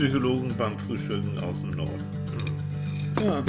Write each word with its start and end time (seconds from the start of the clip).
Psychologen 0.00 0.54
beim 0.56 0.78
Frühstücken 0.78 1.38
aus 1.40 1.60
dem 1.60 1.72
Norden. 1.72 2.02
Hm. 3.18 3.22
Ja. 3.22 3.34
Ja. 3.34 3.44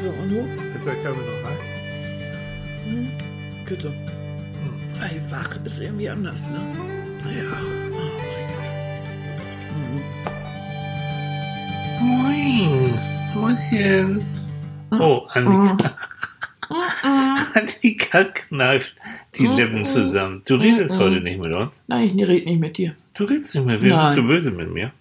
So, 0.00 0.06
und 0.10 0.30
du? 0.30 0.48
Ist 0.72 0.86
der 0.86 0.94
Kaffee 0.94 1.08
noch 1.08 1.42
heiß? 1.50 1.66
Bitte. 3.68 3.92
Ey, 5.00 5.20
wach 5.28 5.58
ist 5.64 5.80
irgendwie 5.82 6.08
anders, 6.08 6.46
ne? 6.46 6.60
Ja. 7.36 7.50
Oh 12.00 12.04
Moin. 12.04 12.94
Mäuschen. 13.34 14.24
Oh, 14.92 15.26
Annika. 15.30 15.96
Annika 17.54 18.24
kneift 18.24 18.94
die 19.36 19.46
Lippen 19.48 19.84
zusammen. 19.84 20.42
Du 20.46 20.54
redest 20.54 20.98
heute 21.00 21.20
nicht 21.20 21.40
mit 21.40 21.52
uns. 21.52 21.82
Nein, 21.88 22.16
ich 22.16 22.24
rede 22.24 22.46
nicht 22.48 22.60
mit 22.60 22.78
dir. 22.78 22.94
Du 23.14 23.24
redest 23.24 23.54
nicht 23.54 23.66
mit 23.66 23.82
mir. 23.82 23.88
Nein. 23.88 24.04
Bist 24.04 24.18
du 24.18 24.22
böse 24.28 24.50
mit 24.50 24.72
mir? 24.72 24.92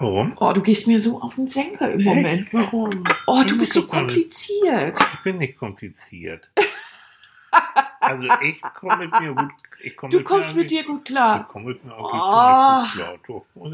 Ja. 0.00 0.06
Warum? 0.06 0.32
Oh, 0.40 0.52
du 0.52 0.62
gehst 0.62 0.86
mir 0.86 1.00
so 1.00 1.20
auf 1.20 1.34
den 1.34 1.46
Senker 1.48 1.90
im 1.92 2.02
Moment. 2.04 2.26
Hey, 2.26 2.46
warum? 2.52 3.04
Oh, 3.26 3.42
du 3.46 3.58
bist 3.58 3.72
so 3.74 3.86
kompliziert. 3.86 4.98
Ich 5.14 5.20
bin 5.22 5.38
nicht 5.38 5.58
kompliziert. 5.58 6.50
Also 8.00 8.22
ich 8.42 8.60
komme 8.62 8.96
mit 9.06 9.20
mir 9.20 9.34
gut. 9.34 9.50
Ich 9.82 9.96
komm 9.96 10.10
Du 10.10 10.22
kommst 10.22 10.54
mir 10.54 10.62
mit 10.62 10.70
dir 10.70 10.84
gut 10.84 11.00
Ich 11.00 11.04
klar. 11.14 11.48
komme 11.48 11.66
mit 11.70 11.84
mir 11.84 11.94
auch 11.96 12.12
Oh. 12.12 12.82
gut 12.82 12.92
klar. 12.92 13.14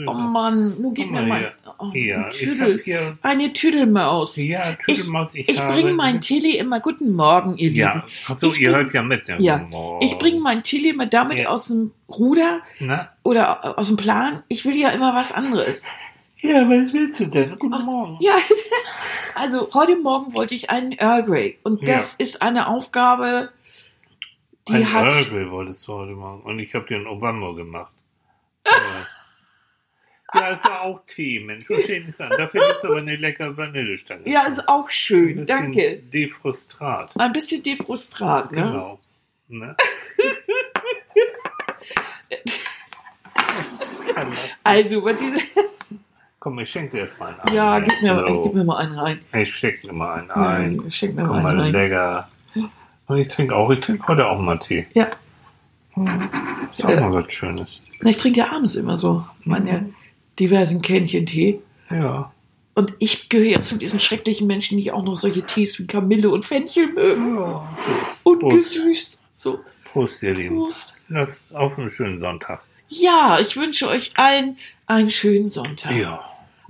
Ich 0.00 0.08
Oh. 0.08 0.12
Mann, 0.14 0.80
nun 0.80 0.94
gib 0.94 1.10
mir 1.10 1.22
mal 1.22 1.52
oh, 1.78 1.90
ich 1.92 2.14
Tüdel. 2.38 3.18
Eine 3.22 3.52
Tüdelmaus. 3.52 4.36
Ja, 4.36 4.74
Tüdelmaus, 4.74 5.34
ich, 5.34 5.48
ich 5.48 5.60
habe... 5.60 5.74
bringe 5.74 5.92
mein 5.92 6.20
Tilly 6.20 6.56
immer 6.58 6.80
guten 6.80 7.12
Morgen, 7.12 7.56
ihr 7.58 7.70
Ja, 7.72 7.94
Lieben. 7.94 8.02
achso, 8.28 8.46
Ich 8.48 8.60
ihr 8.60 8.70
bring- 8.72 8.82
hört 8.84 8.94
ja 8.94 9.02
mit. 9.02 9.28
Ja, 9.38 9.68
Oh. 9.72 9.98
ich 10.02 10.16
bringe 10.18 10.40
mein 10.40 10.62
Tilly 10.62 10.90
immer 10.90 11.06
damit 11.06 11.38
Ja. 11.40 11.48
aus 11.48 11.66
dem 11.68 11.92
Ruder 12.08 12.60
Na? 12.80 13.10
oder 13.24 13.78
aus 13.78 13.88
dem 13.88 13.96
Plan. 13.96 14.42
Ich 14.48 14.64
will 14.64 14.76
ja 14.76 14.90
immer 14.90 15.14
was 15.14 15.32
anderes. 15.32 15.84
Ja, 16.40 16.68
was 16.68 16.92
willst 16.92 17.20
du 17.20 17.26
denn? 17.26 17.58
Guten 17.58 17.82
Morgen. 17.84 18.18
Ja, 18.20 18.36
also 19.34 19.70
heute 19.72 19.96
Morgen 19.96 20.34
wollte 20.34 20.54
ich 20.54 20.68
einen 20.68 20.92
Earl 20.92 21.24
Grey 21.24 21.58
und 21.62 21.88
das 21.88 22.14
ist 22.14 22.42
eine 22.42 22.68
Aufgabe, 22.68 23.52
die 24.68 24.74
Ein 24.74 24.92
hat. 24.92 25.04
Earl 25.04 25.24
Grey 25.24 25.50
wolltest 25.50 25.88
du 25.88 25.94
heute 25.94 26.12
machen. 26.12 26.42
Und 26.42 26.58
ich 26.58 26.74
habe 26.74 26.86
dir 26.86 26.96
einen 26.96 27.06
Obama 27.06 27.52
gemacht. 27.52 27.94
Ja, 28.66 28.72
ja 30.40 30.48
ist 30.48 30.64
ja 30.66 30.80
auch 30.82 31.00
Tee, 31.06 31.40
Mensch. 31.40 31.64
Verstehe 31.64 32.00
nichts 32.00 32.20
an. 32.20 32.30
Dafür 32.30 32.60
gibt 32.60 32.78
es 32.78 32.84
aber 32.84 32.98
eine 32.98 33.16
leckere 33.16 33.56
Vanillestange. 33.56 34.28
Ja, 34.28 34.42
ist 34.42 34.68
auch 34.68 34.88
Ein 34.88 34.92
schön, 34.92 35.36
bisschen 35.36 35.46
danke. 35.46 35.96
Defrustrat. 35.96 37.18
Ein 37.18 37.32
bisschen 37.32 37.62
defrustrat, 37.62 38.52
ne? 38.52 38.62
Genau. 38.62 39.00
Ne? 39.48 39.76
Also, 44.64 45.04
was 45.04 45.16
diese. 45.16 45.36
Komm, 46.46 46.60
ich 46.60 46.70
schenke 46.70 46.92
dir 46.94 47.00
erstmal 47.02 47.30
einen 47.30 47.40
ein. 47.40 47.54
Ja, 47.56 47.80
gib 47.80 48.02
mir, 48.02 48.24
So. 48.28 48.42
gib 48.44 48.54
mir 48.54 48.62
mal 48.62 48.76
einen 48.76 48.96
rein. 48.96 49.18
Ich 49.34 49.52
schenke 49.52 49.88
dir 49.88 49.92
mal 49.92 50.14
einen 50.20 50.30
ein. 50.30 50.76
Nein, 50.76 50.92
schenk 50.92 51.16
mir 51.16 51.22
Guck 51.22 51.32
mal 51.32 51.42
mal, 51.42 51.50
einen 51.50 51.60
rein. 51.60 51.72
lecker. 51.72 52.28
Und 53.08 53.18
ich 53.18 53.26
trinke 53.26 53.56
auch, 53.56 53.68
ich 53.70 53.80
trinke 53.80 54.06
heute 54.06 54.28
auch 54.28 54.38
mal 54.38 54.56
Tee. 54.56 54.86
Ja, 54.94 55.08
Ist 56.72 56.84
auch 56.84 57.00
mal 57.00 57.12
was 57.12 57.32
Schönes. 57.32 57.82
Ich 58.04 58.16
trinke 58.18 58.38
ja 58.38 58.52
abends 58.52 58.76
immer 58.76 58.96
so 58.96 59.24
meine 59.42 59.92
diversen 60.38 60.82
Kännchen 60.82 61.26
Tee. 61.26 61.58
Ja. 61.90 62.30
Und 62.74 62.94
ich 63.00 63.28
gehöre 63.28 63.46
jetzt 63.46 63.68
zu 63.68 63.76
diesen 63.76 63.98
schrecklichen 63.98 64.46
Menschen, 64.46 64.78
die 64.78 64.92
auch 64.92 65.02
noch 65.02 65.16
solche 65.16 65.42
Tees 65.42 65.80
wie 65.80 65.88
Kamille 65.88 66.30
und 66.30 66.44
Fenchel 66.44 66.92
mögen. 66.92 67.38
ja. 67.38 67.76
Und 68.22 68.38
Prost. 68.38 68.54
gesüßt. 68.54 69.20
So, 69.32 69.58
Prost, 69.84 70.22
ihr 70.22 70.32
Lieben. 70.34 70.54
Prost. 70.58 70.94
Lass 71.08 71.52
auf 71.52 71.76
einen 71.76 71.90
schönen 71.90 72.20
Sonntag. 72.20 72.62
Ja, 72.88 73.38
ich 73.40 73.56
wünsche 73.56 73.88
euch 73.88 74.12
allen 74.16 74.56
einen 74.86 75.10
schönen 75.10 75.48
Sonntag. 75.48 75.90
Ja. 75.96 76.22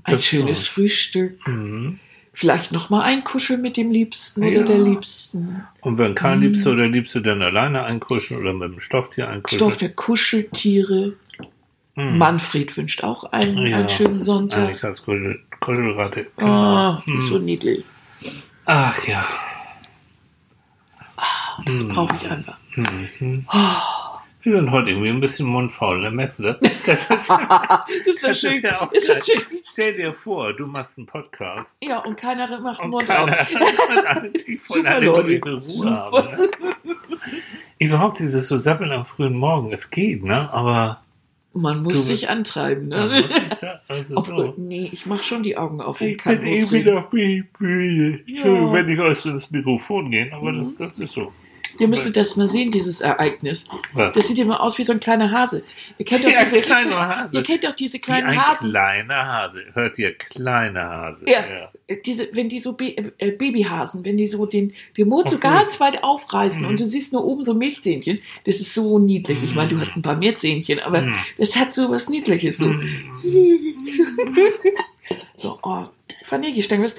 Ein 0.07 0.21
schönes. 0.21 0.69
Frühstück. 0.69 1.47
Mhm. 1.47 1.99
Vielleicht 2.33 2.71
noch 2.71 2.91
mal 2.91 3.01
ein 3.03 3.25
Kuschel 3.25 3.57
mit 3.59 3.77
dem 3.79 3.91
Liebsten 3.91 4.43
Ja. 4.43 4.49
oder 4.51 4.65
der 4.65 4.79
Liebsten. 4.79 5.65
Und 5.81 5.97
wenn 5.99 6.15
kein 6.15 6.41
Mhm. 6.41 6.45
Liebster 6.53 6.73
oder 6.73 6.87
Liebste 6.87 7.23
dann 7.23 7.41
alleine 7.43 7.85
einkuscheln 7.85 8.41
oder 8.41 8.53
mit 8.53 8.73
dem 8.75 8.81
Stofftier 8.81 9.29
einkuscheln. 9.29 9.59
Stoff 9.59 9.77
der 9.79 9.91
Kuscheltiere. 9.95 11.15
Mhm. 11.95 12.19
Manfred 12.19 12.77
wünscht 12.77 13.03
auch 13.05 13.25
einen, 13.33 13.67
Ja. 13.67 13.79
einen 13.79 13.89
schönen 13.89 14.21
Sonntag. 14.21 14.65
Annikas 14.69 15.03
Kuschel, 15.03 15.41
Kuschelratte. 15.61 16.27
Genau. 16.37 16.51
Ah, 16.53 17.03
ist 17.07 17.13
Mhm. 17.13 17.21
so 17.23 17.39
niedlich. 17.39 17.85
Ach 18.67 19.07
ja. 19.07 19.25
Das 21.65 21.83
Mhm. 21.85 21.89
brauche 21.89 22.17
ich 22.17 22.31
einfach. 22.31 22.59
Mhm. 22.77 23.47
Oh, 23.51 23.57
Wir 24.47 24.53
sind 24.59 24.71
heute 24.71 24.91
irgendwie 24.91 25.09
ein 25.09 25.19
bisschen 25.19 25.47
mundfaul, 25.49 26.01
ne? 26.03 26.11
merkst 26.13 26.39
du 26.39 26.43
das? 26.45 26.59
Das 26.87 27.11
ist, 27.11 27.29
das 27.29 28.21
das 28.23 28.41
schön. 28.41 28.53
ist 28.53 28.63
ja 28.63 28.81
auch 28.81 28.93
ist. 28.93 29.13
Stell 29.73 29.95
dir 29.97 30.15
vor, 30.15 30.53
du 30.53 30.67
machst 30.69 30.99
einen 30.99 31.07
Podcast 31.09 31.77
Ja, 31.83 31.99
und 31.99 32.17
keiner 32.17 32.61
macht 32.61 32.81
und 32.81 32.91
Mund 32.91 33.05
keiner, 33.07 33.41
auf. 33.41 33.51
wollen 33.53 34.31
Super, 34.65 34.91
alle 34.95 35.33
ihre 35.35 35.55
Ruhe 35.61 35.91
haben. 35.91 36.29
Ne? 36.31 36.49
Überhaupt 37.81 38.21
dieses 38.21 38.47
so 38.47 38.57
Sappeln 38.57 38.93
am 38.93 39.05
frühen 39.05 39.35
Morgen, 39.37 39.73
es 39.73 39.91
geht, 39.91 40.23
ne? 40.23 40.49
Aber 40.53 41.03
Man 41.53 41.83
muss 41.83 41.95
Du 41.95 41.99
sich 42.03 42.21
bist- 42.21 42.31
antreiben. 42.31 42.87
Ne? 42.87 43.23
muss 43.23 43.31
ich 43.37 43.59
da, 43.59 43.81
also 43.89 44.15
Auf, 44.15 44.27
so. 44.27 44.55
Nee, 44.57 44.89
ich 44.93 45.07
mache 45.07 45.25
schon 45.25 45.43
die 45.43 45.57
Augen 45.59 45.81
auf 45.81 46.01
Ich 46.01 46.19
kann 46.19 46.39
bin 46.39 46.47
eh 46.47 46.71
wieder 46.71 47.09
müde. 47.11 48.21
Entschuldigung, 48.29 48.69
Ja. 48.69 48.73
wenn 48.75 48.89
ich 48.91 49.01
aus 49.01 49.23
das 49.25 49.51
Mikrofon 49.51 50.11
gehen, 50.13 50.33
aber 50.33 50.53
Mhm. 50.53 50.61
das, 50.61 50.77
das 50.77 50.99
ist 51.01 51.15
so. 51.15 51.33
Ihr 51.79 51.89
müsstet 51.89 52.17
das 52.17 52.37
mal 52.37 52.49
sehen, 52.49 52.71
dieses 52.71 53.01
Ereignis. 53.01 53.67
Was? 53.93 54.15
Das 54.15 54.29
sieht 54.29 54.39
immer 54.39 54.61
aus 54.61 54.79
wie 54.79 54.85
so 54.85 54.93
ein 54.93 55.01
kleiner 55.01 55.31
Hase. 55.31 55.63
Ihr 55.99 56.05
kennt 56.07 56.25
doch 56.25 56.31
ja, 56.31 56.43
diese, 56.45 56.61
kleiner 56.61 56.97
Hase. 57.09 57.37
ihr 57.37 57.43
kennt 57.43 57.65
doch 57.65 57.73
diese 57.73 57.99
Wie 57.99 58.01
kleinen 58.01 58.27
ein 58.29 58.47
Hasen. 58.47 58.71
kleiner 58.71 59.27
Hase. 59.27 59.65
Hört 59.75 59.99
ihr, 59.99 60.15
kleiner 60.15 60.83
Hase. 60.89 61.25
Ja. 61.29 61.71
Diese, 62.05 62.29
wenn 62.33 62.49
die 62.49 62.59
so 62.61 62.77
äh, 62.81 63.31
Babyhasen, 63.31 64.05
wenn 64.05 64.17
die 64.17 64.27
so 64.27 64.45
den, 64.47 64.75
den 64.97 65.09
Mund 65.09 65.31
so 65.31 65.37
Ach, 65.37 65.41
ganz 65.41 65.79
weit 65.81 66.03
aufreißen 66.03 66.63
Mhm. 66.63 66.69
und 66.69 66.81
du 66.81 66.87
siehst 66.87 67.13
nur 67.13 67.25
oben 67.25 67.45
so 67.45 67.55
Milchzähnchen, 67.55 68.19
das 68.45 68.61
ist 68.61 68.75
so 68.75 68.99
niedlich. 68.99 69.43
Ich 69.43 69.55
meine, 69.55 69.69
du 69.69 69.79
hast 69.79 69.97
ein 69.97 70.03
paar 70.03 70.17
mehr 70.17 70.35
Zähnchen, 70.37 70.81
aber 70.81 71.03
Mhm. 71.03 71.15
das 71.39 71.57
hat 71.57 71.73
so 71.73 71.91
was 71.91 72.09
Niedliches. 72.09 72.59
So, 72.59 72.67
Mhm. 72.69 72.89
so 75.37 75.59
oh, 75.63 75.85
Vanillestangen, 76.29 76.85
was, 76.85 76.99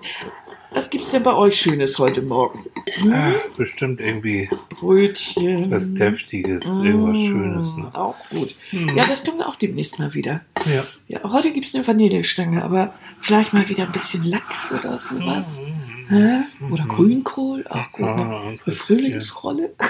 was 0.71 0.89
gibt's 0.89 1.11
denn 1.11 1.23
bei 1.23 1.33
euch 1.33 1.59
Schönes 1.59 1.97
heute 1.99 2.21
Morgen? 2.21 2.65
Ah, 3.11 3.31
bestimmt 3.57 3.99
irgendwie 3.99 4.49
Brötchen. 4.69 5.69
was 5.71 5.93
Deftiges, 5.93 6.65
irgendwas 6.79 7.17
Schönes. 7.17 7.75
Ne? 7.75 7.89
Auch 7.93 8.15
gut. 8.29 8.55
Mhm. 8.71 8.95
Ja, 8.97 9.05
das 9.05 9.23
tun 9.23 9.37
wir 9.37 9.47
auch 9.47 9.55
demnächst 9.55 9.99
mal 9.99 10.13
wieder. 10.13 10.41
Ja. 10.65 10.83
Ja, 11.07 11.31
heute 11.31 11.51
gibt's 11.51 11.75
eine 11.75 11.85
Vanillestange, 11.85 12.63
aber 12.63 12.93
vielleicht 13.19 13.53
mal 13.53 13.67
wieder 13.67 13.85
ein 13.85 13.91
bisschen 13.91 14.23
Lachs 14.23 14.71
oder 14.71 14.97
sowas. 14.99 15.61
Hä? 16.09 16.37
Oder 16.71 16.85
Mhm. 16.85 16.87
Grünkohl, 16.87 17.65
auch 17.67 17.91
gut. 17.91 18.05
Ah, 18.05 18.51
Ne? 18.65 18.71
Frühlingsrolle. 18.73 19.71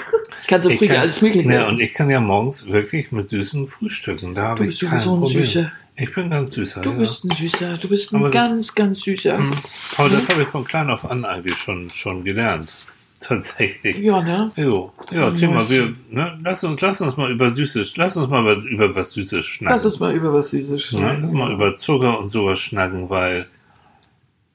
Ich 0.42 0.46
kann 0.48 0.62
so 0.62 0.70
früh 0.70 0.86
kann- 0.88 0.96
alles 0.98 1.20
Mögliche 1.20 1.48
Ja, 1.52 1.68
und 1.68 1.78
ich 1.78 1.92
kann 1.92 2.08
ja 2.08 2.20
morgens 2.20 2.66
wirklich 2.68 3.12
mit 3.12 3.28
süßen 3.28 3.66
Frühstücken. 3.66 4.34
Da 4.34 4.44
habe 4.48 4.64
bist 4.64 4.82
ich 4.82 4.88
kein 4.88 4.98
Problem. 5.02 5.42
Süßer. 5.44 5.70
Ich 6.00 6.14
bin 6.14 6.30
ganz 6.30 6.52
süßer. 6.52 6.80
Du 6.80 6.92
ja. 6.92 6.98
bist 6.98 7.24
ein 7.24 7.30
Süßer. 7.36 7.76
Du 7.78 7.88
bist 7.88 8.12
ein 8.12 8.16
Aber 8.16 8.30
das- 8.30 8.48
ganz, 8.48 8.74
ganz 8.74 9.00
Süßer. 9.00 9.36
Mhm. 9.38 9.52
Aber 9.96 10.08
das 10.08 10.28
habe 10.28 10.42
ich 10.42 10.48
von 10.48 10.64
klein 10.64 10.90
auf 10.90 11.10
an 11.10 11.24
eigentlich 11.24 11.56
schon, 11.56 11.90
schon 11.90 12.22
gelernt. 12.24 12.72
Tatsächlich. 13.20 13.98
Ja, 13.98 14.22
ne? 14.22 14.52
Jo. 14.56 14.92
Ja, 15.10 15.16
Ja, 15.22 15.28
erzähl 15.28 15.48
mal, 15.48 15.68
wir, 15.68 15.92
ne, 16.08 16.38
lass 16.44 16.62
uns, 16.62 16.80
lass 16.80 17.00
uns 17.00 17.16
mal 17.16 17.32
über 17.32 17.50
Süßes, 17.50 17.96
lass 17.96 18.16
uns 18.16 18.30
mal 18.30 18.64
über 18.68 18.94
was 18.94 19.10
Süßes 19.10 19.44
schnacken. 19.44 19.74
Lass 19.74 19.84
uns 19.86 19.98
mal 19.98 20.14
über 20.14 20.32
was 20.32 20.50
Süßes 20.50 20.70
Ne? 20.70 20.78
schneiden. 21.00 21.22
Lass 21.24 21.32
mal 21.32 21.52
über 21.52 21.74
Zucker 21.74 22.16
und 22.20 22.30
sowas 22.30 22.60
schnacken, 22.60 23.10
weil, 23.10 23.48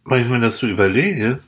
weil 0.05 0.21
ich 0.21 0.29
mir 0.29 0.39
das 0.39 0.57
so 0.59 0.67
überlege, 0.67 1.39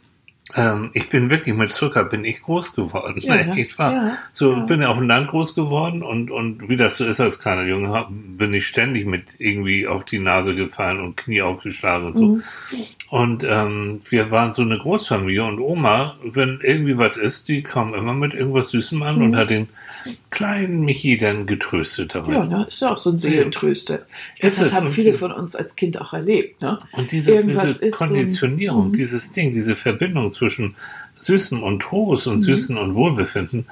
ähm, 0.56 0.92
ich 0.94 1.10
bin 1.10 1.30
wirklich 1.32 1.56
mit 1.56 1.72
Zucker 1.74 2.06
bin 2.06 2.24
ich 2.24 2.42
groß 2.42 2.76
geworden. 2.76 3.16
Ja, 3.18 3.36
ne? 3.46 3.60
ich 3.60 3.78
war 3.80 3.92
Ja, 3.94 4.18
so, 4.32 4.54
ja. 4.54 4.60
bin 4.60 4.82
ja 4.82 4.90
auf 4.90 4.98
dem 4.98 5.08
Land 5.08 5.30
groß 5.30 5.56
geworden 5.56 6.04
und, 6.04 6.30
und 6.30 6.70
wie 6.70 6.78
das 6.78 6.98
so 6.98 7.06
ist 7.06 7.20
als 7.20 7.40
kleiner 7.40 7.66
Junge, 7.66 8.06
bin 8.10 8.54
ich 8.54 8.68
ständig 8.68 9.06
mit 9.08 9.24
irgendwie 9.40 9.88
auf 9.88 10.06
die 10.06 10.20
Nase 10.20 10.56
gefallen 10.56 11.00
und 11.00 11.18
Knie 11.18 11.42
aufgeschlagen 11.42 12.08
und 12.08 12.14
so. 12.14 12.26
Mhm. 12.28 12.44
Und 13.10 13.44
ähm, 13.48 14.00
wir 14.10 14.32
waren 14.32 14.52
so 14.52 14.62
eine 14.62 14.78
Großfamilie 14.80 15.44
und 15.46 15.60
Oma, 15.60 16.16
wenn 16.24 16.60
irgendwie 16.62 16.98
was 16.98 17.18
ist, 17.18 17.48
die 17.48 17.62
kam 17.64 17.94
immer 17.94 18.14
mit 18.14 18.34
irgendwas 18.34 18.70
Süßem 18.70 19.02
an 19.04 19.22
und 19.22 19.36
hat 19.36 19.52
den 19.52 19.70
kleinen 20.32 20.82
Michi 20.82 21.18
dann 21.18 21.46
getröstet 21.46 22.14
damit. 22.16 22.30
Mhm. 22.30 22.36
Ja, 22.36 22.46
ne? 22.46 22.66
Ist 22.68 22.82
ja 22.82 22.92
auch 22.92 22.98
so 22.98 23.12
ein 23.12 23.18
Seelentröster. 23.18 24.00
Ja, 24.42 24.50
das 24.50 24.74
haben 24.76 24.92
viele 24.92 25.14
von 25.14 25.32
uns 25.32 25.56
als 25.56 25.76
Kind 25.76 26.00
auch 26.02 26.14
erlebt, 26.14 26.62
ne? 26.62 26.80
Und 26.92 27.12
diese, 27.12 27.44
diese 27.44 27.86
ist 27.86 27.98
so 28.00 28.06
ein- 28.06 28.10
Konditionierung, 28.12 28.88
Mhm. 28.90 28.94
dieses 28.94 29.32
Ding, 29.32 29.54
diese 29.54 29.76
Verbindung 29.76 30.32
zwischen 30.36 30.76
Süßem 31.20 31.64
und 31.64 31.84
Mhm. 31.92 32.34
und 32.34 32.42
Süßen 32.42 32.78
und 32.78 32.94
Wohlbefinden, 32.96 33.66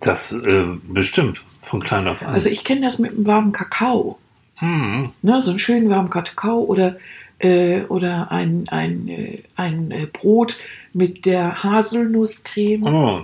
das 0.00 0.32
äh, 0.32 0.64
bestimmt 0.88 1.42
von 1.60 1.80
klein 1.82 2.08
auf 2.08 2.22
an. 2.22 2.34
Also 2.34 2.48
ich 2.50 2.64
kenne 2.64 2.82
das 2.82 2.98
mit 2.98 3.12
einem 3.12 3.26
warmen 3.26 3.52
Kakao. 3.52 4.18
hm, 4.56 5.10
Ne? 5.22 5.40
So 5.40 5.50
einen 5.50 5.58
schönen 5.58 5.88
warmen 5.90 6.10
Kakao 6.10 6.60
oder, 6.64 6.96
äh, 7.38 7.82
oder 7.82 8.30
ein, 8.30 8.64
ein, 8.70 9.08
äh, 9.08 9.42
ein 9.56 9.90
äh, 9.90 10.06
Brot 10.12 10.56
mit 10.92 11.24
der 11.26 11.62
Haselnusscreme. 11.62 12.84
oh, 12.86 13.20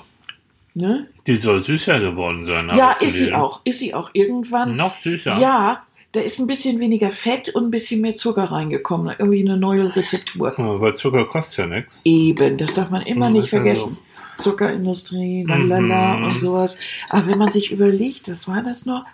Ne? 0.74 1.06
die 1.26 1.36
soll 1.36 1.64
süßer 1.64 1.98
geworden 2.00 2.44
sein. 2.44 2.70
Ja, 2.76 2.92
ist 2.92 3.16
sie 3.16 3.32
auch. 3.32 3.62
Ist 3.64 3.78
sie 3.78 3.94
auch 3.94 4.10
irgendwann. 4.12 4.76
Noch 4.76 5.00
süßer. 5.02 5.38
Ja, 5.38 5.82
da 6.16 6.22
ist 6.22 6.38
ein 6.38 6.46
bisschen 6.46 6.80
weniger 6.80 7.10
Fett 7.10 7.50
und 7.50 7.64
ein 7.64 7.70
bisschen 7.70 8.00
mehr 8.00 8.14
Zucker 8.14 8.44
reingekommen. 8.44 9.14
Irgendwie 9.18 9.40
eine 9.46 9.58
neue 9.58 9.94
Rezeptur. 9.94 10.54
Ja, 10.56 10.80
weil 10.80 10.94
Zucker 10.94 11.26
kostet 11.26 11.58
ja 11.58 11.66
nichts. 11.66 12.00
Eben, 12.06 12.56
das 12.56 12.72
darf 12.72 12.88
man 12.88 13.02
immer 13.02 13.28
nicht 13.28 13.44
ist 13.44 13.50
ja 13.52 13.58
vergessen. 13.58 13.98
Zuckerindustrie, 14.36 15.44
lalala 15.46 16.16
Mhm. 16.16 16.24
und 16.24 16.38
sowas. 16.38 16.78
Aber 17.10 17.26
wenn 17.26 17.36
man 17.36 17.48
sich 17.48 17.70
überlegt, 17.70 18.30
was 18.30 18.48
war 18.48 18.62
das 18.62 18.86
noch? 18.86 19.04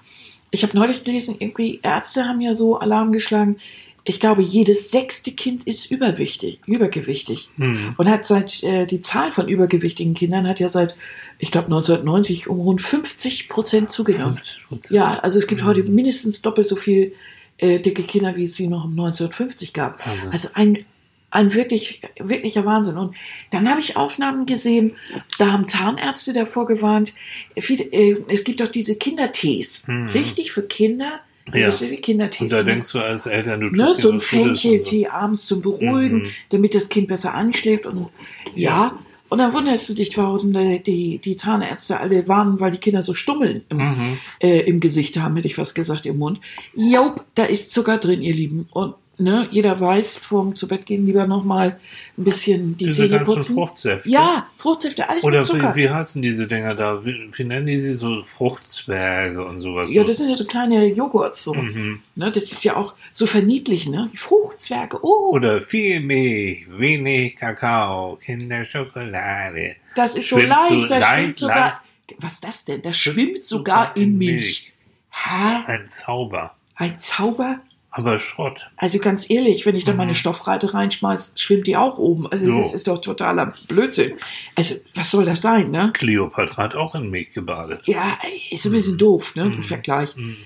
Ich 0.52 0.62
habe 0.62 0.76
neulich 0.76 1.02
gelesen, 1.02 1.36
irgendwie 1.40 1.80
Ärzte 1.82 2.24
haben 2.24 2.40
ja 2.40 2.54
so 2.54 2.78
Alarm 2.78 3.10
geschlagen. 3.10 3.56
Ich 4.04 4.18
glaube, 4.18 4.42
jedes 4.42 4.90
sechste 4.90 5.30
Kind 5.32 5.64
ist 5.66 5.90
überwichtig, 5.90 6.58
übergewichtig. 6.66 7.48
Hm. 7.56 7.94
Und 7.96 8.10
hat 8.10 8.24
seit, 8.24 8.62
äh, 8.64 8.86
die 8.86 9.00
Zahl 9.00 9.30
von 9.32 9.48
übergewichtigen 9.48 10.14
Kindern 10.14 10.48
hat 10.48 10.58
ja 10.58 10.68
seit, 10.68 10.96
ich 11.38 11.50
glaube, 11.52 11.66
1990 11.66 12.48
um 12.48 12.58
rund 12.60 12.82
50 12.82 13.48
Prozent 13.48 13.90
zugenommen. 13.92 14.36
50%. 14.70 14.92
Ja, 14.92 15.18
also 15.20 15.38
es 15.38 15.46
gibt 15.46 15.62
Mhm. 15.62 15.66
heute 15.66 15.82
mindestens 15.84 16.42
doppelt 16.42 16.66
so 16.66 16.76
viel 16.76 17.14
äh, 17.58 17.78
dicke 17.78 18.02
Kinder, 18.02 18.34
wie 18.36 18.44
es 18.44 18.56
sie 18.56 18.66
noch 18.66 18.84
um 18.84 18.90
1950 18.92 19.72
gab. 19.72 20.04
Wahnsinn. 20.04 20.30
Also 20.32 20.48
ein, 20.54 20.84
ein 21.30 21.54
wirklich, 21.54 22.02
wirklicher 22.18 22.64
Wahnsinn. 22.64 22.96
Und 22.98 23.14
dann 23.52 23.68
habe 23.70 23.80
ich 23.80 23.96
Aufnahmen 23.96 24.46
gesehen, 24.46 24.96
da 25.38 25.52
haben 25.52 25.64
Zahnärzte 25.66 26.32
davor 26.32 26.66
gewarnt, 26.66 27.12
viele, 27.56 27.84
äh, 27.84 28.24
es 28.28 28.42
gibt 28.42 28.60
doch 28.60 28.68
diese 28.68 28.96
Kindertees, 28.96 29.86
Mhm. 29.86 30.08
richtig 30.08 30.50
für 30.50 30.62
Kinder, 30.62 31.20
Ja. 31.52 31.70
Du, 31.70 31.90
wie 31.90 31.96
Kindertees. 31.96 32.40
Und 32.40 32.52
da 32.52 32.58
ne? 32.62 32.72
denkst 32.72 32.92
du 32.92 32.98
als 33.00 33.26
Eltern, 33.26 33.60
du 33.60 33.68
tust 33.70 33.78
ne, 33.80 33.94
so 34.02 34.08
ein 34.08 34.14
und 34.14 34.20
so. 34.20 34.26
Fencheltee 34.26 35.06
abends 35.08 35.46
zum 35.46 35.60
Beruhigen, 35.62 36.22
Mhm. 36.22 36.28
damit 36.50 36.74
das 36.74 36.88
Kind 36.88 37.08
besser 37.08 37.34
anschläft 37.34 37.86
und 37.86 38.08
ja. 38.54 38.98
Und 39.28 39.38
dann 39.38 39.52
wunderst 39.54 39.88
du 39.88 39.94
dich, 39.94 40.16
warum 40.18 40.52
die, 40.52 40.82
die, 40.82 41.18
die 41.18 41.36
Zahnärzte 41.36 41.98
alle 41.98 42.28
warnen, 42.28 42.60
weil 42.60 42.70
die 42.70 42.76
Kinder 42.78 43.00
so 43.00 43.14
Stummeln 43.14 43.62
im, 43.70 43.78
Mhm. 43.78 44.18
äh, 44.40 44.60
im 44.60 44.78
Gesicht 44.78 45.18
haben, 45.18 45.36
hätte 45.36 45.48
ich 45.48 45.56
was 45.56 45.74
gesagt, 45.74 46.04
im 46.04 46.18
Mund. 46.18 46.38
Jop, 46.76 47.24
da 47.34 47.44
ist 47.44 47.72
Zucker 47.72 47.96
drin, 47.96 48.20
ihr 48.20 48.34
Lieben. 48.34 48.66
Und 48.72 48.94
ne, 49.18 49.46
jeder 49.50 49.78
weiß, 49.80 50.16
vorm 50.18 50.54
zu 50.56 50.66
Bett 50.68 50.86
gehen 50.86 51.06
lieber 51.06 51.26
nochmal 51.26 51.78
ein 52.18 52.24
bisschen 52.24 52.76
die 52.76 52.86
Diese 52.86 53.02
Zähne 53.04 53.18
ganzen 53.18 53.34
putzen. 53.34 53.54
Fruchtsäfte. 53.54 54.08
Ja, 54.08 54.46
Fruchtsäfte, 54.56 55.08
alles 55.08 55.22
Oder 55.24 55.38
mit 55.38 55.46
Zucker. 55.46 55.74
wie, 55.76 55.82
wie 55.84 55.90
heißen 55.90 56.20
diese 56.22 56.46
Dinger 56.46 56.74
da? 56.74 57.04
Wie, 57.04 57.30
wie 57.32 57.44
nennen 57.44 57.66
die 57.66 57.80
sie 57.80 57.94
so? 57.94 58.22
Fruchtzwerge 58.22 59.44
und 59.44 59.60
sowas. 59.60 59.90
ja, 59.90 60.02
das 60.04 60.16
sind 60.18 60.28
ja 60.28 60.34
so 60.34 60.44
kleine 60.44 60.86
Joghurts. 60.86 61.44
So. 61.44 61.54
Mhm. 61.54 62.00
Ne, 62.16 62.30
das 62.30 62.44
ist 62.50 62.64
ja 62.64 62.76
auch 62.76 62.94
so 63.10 63.26
verniedlich, 63.26 63.86
ne? 63.88 64.10
Die 64.12 64.16
Fruchtzwerge, 64.16 64.98
oh, 65.02 65.30
Oder 65.32 65.62
viel 65.62 66.00
Milch, 66.00 66.66
wenig 66.68 67.36
Kakao, 67.36 68.16
Kinderschokolade. 68.16 69.76
das 69.94 70.16
ist 70.16 70.28
so 70.28 70.38
schwimmt 70.38 70.48
leicht, 70.50 70.90
leicht, 70.90 71.06
schwimmt 71.08 71.38
sogar. 71.38 71.82
Was 72.18 72.32
ist 72.34 72.44
das 72.44 72.64
denn? 72.64 72.82
Das 72.82 72.96
schwimmt 72.96 73.38
sogar 73.38 73.96
in 73.96 74.18
Milch. 74.18 74.72
Hä? 75.10 75.62
Ein 75.66 75.88
Zauber. 75.88 76.54
Ein 76.74 76.98
Zauber? 76.98 77.60
Aber 77.94 78.18
Schrott. 78.18 78.70
Also 78.78 78.98
ganz 78.98 79.28
ehrlich, 79.28 79.66
wenn 79.66 79.76
ich 79.76 79.84
da 79.84 79.92
meine 79.92 80.14
Stoffreite 80.14 80.72
reinschmeiß, 80.72 81.34
schwimmt 81.36 81.66
die 81.66 81.76
auch 81.76 81.98
oben. 81.98 82.26
Also 82.26 82.46
Mhm. 82.48 82.52
So. 82.54 82.58
das 82.62 82.74
ist 82.74 82.88
doch 82.88 82.98
totaler 82.98 83.52
Blödsinn. 83.68 84.14
Also 84.54 84.76
was 84.94 85.10
soll 85.10 85.26
das 85.26 85.42
sein, 85.42 85.70
ne? 85.70 85.90
Kleopatra 85.92 86.62
hat 86.62 86.74
auch 86.74 86.94
in 86.94 87.10
Milch 87.10 87.30
gebadet. 87.30 87.82
Ja, 87.84 88.16
ist 88.50 88.64
ein 88.64 88.72
bisschen 88.72 88.96
doof, 88.96 89.34
ne? 89.36 89.42
Im 89.44 89.56
Mhm. 89.56 89.62
Vergleich. 89.62 90.16
Mhm. 90.16 90.36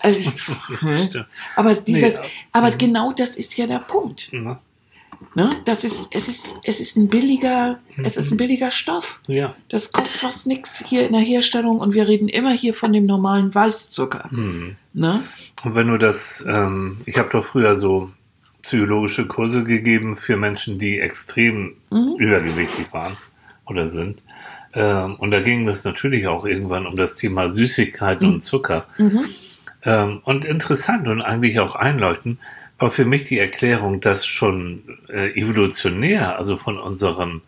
Also, 0.00 0.30
aber 1.56 1.74
dieses, 1.74 2.20
Nee, 2.20 2.26
aber 2.52 2.70
mhm. 2.72 2.78
genau 2.78 3.12
das 3.12 3.36
ist 3.36 3.56
ja 3.56 3.66
der 3.66 3.78
Punkt. 3.80 4.32
Ne? 4.32 4.58
Ne? 5.34 5.50
Das 5.64 5.84
ist, 5.84 6.08
es 6.12 6.28
ist, 6.28 6.60
es 6.64 6.80
ist 6.80 6.96
ein 6.96 7.08
billiger, 7.08 7.78
es 8.02 8.16
ist 8.16 8.30
ein 8.30 8.34
Mhm. 8.34 8.38
billiger 8.38 8.70
Stoff. 8.70 9.20
Ja. 9.26 9.54
Das 9.68 9.92
kostet 9.92 10.20
fast 10.20 10.46
nichts 10.46 10.84
hier 10.86 11.06
in 11.06 11.12
der 11.12 11.22
Herstellung 11.22 11.78
und 11.80 11.94
wir 11.94 12.06
reden 12.08 12.28
immer 12.28 12.52
hier 12.52 12.72
von 12.74 12.92
dem 12.92 13.06
normalen 13.06 13.54
Weißzucker. 13.54 14.28
Mhm. 14.30 14.76
Ne? 14.94 15.22
Und 15.64 15.74
wenn 15.74 15.88
du 15.88 15.98
das, 15.98 16.44
ähm, 16.48 16.98
ich 17.04 17.18
habe 17.18 17.30
doch 17.30 17.44
früher 17.44 17.76
so 17.76 18.10
psychologische 18.62 19.26
Kurse 19.26 19.64
gegeben 19.64 20.16
für 20.16 20.36
Menschen, 20.36 20.78
die 20.78 20.98
extrem 20.98 21.74
Mhm. 21.90 22.14
übergewichtig 22.18 22.86
waren 22.92 23.16
oder 23.66 23.86
sind. 23.86 24.22
Ähm, 24.74 25.14
und 25.16 25.30
da 25.30 25.40
ging 25.40 25.66
es 25.68 25.84
natürlich 25.84 26.26
auch 26.26 26.44
irgendwann 26.44 26.86
um 26.86 26.96
das 26.96 27.14
Thema 27.14 27.48
Süßigkeiten 27.48 28.26
Mhm. 28.26 28.34
und 28.34 28.40
Zucker. 28.40 28.86
Mhm. 28.98 29.24
Ähm, 29.84 30.20
und 30.24 30.44
interessant 30.44 31.06
und 31.08 31.22
eigentlich 31.22 31.60
auch 31.60 31.74
einleuchtend 31.76 32.38
war 32.78 32.90
für 32.90 33.04
mich 33.04 33.24
die 33.24 33.38
Erklärung, 33.38 34.00
dass 34.00 34.24
schon 34.26 34.98
äh, 35.08 35.30
evolutionär, 35.38 36.38
also 36.38 36.56
von 36.56 36.78
unserem 36.78 37.42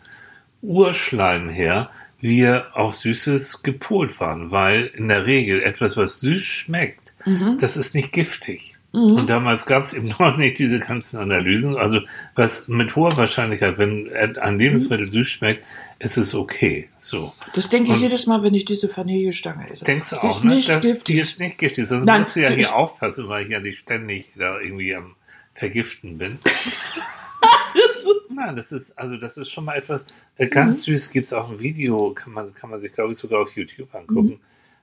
Urschleim 0.62 1.49
her, 1.49 1.91
wir 2.21 2.67
auf 2.75 2.97
Süßes 2.97 3.62
gepolt 3.62 4.21
waren, 4.21 4.50
weil 4.50 4.87
in 4.94 5.09
der 5.09 5.25
Regel 5.25 5.62
etwas, 5.62 5.97
was 5.97 6.21
süß 6.21 6.43
schmeckt, 6.44 7.15
Mhm. 7.27 7.59
das 7.61 7.77
ist 7.77 7.94
nicht 7.94 8.12
giftig. 8.12 8.77
Mhm. 8.93 9.12
Und 9.12 9.31
damals 9.31 9.67
gab 9.67 9.82
es 9.85 9.93
eben 9.94 10.09
noch 10.19 10.37
nicht 10.37 10.59
diese 10.59 10.81
ganzen 10.81 11.19
Analysen. 11.19 11.76
Also 11.76 12.00
was 12.35 12.67
mit 12.69 12.97
hoher 12.97 13.17
Wahrscheinlichkeit, 13.17 13.79
wenn 13.79 14.11
ein 14.12 14.59
Lebensmittel 14.59 15.11
süß 15.11 15.29
schmeckt, 15.29 15.65
ist 15.99 16.17
es 16.19 16.35
okay. 16.35 16.88
So. 16.97 17.33
Das 17.55 17.69
denke 17.69 17.91
ich 17.93 17.97
Und- 17.99 18.03
jedes 18.03 18.26
Mal, 18.26 18.43
wenn 18.43 18.55
ich 18.55 18.65
diese 18.65 18.94
Vanillestange 18.94 19.71
esse. 19.71 19.85
Denkst 19.85 20.11
du 20.11 20.17
Die 20.17 20.23
auch, 20.23 20.31
ist 20.37 20.44
ne? 20.44 20.55
nicht 20.56 20.69
Das, 20.69 20.83
giftig. 20.83 21.05
die 21.05 21.19
ist 21.21 21.41
nicht 21.41 21.59
giftig. 21.59 21.87
Sonst 21.87 22.05
Nein, 22.06 22.19
musst 22.21 22.37
du 22.37 22.41
ja 22.41 22.49
die 22.50 22.56
hier 22.56 22.75
aufpassen, 22.75 23.29
weil 23.29 23.44
ich 23.44 23.50
ja 23.50 23.61
nicht 23.61 23.79
ständig 23.81 24.26
da 24.37 24.59
irgendwie 24.61 24.94
am 24.97 25.15
Vergiften 25.61 26.17
bin. 26.17 26.39
Nein, 28.31 28.57
das 28.57 28.73
ist, 28.73 28.99
also 28.99 29.17
das 29.19 29.37
ist 29.37 29.51
schon 29.53 29.65
mal 29.67 29.77
etwas, 29.77 30.05
äh, 30.39 30.47
ganz 30.47 30.87
Mhm. 30.87 30.93
süß 30.95 31.11
gibt 31.11 31.27
es 31.27 31.33
auch 31.35 31.51
ein 31.51 31.61
Video, 31.61 32.12
kann 32.15 32.33
man, 32.33 32.55
kann 32.55 32.71
man 32.71 32.81
sich, 32.81 32.93
glaube 32.93 33.12
ich, 33.12 33.19
sogar 33.19 33.41
auf 33.43 33.55
YouTube 33.55 33.95
angucken. 33.95 34.29
Mhm. 34.29 34.39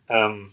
Ähm, 0.10 0.50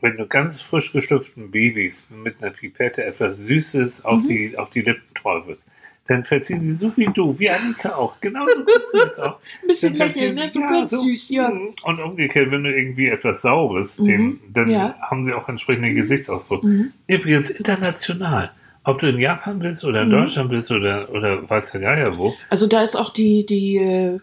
wenn 0.00 0.16
du 0.16 0.26
ganz 0.26 0.60
frisch 0.60 0.92
geschlüpften 0.92 1.50
Babys 1.50 2.06
mit 2.10 2.40
einer 2.40 2.52
Pipette 2.52 3.04
etwas 3.04 3.36
Süßes 3.38 4.04
auf, 4.04 4.22
Mhm. 4.22 4.28
die, 4.28 4.56
auf 4.56 4.70
die 4.70 4.82
Lippen 4.82 5.12
träufelst, 5.14 5.66
dann 6.06 6.24
verziehen 6.24 6.60
sie 6.60 6.74
so 6.76 6.96
wie 6.96 7.06
du, 7.12 7.38
wie 7.38 7.50
Annika 7.50 7.96
auch. 7.96 8.18
Genauso 8.20 8.64
kannst 8.64 8.94
du 8.94 8.98
jetzt 8.98 9.20
auch. 9.20 9.40
Ein 9.62 9.66
bisschen 9.66 9.94
lächeln, 9.96 10.36
ne? 10.36 10.48
So 10.48 10.60
ganz 10.60 10.92
süß, 10.92 11.28
ja. 11.30 11.50
Mhm. 11.50 11.74
Und 11.82 12.00
umgekehrt, 12.00 12.50
wenn 12.52 12.62
du 12.64 12.74
irgendwie 12.74 13.08
etwas 13.08 13.42
Saures, 13.42 13.98
Mhm. 13.98 14.06
dem, 14.06 14.40
dann 14.52 14.68
Ja. 14.70 14.96
haben 15.02 15.24
sie 15.24 15.34
auch 15.34 15.48
entsprechenden 15.48 15.96
Gesichtsausdruck. 15.96 16.62
Mhm. 16.64 16.92
Übrigens 17.08 17.50
international. 17.50 18.52
Ob 18.88 18.98
du 19.00 19.08
in 19.08 19.18
Japan 19.18 19.58
bist 19.58 19.84
oder 19.84 20.02
in 20.02 20.08
Mhm. 20.08 20.12
Deutschland 20.12 20.50
bist 20.50 20.70
oder, 20.70 21.08
oder 21.10 21.48
weiß 21.48 21.72
der 21.72 21.80
Geier 21.82 22.18
wo. 22.18 22.34
Also 22.50 22.66
da 22.66 22.82
ist 22.82 22.96
auch 22.96 23.12
die, 23.12 23.44
die, 23.46 23.76
äh, 23.76 24.18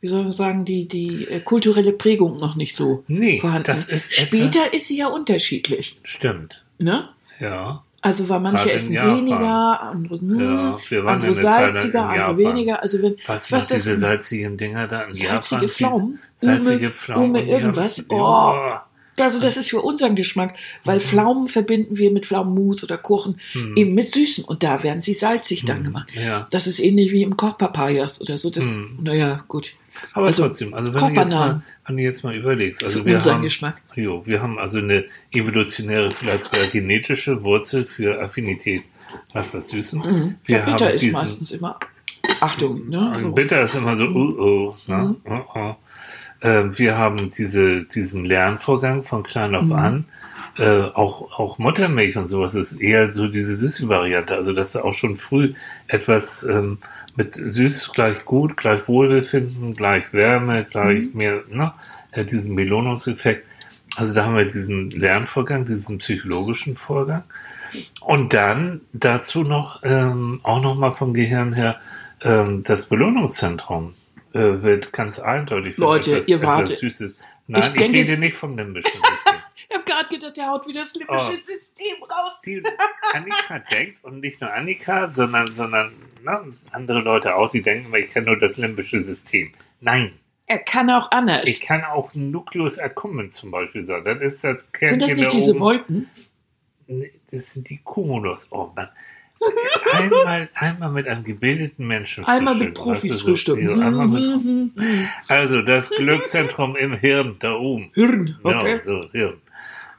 wie 0.00 0.06
soll 0.06 0.22
man 0.22 0.32
sagen, 0.32 0.64
die, 0.64 0.86
die 0.86 1.26
äh, 1.28 1.40
kulturelle 1.40 1.92
Prägung 1.92 2.38
noch 2.38 2.56
nicht 2.56 2.76
so 2.76 3.04
Nee, 3.08 3.40
vorhanden. 3.40 3.64
das 3.66 3.88
ist 3.88 4.14
Später 4.14 4.72
ist 4.72 4.88
sie 4.88 4.98
ja 4.98 5.08
unterschiedlich. 5.08 5.98
Stimmt. 6.04 6.62
Ne? 6.78 7.08
Ja. 7.40 7.82
Also 8.02 8.28
weil 8.28 8.40
manche 8.40 8.70
essen 8.70 8.94
weniger, 8.96 9.80
andere 9.80 10.22
nur, 10.22 10.42
Ja, 10.42 10.76
wir 10.90 11.04
waren 11.06 11.14
andere 11.14 11.32
Zeit 11.32 11.44
lang 11.62 11.72
salziger, 11.72 12.04
andere 12.06 12.36
weniger. 12.36 12.82
Also 12.82 13.00
wenn 13.00 13.16
Was, 13.26 13.50
was 13.50 13.68
diese 13.68 13.96
salzigen 13.96 14.58
Dinger 14.58 14.86
da 14.86 15.04
in 15.04 15.14
salzige 15.14 15.62
Japan? 15.62 15.68
Pflaumen, 15.74 16.18
Salzige 16.36 16.86
Ume- 16.88 16.90
Pflaumen. 16.92 17.30
Ume 17.30 17.38
haben- 17.40 17.48
irgendwas. 17.48 18.06
Oh. 18.10 18.74
Also 19.18 19.40
das 19.40 19.56
ist 19.56 19.70
für 19.70 19.80
unseren 19.82 20.14
Geschmack, 20.16 20.56
weil 20.82 21.00
Pflaumen 21.00 21.46
verbinden 21.46 21.96
wir 21.98 22.10
mit 22.10 22.26
Pflaumenmus 22.26 22.82
oder 22.82 22.98
Kuchen 22.98 23.40
Hm. 23.52 23.76
eben 23.76 23.94
mit 23.94 24.10
Süßem 24.10 24.44
und 24.44 24.62
da 24.62 24.82
werden 24.82 25.00
sie 25.00 25.14
salzig 25.14 25.64
dann 25.64 25.78
Hm. 25.78 25.84
gemacht. 25.84 26.08
Ja. 26.14 26.46
Das 26.50 26.66
ist 26.66 26.80
ähnlich 26.80 27.12
wie 27.12 27.22
im 27.22 27.36
Kochpapayas 27.36 28.20
oder 28.20 28.36
so. 28.38 28.50
Das, 28.50 28.74
Hm. 28.76 28.98
naja, 29.02 29.44
gut. 29.48 29.74
Aber 30.12 30.26
Also, 30.26 30.42
trotzdem, 30.42 30.74
also 30.74 30.92
wenn 30.92 31.14
du, 31.14 31.20
jetzt 31.20 31.32
mal, 31.32 31.62
wenn 31.86 31.96
du 31.96 32.02
jetzt 32.02 32.24
mal 32.24 32.34
überlegst, 32.34 32.82
also 32.82 32.98
Für 33.00 33.06
wir 33.06 33.14
unseren 33.14 33.34
haben, 33.36 33.42
Geschmack. 33.42 33.80
jo, 33.94 34.22
wir 34.26 34.42
haben 34.42 34.58
also 34.58 34.78
eine 34.78 35.04
evolutionäre, 35.32 36.10
vielleicht 36.10 36.44
sogar 36.44 36.66
genetische 36.66 37.44
Wurzel 37.44 37.84
für 37.84 38.20
Affinität 38.20 38.82
nach 39.32 39.46
was 39.52 39.68
Süßem. 39.68 40.00
Mhm. 40.00 40.34
Wir 40.44 40.58
Ja, 40.58 40.64
bitter 40.64 40.86
haben 40.86 40.94
ist 40.96 41.02
diesen- 41.04 41.20
meistens 41.20 41.50
immer. 41.52 41.78
Achtung, 42.40 42.88
ne? 42.88 43.10
Also 43.10 43.28
So. 43.28 43.32
Bitter 43.32 43.62
ist 43.62 43.74
immer 43.76 43.96
so, 43.96 44.04
uh, 44.04 44.40
oh, 44.40 44.74
ne? 44.88 45.16
Mhm. 45.24 45.32
oh, 45.32 45.42
oh. 45.54 45.74
Äh, 46.44 46.78
wir 46.78 46.98
haben 46.98 47.30
diese, 47.30 47.82
diesen 47.84 48.24
Lernvorgang 48.24 49.02
von 49.02 49.22
klein 49.22 49.54
auf 49.54 49.64
Mhm. 49.64 49.72
an. 49.72 50.04
Äh, 50.56 50.82
auch, 50.94 51.36
auch 51.40 51.58
Muttermilch 51.58 52.16
und 52.16 52.28
sowas 52.28 52.54
ist 52.54 52.80
eher 52.80 53.12
so 53.12 53.26
diese 53.26 53.56
süße 53.56 53.88
Variante. 53.88 54.36
Also, 54.36 54.52
dass 54.52 54.72
du 54.72 54.84
auch 54.84 54.94
schon 54.94 55.16
früh 55.16 55.54
etwas 55.88 56.44
ähm, 56.44 56.78
mit 57.16 57.34
süß 57.34 57.92
gleich 57.92 58.24
gut, 58.24 58.56
gleich 58.56 58.86
Wohlbefinden, 58.86 59.74
gleich 59.74 60.12
Wärme, 60.12 60.64
gleich 60.64 61.06
Mhm. 61.06 61.10
mehr, 61.14 61.40
ne? 61.50 61.72
Äh, 62.12 62.24
diesen 62.24 62.54
Belohnungseffekt. 62.54 63.44
Also, 63.96 64.14
da 64.14 64.24
haben 64.26 64.36
wir 64.36 64.44
diesen 64.44 64.90
Lernvorgang, 64.90 65.64
diesen 65.64 65.98
psychologischen 65.98 66.76
Vorgang. 66.76 67.24
Und 68.00 68.32
dann 68.34 68.82
dazu 68.92 69.42
noch, 69.42 69.80
ähm, 69.82 70.38
auch 70.44 70.62
nochmal 70.62 70.92
vom 70.92 71.14
Gehirn 71.14 71.52
her, 71.54 71.80
ähm, 72.22 72.62
das 72.64 72.86
Belohnungszentrum 72.86 73.94
äh, 74.34 74.62
wird 74.62 74.92
ganz 74.92 75.18
eindeutig 75.18 75.76
Leute, 75.78 76.12
etwas, 76.12 76.28
ihr 76.28 76.42
wartet. 76.42 76.76
Süßes. 76.78 77.16
Nein, 77.46 77.62
Ich 77.62 77.68
ich, 77.68 77.74
denke- 77.74 77.98
rede 77.98 78.18
nicht 78.18 78.34
vom 78.36 78.56
limbischen 78.56 78.92
System. 78.92 79.34
Ich 79.66 79.74
habe 79.76 79.84
gerade 79.90 80.08
gedacht, 80.08 80.36
der 80.36 80.46
haut 80.50 80.66
wieder 80.68 80.80
das 80.80 80.94
limbische 80.94 81.32
Oh. 81.32 81.36
System 81.36 82.02
raus. 82.02 82.40
Die 82.44 82.62
Annika 83.12 83.58
denkt, 83.72 84.04
und 84.04 84.20
nicht 84.20 84.40
nur 84.40 84.52
Annika, 84.52 85.10
sondern, 85.10 85.52
sondern 85.52 85.94
ne, 86.22 86.52
andere 86.70 87.00
Leute 87.00 87.34
auch, 87.34 87.50
die 87.50 87.62
denken 87.62 87.92
ich 87.96 88.08
kenne 88.12 88.26
nur 88.26 88.38
das 88.38 88.56
limbische 88.56 89.02
System. 89.02 89.52
Nein, 89.80 90.12
Er 90.46 90.58
kann 90.58 90.90
auch 90.90 91.10
anders. 91.10 91.48
ich 91.48 91.60
kann 91.60 91.82
auch 91.82 92.14
Nucleus 92.14 92.78
accumbens 92.78 93.34
zum 93.36 93.50
Beispiel 93.50 93.84
sagen. 93.84 94.04
Das 94.04 94.34
ist 94.34 94.44
das 94.44 94.58
Sind 94.78 95.02
das 95.02 95.16
nicht 95.16 95.26
da 95.32 95.36
diese. 95.36 95.58
Wolken? 95.58 96.08
Das 97.30 97.52
sind 97.54 97.68
die 97.70 97.78
Cumulus. 97.82 98.46
Oh 98.50 98.70
Mann. 98.76 98.90
Einmal, 99.92 100.48
einmal 100.54 100.90
mit 100.90 101.08
einem 101.08 101.24
gebildeten 101.24 101.86
Menschen 101.86 102.24
Einmal 102.24 102.54
mit 102.56 102.74
Profis 102.74 103.20
frühstücken. 103.22 103.80
einmal 103.82 104.08
mit, 104.08 104.72
also 105.28 105.62
das 105.62 105.90
Glückszentrum 105.90 106.76
im 106.76 106.94
Hirn, 106.94 107.36
da 107.38 107.54
oben. 107.54 107.90
Hirn, 107.94 108.36
okay. 108.42 108.76
Ja, 108.76 108.84
so, 108.84 109.08
Hirn. 109.12 109.34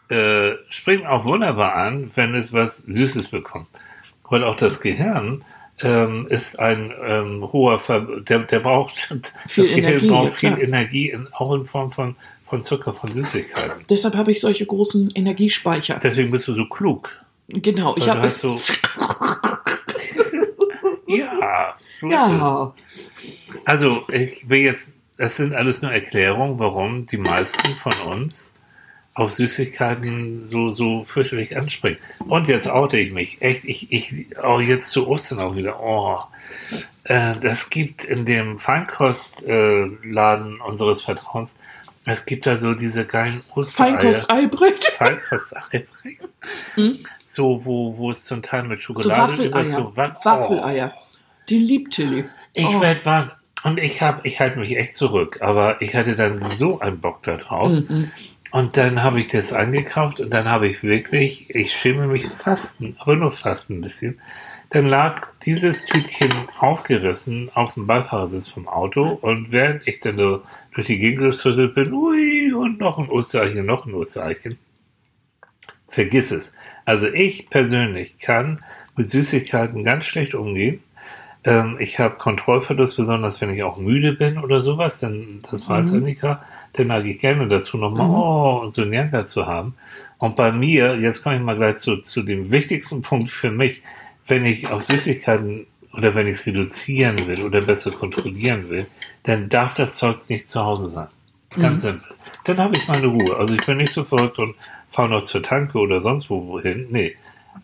Äh, 0.10 0.56
springt 0.70 1.06
auch 1.08 1.26
wunderbar 1.26 1.76
an, 1.76 2.12
wenn 2.16 2.36
es 2.36 2.54
was 2.54 2.78
Süßes 2.80 3.30
bekommt. 3.30 3.68
Weil 4.30 4.44
auch 4.44 4.56
das 4.56 4.82
Gehirn 4.82 5.44
ähm, 5.82 6.28
ist 6.30 6.60
ein 6.60 6.94
ähm, 7.04 7.52
hoher, 7.52 7.80
Ver 7.80 8.02
der, 8.22 8.40
der 8.40 8.60
braucht, 8.60 8.98
Viel 9.48 9.64
das 9.66 9.74
Gehirn 9.74 9.84
Energie, 9.94 10.08
braucht 10.10 10.34
viel 10.34 10.50
klar. 10.52 10.62
Energie, 10.62 11.10
in, 11.10 11.28
auch 11.34 11.54
in 11.54 11.66
Form 11.66 11.92
von, 11.92 12.16
von 12.46 12.64
Zucker, 12.64 12.94
von 12.94 13.12
Süßigkeiten. 13.12 13.84
Deshalb 13.90 14.16
habe 14.16 14.32
ich 14.32 14.40
solche 14.40 14.66
großen 14.66 15.12
Energiespeicher. 15.16 16.00
Deswegen 16.02 16.32
bist 16.32 16.48
du 16.48 16.54
so 16.54 16.66
klug. 16.66 17.10
Genau, 17.48 17.96
ich 17.98 18.08
Weil 18.08 18.16
du 18.16 18.22
habe. 18.22 18.30
so- 18.56 18.56
Ja. 21.08 21.76
ja, 22.02 22.74
Also, 23.66 24.04
ich 24.12 24.50
will 24.50 24.60
jetzt, 24.60 24.90
das 25.18 25.38
sind 25.38 25.54
alles 25.54 25.82
nur 25.82 25.92
Erklärungen, 25.92 26.60
warum 26.60 27.06
die 27.06 27.18
meisten 27.18 27.76
von 27.82 27.94
uns 28.12 28.52
auf 29.16 29.32
Süßigkeiten 29.32 30.44
so, 30.44 30.72
so 30.72 31.06
fürchterlich 31.06 31.56
anspringen. 31.56 32.00
Und 32.20 32.50
jetzt 32.50 32.70
oute 32.70 32.98
ich 32.98 33.14
mich. 33.14 33.42
Echt, 33.42 33.64
ich, 33.64 33.92
ich, 33.92 34.38
auch 34.38 34.60
jetzt 34.60 34.92
zu 34.92 35.08
Ostern 35.08 35.40
auch 35.40 35.56
wieder. 35.56 35.82
Oh, 35.82 36.20
äh, 37.06 37.36
das 37.40 37.70
gibt 37.70 38.04
in 38.04 38.26
dem 38.26 38.58
Feinkostladen 38.58 40.58
äh, 40.58 40.68
unseres 40.68 41.02
Vertrauens, 41.02 41.56
es 42.06 42.26
gibt 42.26 42.46
da 42.46 42.58
so 42.58 42.74
diese 42.74 43.06
geilen 43.06 43.42
Ostereier. 43.56 44.00
Feinkost-Eibrett. 44.00 44.86
Feinkosteier. 44.98 45.84
Hm? 46.76 47.00
So, 47.26 47.66
wo, 47.66 47.98
wo 47.98 48.12
es 48.12 48.24
zum 48.26 48.42
Teil 48.42 48.64
mit 48.64 48.80
So 48.82 48.88
Schokolade 48.94 49.34
Waffeleier. 49.34 49.70
so 49.70 49.92
Wa- 49.96 50.16
Oh. 50.20 50.26
Waffeleier. 50.26 50.94
Die 51.50 51.58
liebt 51.60 51.94
Tilly. 51.94 52.26
Ich 52.54 52.68
Oh. 52.68 52.82
werd 52.82 53.06
was. 53.06 53.36
Und 53.64 53.80
ich 53.80 54.02
hab, 54.02 54.26
ich 54.26 54.40
halte 54.40 54.60
mich 54.60 54.78
echt 54.78 54.94
zurück, 54.96 55.40
aber 55.42 55.82
ich 55.82 55.96
hatte 55.96 56.16
dann 56.16 56.48
so 56.52 56.80
einen 56.80 57.00
Bock 57.02 57.24
da 57.24 57.38
drauf. 57.38 57.70
Mhm. 57.70 58.12
Und 58.52 58.78
dann 58.78 59.02
habe 59.04 59.20
ich 59.20 59.28
das 59.28 59.52
angekauft 59.54 60.20
und 60.20 60.30
dann 60.32 60.48
habe 60.48 60.68
ich 60.68 60.84
wirklich, 60.84 61.50
ich 61.54 61.74
schäme 61.74 62.08
mich 62.08 62.28
fast, 62.28 62.78
aber 63.00 63.16
nur 63.16 63.32
fast 63.32 63.70
ein 63.72 63.82
bisschen. 63.82 64.20
Dann 64.70 64.86
lag 64.88 65.28
dieses 65.46 65.86
Tütchen 65.86 66.32
aufgerissen 66.60 67.50
auf 67.54 67.74
dem 67.74 67.86
Beifahrersitz 67.88 68.48
vom 68.48 68.68
Auto 68.68 69.18
und 69.22 69.52
während 69.52 69.88
ich 69.88 70.00
dann 70.00 70.18
so 70.18 70.42
durch 70.76 70.88
die 70.88 71.00
Gegend 71.00 71.22
geschüttelt 71.22 71.74
bin, 71.74 71.94
ui, 71.94 72.54
und 72.54 72.80
noch 72.80 73.00
ein 73.00 73.10
Ostereichen, 73.10 73.66
noch 73.66 73.86
ein 73.86 73.94
Ostereichen. 73.94 74.58
Vergiss 75.88 76.32
es. 76.32 76.56
Also 76.84 77.08
ich 77.08 77.50
persönlich 77.50 78.20
kann 78.20 78.64
mit 78.96 79.10
Süßigkeiten 79.10 79.84
ganz 79.84 80.06
schlecht 80.06 80.36
umgehen. 80.36 80.84
Ähm, 81.46 81.78
ich 81.80 82.00
habe 82.00 82.18
Kontrollverlust, 82.18 82.98
besonders 82.98 83.40
wenn 83.42 83.54
ich 83.54 83.64
auch 83.64 83.78
müde 83.78 84.14
bin 84.14 84.38
oder 84.38 84.62
sowas, 84.62 85.00
denn 85.00 85.40
das 85.50 85.70
weiß 85.70 85.92
Mhm. 85.92 86.00
Annika, 86.00 86.44
dann 86.74 86.88
neige 86.88 87.10
ich 87.12 87.20
gerne 87.20 87.48
dazu, 87.48 87.78
nochmal, 87.78 88.08
Mhm. 88.08 88.14
oh, 88.14 88.60
und 88.64 88.76
so 88.76 88.82
einen 88.82 88.94
Janker 88.94 89.26
zu 89.28 89.48
haben. 89.48 89.76
Und 90.18 90.36
bei 90.36 90.52
mir, 90.52 90.98
jetzt 91.00 91.24
komme 91.24 91.36
ich 91.38 91.42
mal 91.42 91.56
gleich 91.56 91.78
zu, 91.78 91.98
zu 91.98 92.24
dem 92.24 92.52
wichtigsten 92.52 93.02
Punkt 93.02 93.30
für 93.30 93.52
mich, 93.52 93.82
wenn 94.28 94.44
ich 94.46 94.68
auf 94.68 94.84
Süßigkeiten 94.84 95.68
oder 95.96 96.16
wenn 96.16 96.28
ich 96.28 96.38
es 96.38 96.46
reduzieren 96.46 97.16
will 97.28 97.44
oder 97.44 97.62
besser 97.62 97.92
kontrollieren 97.92 98.70
will, 98.70 98.88
dann 99.24 99.50
darf 99.50 99.74
das 99.74 99.96
Zeugs 99.96 100.30
nicht 100.30 100.50
zu 100.50 100.64
Hause 100.64 100.90
sein. 100.90 101.08
Ganz 101.52 101.84
simpel. 101.84 102.16
Dann 102.44 102.58
habe 102.58 102.76
ich 102.76 102.88
meine 102.88 103.08
Ruhe. 103.08 103.38
Also 103.38 103.56
ich 103.56 103.66
bin 103.66 103.78
nicht 103.78 103.94
so 103.94 104.04
verrückt 104.04 104.40
und 104.40 104.56
fahre 104.90 105.10
noch 105.10 105.24
zur 105.24 105.42
Tanke 105.42 105.78
oder 105.78 106.02
sonst 106.02 106.30
wo 106.30 106.48
wohin. 106.48 106.88
Nee. 106.90 107.16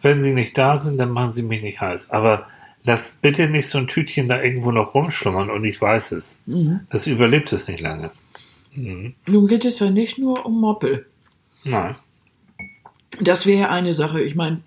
Wenn 0.02 0.24
sie 0.24 0.32
nicht 0.32 0.58
da 0.58 0.80
sind, 0.80 0.98
dann 0.98 1.10
machen 1.10 1.34
sie 1.34 1.44
mich 1.44 1.62
nicht 1.62 1.82
heiß. 1.82 2.12
Aber 2.12 2.48
lasst 2.84 3.22
bitte 3.22 3.50
nicht 3.50 3.68
so 3.68 3.78
ein 3.78 3.88
Tütchen 3.88 4.30
da 4.30 4.42
irgendwo 4.42 4.72
noch 4.72 4.96
rumschlummern 4.96 5.50
und 5.50 5.66
ich 5.66 5.82
weiß 5.82 6.14
es. 6.14 6.42
Mhm. 6.46 6.82
Das 6.90 7.08
überlebt 7.08 7.52
es 7.52 7.68
nicht 7.68 7.82
lange. 7.82 8.12
Mhm. 8.74 9.14
Nun 9.28 9.48
geht 9.48 9.66
es 9.66 9.80
ja 9.80 9.90
nicht 9.90 10.18
nur 10.18 10.46
um 10.46 10.60
Moppel. 10.60 11.06
Nein. 11.64 11.96
Das 13.20 13.46
wäre 13.46 13.70
eine 13.70 13.94
Sache. 13.94 14.22
Ich 14.22 14.36
meine, 14.36 14.62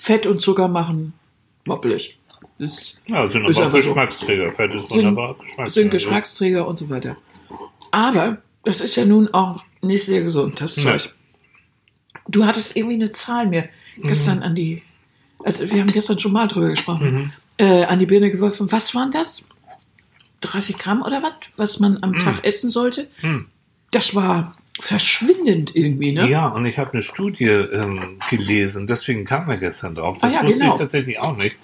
Fett 0.00 0.26
und 0.26 0.40
Zucker 0.40 0.68
machen 0.68 1.12
moppelig. 1.66 2.18
Das 2.62 2.96
Ja, 3.06 3.28
sind 3.30 3.40
aber 3.44 3.48
einfach 3.48 3.70
so. 3.72 3.76
Geschmacksträger. 3.78 4.52
Fett 4.52 4.74
ist 4.74 4.90
Sind- 4.90 4.98
wunderbar. 4.98 5.34
Geschmacksträger. 5.34 5.70
sind 5.70 5.90
Geschmacksträger 5.90 6.66
und 6.68 6.76
so 6.78 6.88
weiter. 6.90 7.16
Aber 7.90 8.38
das 8.64 8.80
ist 8.80 8.96
ja 8.96 9.04
nun 9.04 9.28
auch 9.34 9.64
nicht 9.82 10.04
sehr 10.04 10.22
gesund, 10.22 10.60
das 10.60 10.76
Nee. 10.76 10.84
Zeug. 10.84 11.12
Du 12.28 12.44
hattest 12.46 12.76
irgendwie 12.76 12.94
eine 12.94 13.10
Zahl 13.10 13.46
mir 13.48 13.68
gestern 13.98 14.38
Mhm. 14.38 14.42
an 14.44 14.54
die, 14.54 14.82
also 15.44 15.68
wir 15.70 15.80
haben 15.80 15.90
gestern 15.92 16.18
schon 16.20 16.32
mal 16.32 16.46
drüber 16.46 16.68
gesprochen, 16.70 17.32
äh, 17.58 17.84
an 17.84 17.98
die 17.98 18.06
Birne 18.06 18.30
geworfen. 18.30 18.70
Was 18.70 18.94
waren 18.94 19.10
das? 19.10 19.44
30 20.40 20.78
Gramm 20.78 21.02
oder 21.02 21.22
was, 21.22 21.32
was 21.56 21.80
man 21.80 21.98
am 22.02 22.18
Tag 22.18 22.44
essen 22.44 22.70
sollte? 22.70 23.08
Mhm. 23.22 23.46
Das 23.90 24.14
war 24.14 24.56
verschwindend 24.80 25.76
irgendwie, 25.76 26.12
ne? 26.12 26.28
Ja, 26.28 26.48
und 26.48 26.64
ich 26.66 26.78
habe 26.78 26.92
eine 26.94 27.02
Studie 27.02 27.44
ähm, 27.46 28.18
gelesen, 28.30 28.86
deswegen 28.86 29.24
kam 29.24 29.48
er 29.50 29.58
gestern 29.58 29.94
drauf. 29.94 30.18
Das 30.18 30.32
Ah 30.32 30.36
ja, 30.38 30.46
wusste 30.46 30.60
genau. 30.60 30.72
ich 30.74 30.78
tatsächlich 30.80 31.18
auch 31.18 31.36
nicht, 31.36 31.56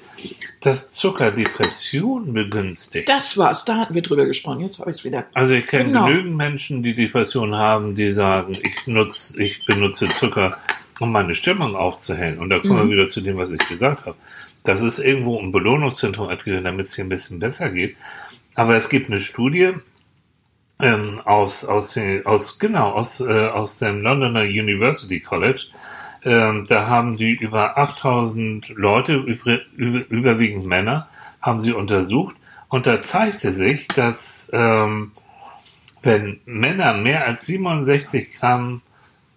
dass 0.61 0.91
Zucker 0.91 1.31
Depression 1.31 2.33
begünstigt. 2.35 3.09
Das 3.09 3.37
war's, 3.39 3.65
da 3.65 3.77
hatten 3.79 3.95
wir 3.95 4.03
drüber 4.03 4.27
gesprochen. 4.27 4.61
Jetzt 4.61 4.79
habe 4.79 4.91
ich 4.91 4.99
es 4.99 5.05
wieder. 5.05 5.25
Also 5.35 5.55
ich 5.55 5.67
kenne 5.67 5.85
Genau. 5.87 6.07
genügend 6.07 6.37
Menschen, 6.37 6.83
die 6.83 6.93
Depression 6.95 7.55
haben, 7.55 7.95
die 7.95 8.11
sagen, 8.11 8.57
ich 8.63 8.87
nutze, 8.87 9.41
ich 9.43 9.65
benutze 9.65 10.09
Zucker, 10.11 10.59
um 11.01 11.11
meine 11.11 11.35
Stimmung 11.35 11.77
aufzuhellen. 11.77 12.39
Und 12.39 12.51
da 12.51 12.59
kommen 12.59 12.75
Mhm. 12.85 12.91
wir 12.91 12.97
wieder 12.99 13.07
zu 13.07 13.21
dem, 13.23 13.37
was 13.39 13.53
ich 13.53 13.59
gesagt 13.69 14.05
habe. 14.07 14.17
Das 14.65 14.83
ist 14.83 14.99
irgendwo 14.99 15.41
ein 15.41 15.51
Belohnungszentrum 15.53 16.29
damit 16.63 16.89
es 16.89 16.95
hier 16.97 17.05
ein 17.05 17.09
bisschen 17.09 17.39
besser 17.39 17.71
geht. 17.71 17.97
Aber 18.55 18.77
es 18.77 18.89
gibt 18.91 19.09
eine 19.09 19.21
Studie 19.21 19.71
ähm, 20.81 21.21
aus, 21.25 21.65
aus, 21.65 21.99
aus, 22.25 22.59
genau, 22.59 22.93
aus, 22.93 23.21
äh, 23.21 23.49
aus 23.49 23.79
dem 23.79 24.03
Londoner 24.03 24.43
University 24.43 25.21
College. 25.21 25.67
Ähm, 26.25 26.67
da 26.69 26.89
haben 26.89 27.17
die 27.17 27.33
über 27.33 27.79
8000 27.79 28.69
Leute, 28.71 29.15
über, 29.15 29.61
überwiegend 29.77 30.67
Männer, 30.67 31.09
haben 31.41 31.61
sie 31.61 31.73
untersucht. 31.73 32.37
Und 32.69 32.87
da 32.87 33.01
zeigte 33.01 33.53
sich, 33.53 33.89
dass 33.89 34.51
ähm, 34.53 35.13
wenn 36.03 36.41
Männer 36.45 36.95
mehr 36.95 37.27
als 37.27 37.47
67 37.47 38.33
Gramm 38.33 38.83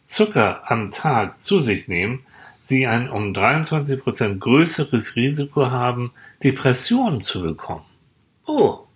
Zucker 0.06 0.64
am 0.66 0.92
Tag 0.92 1.42
zu 1.42 1.62
sich 1.62 1.88
nehmen, 1.88 2.26
sie 2.62 2.86
ein 2.86 3.10
um 3.10 3.34
23 3.34 4.02
Prozent 4.02 4.42
größeres 4.42 5.16
Risiko 5.16 5.72
haben, 5.72 6.12
Depressionen 6.44 7.22
zu 7.22 7.42
bekommen. 7.42 7.86
Oh. 8.46 8.88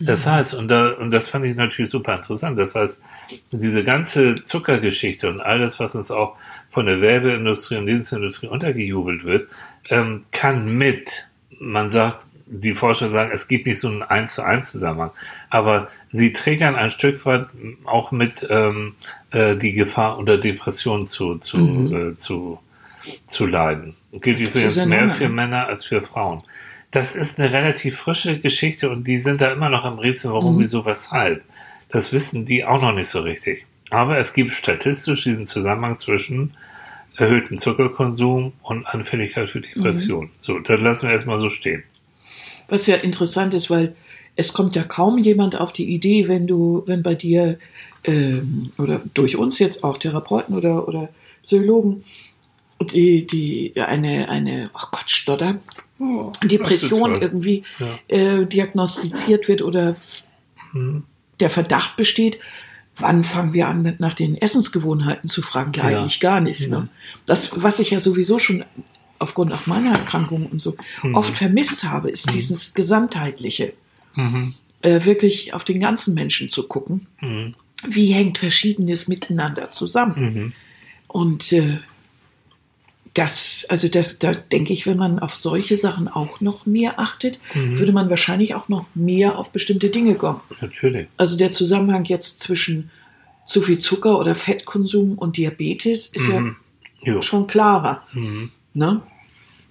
Das 0.00 0.26
heißt, 0.26 0.54
und, 0.54 0.68
da, 0.68 0.92
und 0.92 1.10
das 1.10 1.28
fand 1.28 1.44
ich 1.44 1.56
natürlich 1.56 1.90
super 1.90 2.16
interessant, 2.16 2.58
das 2.58 2.74
heißt, 2.74 3.02
diese 3.52 3.84
ganze 3.84 4.42
Zuckergeschichte 4.42 5.28
und 5.28 5.40
alles, 5.40 5.78
was 5.78 5.94
uns 5.94 6.10
auch 6.10 6.36
von 6.70 6.86
der 6.86 7.00
Werbeindustrie 7.00 7.76
und 7.76 7.86
Lebensmittelindustrie 7.86 8.48
untergejubelt 8.48 9.24
wird, 9.24 9.48
ähm, 9.90 10.22
kann 10.32 10.72
mit, 10.76 11.28
man 11.58 11.90
sagt, 11.90 12.18
die 12.46 12.74
Forscher 12.74 13.10
sagen, 13.12 13.30
es 13.32 13.46
gibt 13.46 13.66
nicht 13.66 13.78
so 13.78 13.86
einen 13.88 14.02
1 14.02 14.34
zu 14.34 14.42
1 14.44 14.72
Zusammenhang, 14.72 15.12
aber 15.50 15.88
sie 16.08 16.32
triggern 16.32 16.74
ein 16.74 16.90
Stück 16.90 17.24
weit 17.24 17.46
auch 17.84 18.10
mit 18.10 18.44
ähm, 18.50 18.94
äh, 19.30 19.54
die 19.54 19.72
Gefahr 19.72 20.18
unter 20.18 20.36
Depression 20.38 21.06
zu, 21.06 21.36
zu, 21.38 21.58
Mhm. 21.58 21.94
äh, 22.12 22.16
zu, 22.16 22.58
zu 23.28 23.46
leiden. 23.46 23.94
Gilt 24.12 24.40
Das 24.40 24.48
übrigens 24.48 24.84
mehr 24.86 25.10
für 25.10 25.24
ne? 25.24 25.30
Männer 25.30 25.66
als 25.68 25.84
für 25.84 26.00
Frauen. 26.00 26.42
Das 26.90 27.14
ist 27.14 27.38
eine 27.38 27.52
relativ 27.52 27.98
frische 27.98 28.38
Geschichte 28.40 28.90
und 28.90 29.04
die 29.06 29.18
sind 29.18 29.40
da 29.40 29.52
immer 29.52 29.68
noch 29.68 29.84
am 29.84 29.98
Rätsel, 29.98 30.32
warum, 30.32 30.56
Mhm. 30.56 30.60
wieso, 30.60 30.84
weshalb. 30.84 31.44
Das 31.90 32.12
wissen 32.12 32.46
die 32.46 32.64
auch 32.64 32.80
noch 32.82 32.92
nicht 32.92 33.08
so 33.08 33.20
richtig. 33.20 33.66
Aber 33.90 34.18
es 34.18 34.32
gibt 34.32 34.52
statistisch 34.52 35.24
diesen 35.24 35.46
Zusammenhang 35.46 35.98
zwischen 35.98 36.54
erhöhten 37.16 37.58
Zuckerkonsum 37.58 38.52
und 38.62 38.86
Anfälligkeit 38.86 39.50
für 39.50 39.60
Depression. 39.60 40.26
Mhm. 40.26 40.30
So, 40.36 40.58
dann 40.60 40.82
lassen 40.82 41.06
wir 41.06 41.12
erstmal 41.12 41.38
so 41.38 41.50
stehen. 41.50 41.82
Was 42.68 42.86
ja 42.86 42.96
interessant 42.96 43.52
ist, 43.54 43.68
weil 43.70 43.94
es 44.36 44.52
kommt 44.52 44.76
ja 44.76 44.84
kaum 44.84 45.18
jemand 45.18 45.60
auf 45.60 45.72
die 45.72 45.92
Idee, 45.92 46.28
wenn 46.28 46.46
du, 46.46 46.84
wenn 46.86 47.02
bei 47.02 47.14
dir 47.16 47.58
ähm, 48.04 48.70
oder 48.78 49.02
durch 49.12 49.36
uns 49.36 49.58
jetzt 49.58 49.82
auch 49.84 49.98
Therapeuten 49.98 50.56
oder, 50.56 50.86
oder 50.88 51.08
Psychologen, 51.42 52.04
die, 52.80 53.26
die 53.26 53.72
eine, 53.76 54.28
eine, 54.28 54.70
oh 54.72 54.86
Gott, 54.92 55.10
Stotter, 55.10 55.58
Depression 56.42 57.20
irgendwie 57.20 57.62
Ja. 57.78 57.98
äh, 58.08 58.46
diagnostiziert 58.46 59.48
wird 59.48 59.62
oder 59.62 59.96
Hm. 60.72 61.04
der 61.40 61.50
Verdacht 61.50 61.96
besteht, 61.96 62.38
wann 62.96 63.22
fangen 63.22 63.52
wir 63.52 63.68
an, 63.68 63.94
nach 63.98 64.14
den 64.14 64.36
Essensgewohnheiten 64.36 65.28
zu 65.28 65.42
fragen? 65.42 65.72
Ja, 65.74 65.90
Ja. 65.90 66.00
eigentlich 66.00 66.20
gar 66.20 66.40
nicht. 66.40 66.68
Ne? 66.68 66.88
Das, 67.26 67.50
was 67.62 67.78
ich 67.80 67.90
ja 67.90 68.00
sowieso 68.00 68.38
schon 68.38 68.64
aufgrund 69.18 69.52
auch 69.52 69.66
meiner 69.66 69.92
Erkrankung 69.92 70.46
und 70.46 70.60
so 70.60 70.76
Mhm. 71.02 71.14
oft 71.14 71.36
vermisst 71.36 71.84
habe, 71.84 72.10
ist 72.10 72.32
dieses 72.32 72.74
Gesamtheitliche. 72.74 73.74
Mhm. 74.14 74.54
Äh, 74.82 75.04
wirklich 75.04 75.52
auf 75.52 75.64
den 75.64 75.78
ganzen 75.80 76.14
Menschen 76.14 76.48
zu 76.50 76.66
gucken. 76.66 77.06
Mhm. 77.20 77.54
Wie 77.86 78.12
hängt 78.12 78.38
Verschiedenes 78.38 79.08
miteinander 79.08 79.68
zusammen? 79.70 80.34
Mhm. 80.34 80.52
Und 81.08 81.52
äh, 81.52 81.78
das, 83.14 83.66
also 83.68 83.88
das, 83.88 84.18
da 84.20 84.32
denke 84.32 84.72
ich, 84.72 84.86
wenn 84.86 84.96
man 84.96 85.18
auf 85.18 85.34
solche 85.34 85.76
Sachen 85.76 86.06
auch 86.08 86.40
noch 86.40 86.64
mehr 86.66 87.00
achtet, 87.00 87.40
Mhm. 87.54 87.78
würde 87.78 87.92
man 87.92 88.08
wahrscheinlich 88.10 88.54
auch 88.54 88.68
noch 88.68 88.88
mehr 88.94 89.36
auf 89.38 89.50
bestimmte 89.50 89.90
Dinge 89.90 90.14
kommen. 90.14 90.40
Natürlich. 90.60 91.08
Also 91.16 91.36
der 91.36 91.50
Zusammenhang 91.50 92.04
jetzt 92.04 92.38
zwischen 92.40 92.90
zu 93.46 93.62
viel 93.62 93.78
Zucker 93.78 94.18
oder 94.18 94.34
Fettkonsum 94.36 95.18
und 95.18 95.36
Diabetes 95.36 96.06
ist 96.08 96.28
Mhm. 96.28 96.56
Jo. 97.02 97.16
ja 97.16 97.22
schon 97.22 97.46
klarer. 97.48 98.02
Mhm. 98.12 98.52
Ne? 98.74 99.02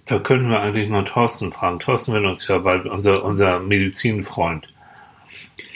Da 0.06 0.18
können 0.18 0.50
wir 0.50 0.60
eigentlich 0.60 0.88
mal 0.90 1.04
Thorsten 1.04 1.50
fragen. 1.52 1.78
Thorsten 1.78 2.12
will 2.12 2.26
uns 2.26 2.46
ja 2.48 2.58
bald, 2.58 2.84
unser, 2.86 3.24
unser 3.24 3.60
Medizinfreund. 3.60 4.68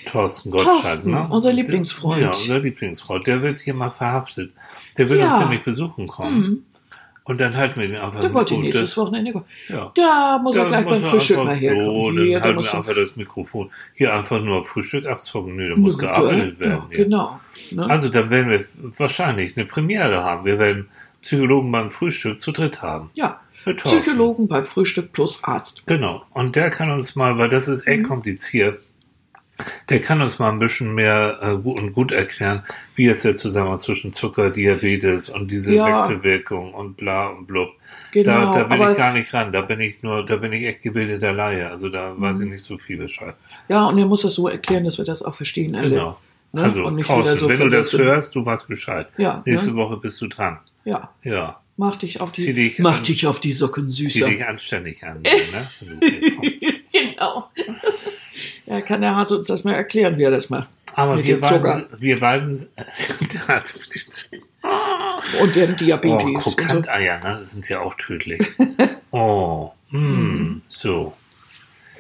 Thorsten 0.06 0.50
Gottschalk, 0.50 0.83
Thorsten, 0.83 1.11
ne? 1.12 1.28
unser 1.30 1.52
Lieblingsfreund. 1.52 2.21
Ja, 2.21 2.28
unser 2.28 2.59
Lieblingsfreund. 2.59 3.26
Der 3.26 3.40
wird 3.40 3.61
hier 3.61 3.73
mal 3.75 3.88
verhaftet. 3.90 4.52
Der 4.99 5.09
will 5.09 5.18
Ja. 5.18 5.30
uns 5.33 5.38
nämlich 5.44 5.64
besuchen 5.64 6.06
kommen. 6.06 6.66
Und 7.26 7.40
dann 7.40 7.57
halten 7.57 7.81
wir 7.81 7.88
ihn 7.88 7.97
einfach 7.97 8.21
Der 8.21 8.35
wollte 8.35 8.54
gut, 8.54 8.64
nächstes 8.64 8.97
Wochenende 8.99 9.33
kommen. 9.33 9.47
Ja. 9.69 9.90
Da 9.95 10.38
muss 10.43 10.54
er 10.57 10.64
Da 10.64 10.69
gleich 10.69 10.85
muss 10.85 10.93
beim 10.95 11.02
er 11.04 11.11
Frühstück 11.11 11.37
mal 11.38 11.54
herkommen. 11.57 11.87
So, 11.87 12.11
dann 12.11 12.16
da 12.16 12.21
halten 12.21 12.59
wir 12.62 12.69
er- 12.69 12.75
einfach 12.76 12.95
das 12.95 13.16
Mikrofon. 13.16 13.71
Hier 13.95 14.14
einfach 14.14 14.43
nur 14.43 14.62
Frühstück 14.64 15.07
abzocken. 15.07 15.57
Nö, 15.57 15.71
da 15.71 15.76
muss 15.76 15.97
gearbeitet 15.97 16.61
werden. 16.61 16.83
Ja, 16.90 16.97
genau. 16.97 17.40
Ne? 17.71 17.88
Also 17.88 18.11
dann 18.11 18.28
werden 18.28 18.50
wir 18.50 18.64
wahrscheinlich 18.99 19.57
eine 19.57 19.64
Premiere 19.64 20.23
haben. 20.23 20.45
Wir 20.45 20.59
werden 20.59 20.88
Psychologen 21.23 21.73
beim 21.73 21.88
Frühstück 21.88 22.38
zu 22.40 22.52
dritt 22.52 22.83
haben. 22.83 23.11
ja. 23.14 23.40
Psychologen 23.83 24.47
beim 24.47 24.66
Frühstück 24.66 25.12
plus 25.14 25.43
Arzt. 25.43 25.87
Genau. 25.87 26.23
Und 26.35 26.54
der 26.54 26.69
kann 26.69 26.90
uns 26.90 27.16
mal, 27.16 27.38
weil 27.38 27.49
das 27.49 27.66
ist 27.66 27.87
echt 27.87 28.00
Mhm. 28.02 28.07
kompliziert, 28.09 28.81
der 29.88 30.00
kann 30.02 30.20
uns 30.20 30.38
mal 30.38 30.50
ein 30.50 30.58
bisschen 30.58 30.94
mehr 30.94 31.38
äh, 31.42 31.56
gut 31.56 31.80
und 31.80 31.92
gut 31.92 32.11
erklären, 32.12 32.62
wie 32.96 33.06
ist 33.06 33.25
der 33.25 33.37
Zusammenhang 33.37 33.80
zwischen 33.80 34.12
Zucker, 34.12 34.50
Diabetes 34.50 35.28
und 35.28 35.50
diese 35.50 35.75
Ja. 35.75 35.96
Wechselwirkung 35.99 36.75
und 36.75 36.96
bla 36.96 37.28
und 37.28 37.46
blub. 37.46 37.70
Genau, 38.12 38.50
da, 38.52 38.62
da 38.62 38.64
bin 38.64 38.90
ich 38.90 38.96
gar 38.96 39.12
nicht 39.12 39.32
ran. 39.34 39.52
Da 39.52 39.61
bin 39.62 39.80
ich 39.80 40.02
nur, 40.02 40.25
da 40.25 40.37
bin 40.37 40.52
ich 40.52 40.64
echt 40.64 40.82
gebildeter 40.82 41.32
Laie. 41.32 41.70
Also 41.70 41.88
da 41.88 42.14
weiß 42.18 42.38
Mhm. 42.38 42.44
ich 42.46 42.52
nicht 42.54 42.64
so 42.64 42.78
viel 42.78 42.96
Bescheid. 42.99 43.34
ja, 43.68 43.87
und 43.87 43.99
er 43.99 44.06
muss 44.06 44.23
das 44.23 44.34
so 44.34 44.49
erklären, 44.49 44.84
dass 44.84 44.99
wir 44.99 45.04
das 45.04 45.23
auch 45.23 45.34
verstehen 45.34 45.75
alle. 45.76 45.90
Genau. 45.90 46.18
Ne? 46.52 46.62
Also, 46.62 46.84
Und 46.84 46.94
nicht 46.96 47.06
Thorsten, 47.08 47.26
wieder 47.26 47.37
so 47.37 47.49
wenn 47.49 47.58
du 47.58 47.68
das 47.68 47.92
hörst, 47.92 48.34
du 48.37 48.46
weißt 48.46 48.68
Bescheid. 48.68 49.08
Ja, 49.16 49.42
Nächste 49.44 49.70
ne? 49.70 49.76
Woche 49.76 49.96
bist 49.96 50.20
du 50.20 50.28
dran. 50.28 50.58
Ja, 50.84 51.11
Ja. 51.25 51.61
mach 51.76 51.96
dich 51.96 52.20
auf 52.20 52.30
die, 52.30 52.44
Zieh 52.44 52.54
dich 52.54 52.78
mach 52.78 52.99
an- 52.99 53.02
dich 53.02 53.26
auf 53.26 53.40
die 53.40 53.52
Socken 53.52 53.90
Zieh 53.90 54.06
süßer. 54.06 54.28
dich 54.28 54.46
anständig 54.46 55.02
an. 55.02 55.23
Ne? 55.23 55.30
Genau. 56.92 57.50
Ja, 58.66 58.80
kann 58.80 59.00
der 59.02 59.14
Hase 59.14 59.37
uns 59.37 59.47
das 59.49 59.64
mal 59.64 59.75
erklären, 59.75 60.16
wie 60.18 60.23
er 60.25 60.30
das 60.30 60.50
macht. 60.50 60.68
Aber 60.94 61.16
Mit 61.16 61.26
wir 61.26 61.37
dem 61.37 61.42
Zucker. 61.44 61.61
beiden, 61.61 62.00
wir 62.00 62.21
beiden, 62.21 62.68
der 63.33 63.49
Und 65.42 65.54
Oh, 65.73 65.76
Diabetes. 65.76 66.23
so. 66.23 66.35
Krokanteier, 66.50 67.18
ne? 67.18 67.25
Das 67.25 67.50
sind 67.50 67.68
ja 67.68 67.80
auch 67.80 67.94
tödlich. 67.94 68.40
Oh, 69.16 69.71
mm, 69.90 70.56
so. 70.66 71.12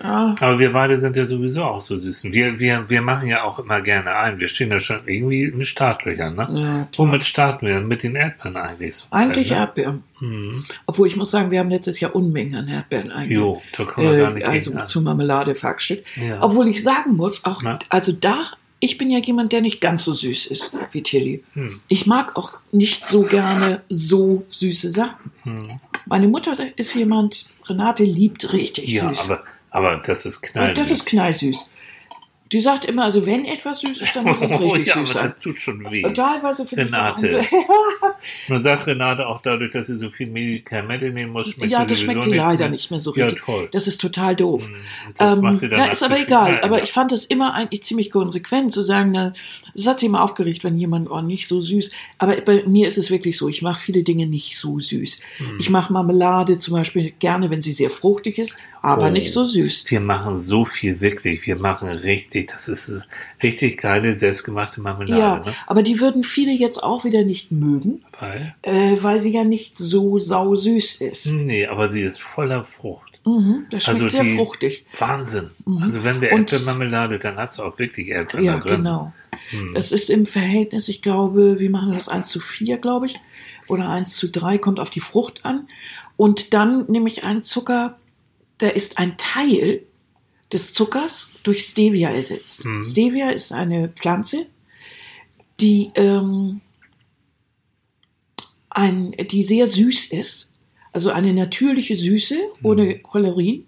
Ah, 0.00 0.34
Aber 0.40 0.58
wir 0.58 0.72
beide 0.72 0.98
sind 0.98 1.14
ja 1.16 1.24
sowieso 1.24 1.62
auch 1.64 1.80
so 1.80 1.98
süß. 1.98 2.24
Wir, 2.24 2.58
wir, 2.58 2.84
wir 2.88 3.00
machen 3.02 3.28
ja 3.28 3.44
auch 3.44 3.58
immer 3.58 3.80
gerne 3.80 4.16
ein. 4.16 4.38
Wir 4.38 4.48
stehen 4.48 4.70
ja 4.70 4.80
schon 4.80 5.00
irgendwie 5.06 5.44
in 5.44 5.64
Startlöchern, 5.64 6.34
ne? 6.34 6.48
ja. 6.60 6.88
Womit 6.96 7.24
starten 7.24 7.66
wir? 7.66 7.80
Mit 7.80 8.02
den 8.02 8.16
Erdbeeren 8.16 8.56
eigentlich? 8.56 8.96
So 8.96 9.06
Eigentlich 9.10 9.50
ne? 9.50 9.56
Erdbeeren. 9.56 10.02
Mhm. 10.20 10.64
Obwohl 10.86 11.06
ich 11.06 11.16
muss 11.16 11.30
sagen, 11.30 11.50
wir 11.50 11.60
haben 11.60 11.70
letztes 11.70 12.00
Jahr 12.00 12.14
Unmengen 12.14 12.56
an 12.56 12.68
Erdbeeren 12.68 13.12
eigentlich. 13.12 13.38
Jo, 13.38 13.62
da 13.76 13.84
kommen 13.84 14.10
wir 14.10 14.18
gar 14.18 14.30
Äh, 14.30 14.34
nicht 14.34 14.46
also 14.46 14.70
gegen 14.72 14.86
zu 14.86 15.00
Marmelade 15.02 15.54
verstückt. 15.54 16.06
Ja. 16.16 16.42
Obwohl 16.42 16.68
ich 16.68 16.82
sagen 16.82 17.14
muss, 17.16 17.44
auch, 17.44 17.62
Na? 17.62 17.78
also 17.88 18.12
da, 18.12 18.42
ich 18.80 18.98
bin 18.98 19.10
ja 19.10 19.18
jemand, 19.20 19.52
der 19.52 19.60
nicht 19.60 19.80
ganz 19.80 20.04
so 20.04 20.12
süß 20.12 20.46
ist 20.46 20.76
wie 20.92 21.02
Tilly. 21.02 21.42
Hm. 21.54 21.80
Ich 21.88 22.06
mag 22.06 22.36
auch 22.36 22.58
nicht 22.72 23.06
so 23.06 23.22
gerne 23.22 23.82
so 23.88 24.44
süße 24.50 24.90
Sachen. 24.90 25.30
Hm. 25.44 25.80
Meine 26.06 26.28
Mutter 26.28 26.52
ist 26.76 26.94
jemand, 26.94 27.46
Renate 27.66 28.04
liebt 28.04 28.52
richtig 28.52 28.88
Ja, 28.88 29.08
süß. 29.08 29.30
aber, 29.30 29.40
aber 29.74 29.96
das 30.04 30.24
ist 30.24 30.40
knall. 30.42 30.68
Und 30.70 30.78
das 30.78 30.90
ist 30.90 31.04
knallsüß. 31.06 31.70
Die 32.52 32.60
sagt 32.60 32.84
immer, 32.84 33.04
also 33.04 33.26
wenn 33.26 33.46
etwas 33.46 33.80
süß 33.80 34.02
ist, 34.02 34.14
dann 34.14 34.24
muss 34.24 34.40
es 34.40 34.50
richtig 34.60 34.62
oh, 34.62 34.76
ja, 34.76 34.94
süß 35.06 35.12
sein. 35.14 35.22
das 35.24 35.38
tut 35.40 35.60
schon 35.60 35.90
weh. 35.90 36.02
Teilweise 36.02 36.64
finde 36.66 36.84
ich 36.84 36.90
das 36.92 37.20
Nun 38.48 38.62
sagt 38.62 38.86
Renate 38.86 39.26
auch 39.26 39.40
dadurch, 39.40 39.72
dass 39.72 39.86
sie 39.86 39.96
so 39.96 40.10
viel 40.10 40.30
Medikamente 40.30 41.10
nehmen 41.10 41.32
muss, 41.32 41.48
schmeckt 41.50 41.72
Ja, 41.72 41.80
sie 41.80 41.86
das 41.88 42.00
schmeckt 42.00 42.22
sie 42.24 42.34
leider 42.34 42.58
mehr. 42.64 42.68
nicht 42.70 42.90
mehr 42.90 43.00
so 43.00 43.14
Ja, 43.16 43.24
richtig. 43.24 43.42
toll. 43.44 43.68
Das 43.72 43.88
ist 43.88 44.00
total 44.00 44.36
doof. 44.36 44.68
Und 44.68 45.18
das 45.18 45.32
Ähm, 45.32 45.40
macht 45.40 45.58
sie 45.60 45.68
dann 45.68 45.78
na, 45.80 45.86
ist 45.86 46.02
aber 46.02 46.20
egal. 46.20 46.52
Ja, 46.56 46.62
aber 46.62 46.78
ja. 46.78 46.84
ich 46.84 46.92
fand 46.92 47.12
es 47.12 47.24
immer 47.24 47.54
eigentlich 47.54 47.82
ziemlich 47.82 48.10
konsequent 48.10 48.70
zu 48.72 48.82
sagen, 48.82 49.10
na, 49.12 49.32
das 49.74 49.86
hat 49.88 49.98
sie 49.98 50.06
immer 50.06 50.22
aufgeregt, 50.22 50.62
wenn 50.62 50.78
jemand, 50.78 51.10
oh, 51.10 51.22
nicht 51.22 51.48
so 51.48 51.60
süß. 51.62 51.90
Aber 52.18 52.36
bei 52.42 52.62
mir 52.66 52.86
ist 52.86 52.98
es 52.98 53.10
wirklich 53.10 53.36
so, 53.36 53.48
ich 53.48 53.62
mache 53.62 53.80
viele 53.80 54.04
Dinge 54.04 54.26
nicht 54.26 54.56
so 54.56 54.78
süß. 54.78 55.18
Hm. 55.38 55.56
Ich 55.58 55.70
mache 55.70 55.92
Marmelade 55.92 56.58
zum 56.58 56.74
Beispiel 56.74 57.12
gerne, 57.18 57.50
wenn 57.50 57.62
sie 57.62 57.72
sehr 57.72 57.90
fruchtig 57.90 58.38
ist, 58.38 58.58
aber 58.84 59.06
Oh. 59.06 59.10
nicht 59.10 59.32
so 59.32 59.44
süß. 59.44 59.86
Wir 59.88 60.00
machen 60.00 60.36
so 60.36 60.64
viel 60.64 61.00
wirklich. 61.00 61.46
Wir 61.46 61.56
machen 61.56 61.88
richtig, 61.88 62.48
das 62.52 62.68
ist 62.68 63.06
richtig 63.42 63.80
geile, 63.80 64.18
selbstgemachte 64.18 64.80
Marmelade. 64.80 65.20
Ja, 65.20 65.38
Ne? 65.40 65.54
aber 65.66 65.82
die 65.82 66.00
würden 66.00 66.22
viele 66.22 66.52
jetzt 66.52 66.82
auch 66.82 67.04
wieder 67.04 67.24
nicht 67.24 67.50
mögen, 67.50 68.02
Weil? 68.20 68.54
äh, 68.62 68.96
weil 69.00 69.20
sie 69.20 69.32
ja 69.32 69.44
nicht 69.44 69.76
so 69.76 70.18
sau 70.18 70.54
süß 70.54 71.00
ist. 71.00 71.26
Nee, 71.32 71.66
aber 71.66 71.90
sie 71.90 72.02
ist 72.02 72.20
voller 72.20 72.64
Frucht. 72.64 73.20
Mhm, 73.26 73.64
das 73.70 73.84
schmeckt 73.84 74.02
Also 74.02 74.08
sehr 74.22 74.36
fruchtig. 74.36 74.84
Wahnsinn. 74.98 75.50
Mhm. 75.64 75.82
Also 75.82 76.04
wenn 76.04 76.20
wir 76.20 76.28
Erdbeermarmelade, 76.30 77.18
dann 77.18 77.36
hast 77.36 77.58
du 77.58 77.62
auch 77.62 77.78
wirklich 77.78 78.08
Erdbeeren 78.08 78.44
Ja, 78.44 78.58
drin. 78.58 78.76
genau. 78.76 79.12
Hm. 79.50 79.74
Es 79.74 79.92
ist 79.92 80.10
im 80.10 80.26
Verhältnis, 80.26 80.88
ich 80.88 81.00
glaube, 81.02 81.58
wie 81.58 81.68
machen 81.70 81.88
wir 81.88 81.94
das? 81.96 82.08
1 82.08 82.28
zu 82.28 82.38
4, 82.38 82.76
glaube 82.78 83.06
ich. 83.06 83.16
Oder 83.66 83.88
1 83.88 84.14
zu 84.16 84.28
3, 84.30 84.58
kommt 84.58 84.78
auf 84.78 84.90
die 84.90 85.00
Frucht 85.00 85.44
an. 85.44 85.66
Und 86.16 86.52
dann 86.54 86.84
nehme 86.88 87.08
ich 87.08 87.24
einen 87.24 87.42
Zucker, 87.42 87.96
der 88.64 88.74
ist 88.74 88.98
ein 88.98 89.16
Teil 89.18 89.82
des 90.52 90.72
Zuckers 90.72 91.32
durch 91.42 91.64
Stevia 91.64 92.10
ersetzt. 92.10 92.64
Mhm. 92.64 92.82
Stevia 92.82 93.30
ist 93.30 93.52
eine 93.52 93.88
Pflanze, 93.88 94.46
die, 95.60 95.90
ähm, 95.94 96.60
ein, 98.70 99.08
die 99.10 99.42
sehr 99.42 99.66
süß 99.66 100.06
ist. 100.06 100.50
Also 100.92 101.10
eine 101.10 101.32
natürliche 101.32 101.96
Süße 101.96 102.38
ohne 102.62 103.00
Cholesterin, 103.00 103.66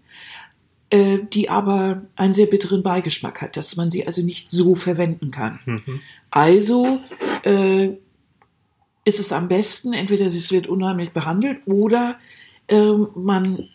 äh, 0.90 1.18
die 1.32 1.50
aber 1.50 2.02
einen 2.14 2.32
sehr 2.32 2.46
bitteren 2.46 2.82
Beigeschmack 2.82 3.42
hat, 3.42 3.56
dass 3.56 3.76
man 3.76 3.90
sie 3.90 4.06
also 4.06 4.22
nicht 4.22 4.50
so 4.50 4.76
verwenden 4.76 5.30
kann. 5.32 5.58
Mhm. 5.66 6.00
Also 6.30 7.00
äh, 7.42 7.88
ist 9.04 9.20
es 9.20 9.32
am 9.32 9.48
besten, 9.48 9.92
entweder 9.92 10.26
es 10.26 10.52
wird 10.52 10.68
unheimlich 10.68 11.10
behandelt 11.10 11.58
oder 11.66 12.18
ähm, 12.68 13.08
man 13.14 13.68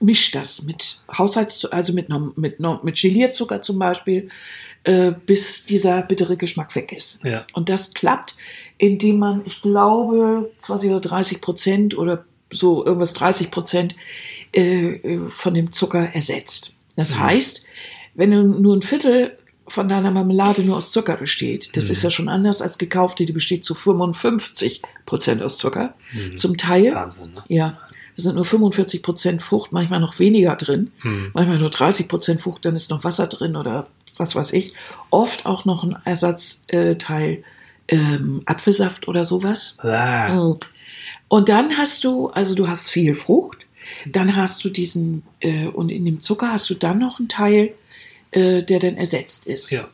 mischt 0.00 0.34
das 0.34 0.62
mit 0.62 1.02
Haushalts, 1.16 1.64
also 1.66 1.92
mit, 1.92 2.08
mit, 2.36 2.58
mit 2.60 3.00
Gelierzucker 3.00 3.60
zum 3.62 3.78
Beispiel, 3.78 4.30
äh, 4.84 5.12
bis 5.26 5.66
dieser 5.66 6.02
bittere 6.02 6.36
Geschmack 6.36 6.74
weg 6.74 6.92
ist. 6.92 7.22
Ja. 7.22 7.44
Und 7.52 7.68
das 7.68 7.92
klappt, 7.92 8.34
indem 8.78 9.18
man, 9.18 9.42
ich 9.44 9.60
glaube, 9.60 10.50
20 10.58 10.90
oder 10.90 11.00
30 11.00 11.40
Prozent 11.42 11.98
oder 11.98 12.24
so 12.50 12.84
irgendwas 12.84 13.12
30 13.12 13.50
Prozent 13.50 13.94
äh, 14.52 14.94
äh, 14.96 15.30
von 15.30 15.54
dem 15.54 15.70
Zucker 15.70 16.08
ersetzt. 16.14 16.72
Das 16.96 17.14
Mhm. 17.14 17.20
heißt, 17.20 17.66
wenn 18.14 18.30
du 18.30 18.42
nur 18.42 18.74
ein 18.76 18.82
Viertel 18.82 19.36
von 19.68 19.86
deiner 19.88 20.10
Marmelade 20.10 20.62
nur 20.62 20.78
aus 20.78 20.90
Zucker 20.90 21.16
besteht, 21.16 21.76
das 21.76 21.84
Mhm. 21.84 21.90
ist 21.92 22.02
ja 22.02 22.10
schon 22.10 22.28
anders 22.28 22.60
als 22.62 22.78
gekaufte, 22.78 23.24
die 23.26 23.32
besteht 23.32 23.64
zu 23.64 23.74
55 23.74 24.82
Prozent 25.06 25.42
aus 25.42 25.58
Zucker. 25.58 25.94
Mhm. 26.12 26.36
Zum 26.36 26.56
Teil, 26.56 26.92
Wahnsinn, 26.94 27.34
ne? 27.34 27.44
ja, 27.48 27.78
da 28.20 28.24
sind 28.30 28.36
nur 28.36 28.44
45 28.44 29.02
Prozent 29.02 29.42
Frucht, 29.42 29.72
manchmal 29.72 30.00
noch 30.00 30.18
weniger 30.18 30.56
drin, 30.56 30.90
Hm. 31.00 31.30
manchmal 31.34 31.58
nur 31.58 31.70
30 31.70 32.08
Prozent 32.08 32.40
Frucht, 32.42 32.64
dann 32.64 32.76
ist 32.76 32.90
noch 32.90 33.04
Wasser 33.04 33.26
drin 33.26 33.56
oder 33.56 33.86
was 34.16 34.34
weiß 34.36 34.52
ich. 34.52 34.74
Oft 35.10 35.46
auch 35.46 35.64
noch 35.64 35.82
ein 35.84 35.96
Ersatzteil 36.04 37.42
ähm, 37.88 38.42
Apfelsaft 38.46 39.08
oder 39.08 39.24
sowas. 39.24 39.76
Ah, 39.78 40.34
Mm. 40.34 40.58
Und 41.28 41.48
dann 41.48 41.76
hast 41.78 42.04
du, 42.04 42.28
also 42.28 42.54
du 42.54 42.68
hast 42.68 42.90
viel 42.90 43.14
Frucht, 43.14 43.66
dann 44.06 44.36
hast 44.36 44.64
du 44.64 44.68
diesen, 44.68 45.22
äh, 45.40 45.66
und 45.66 45.88
in 45.90 46.04
dem 46.04 46.20
Zucker 46.20 46.52
hast 46.52 46.68
du 46.70 46.74
dann 46.74 46.98
noch 46.98 47.18
einen 47.18 47.28
Teil, 47.28 47.72
äh, 48.32 48.62
der 48.62 48.78
dann 48.80 48.96
ersetzt 48.96 49.46
ist. 49.46 49.70
ja. 49.70 49.88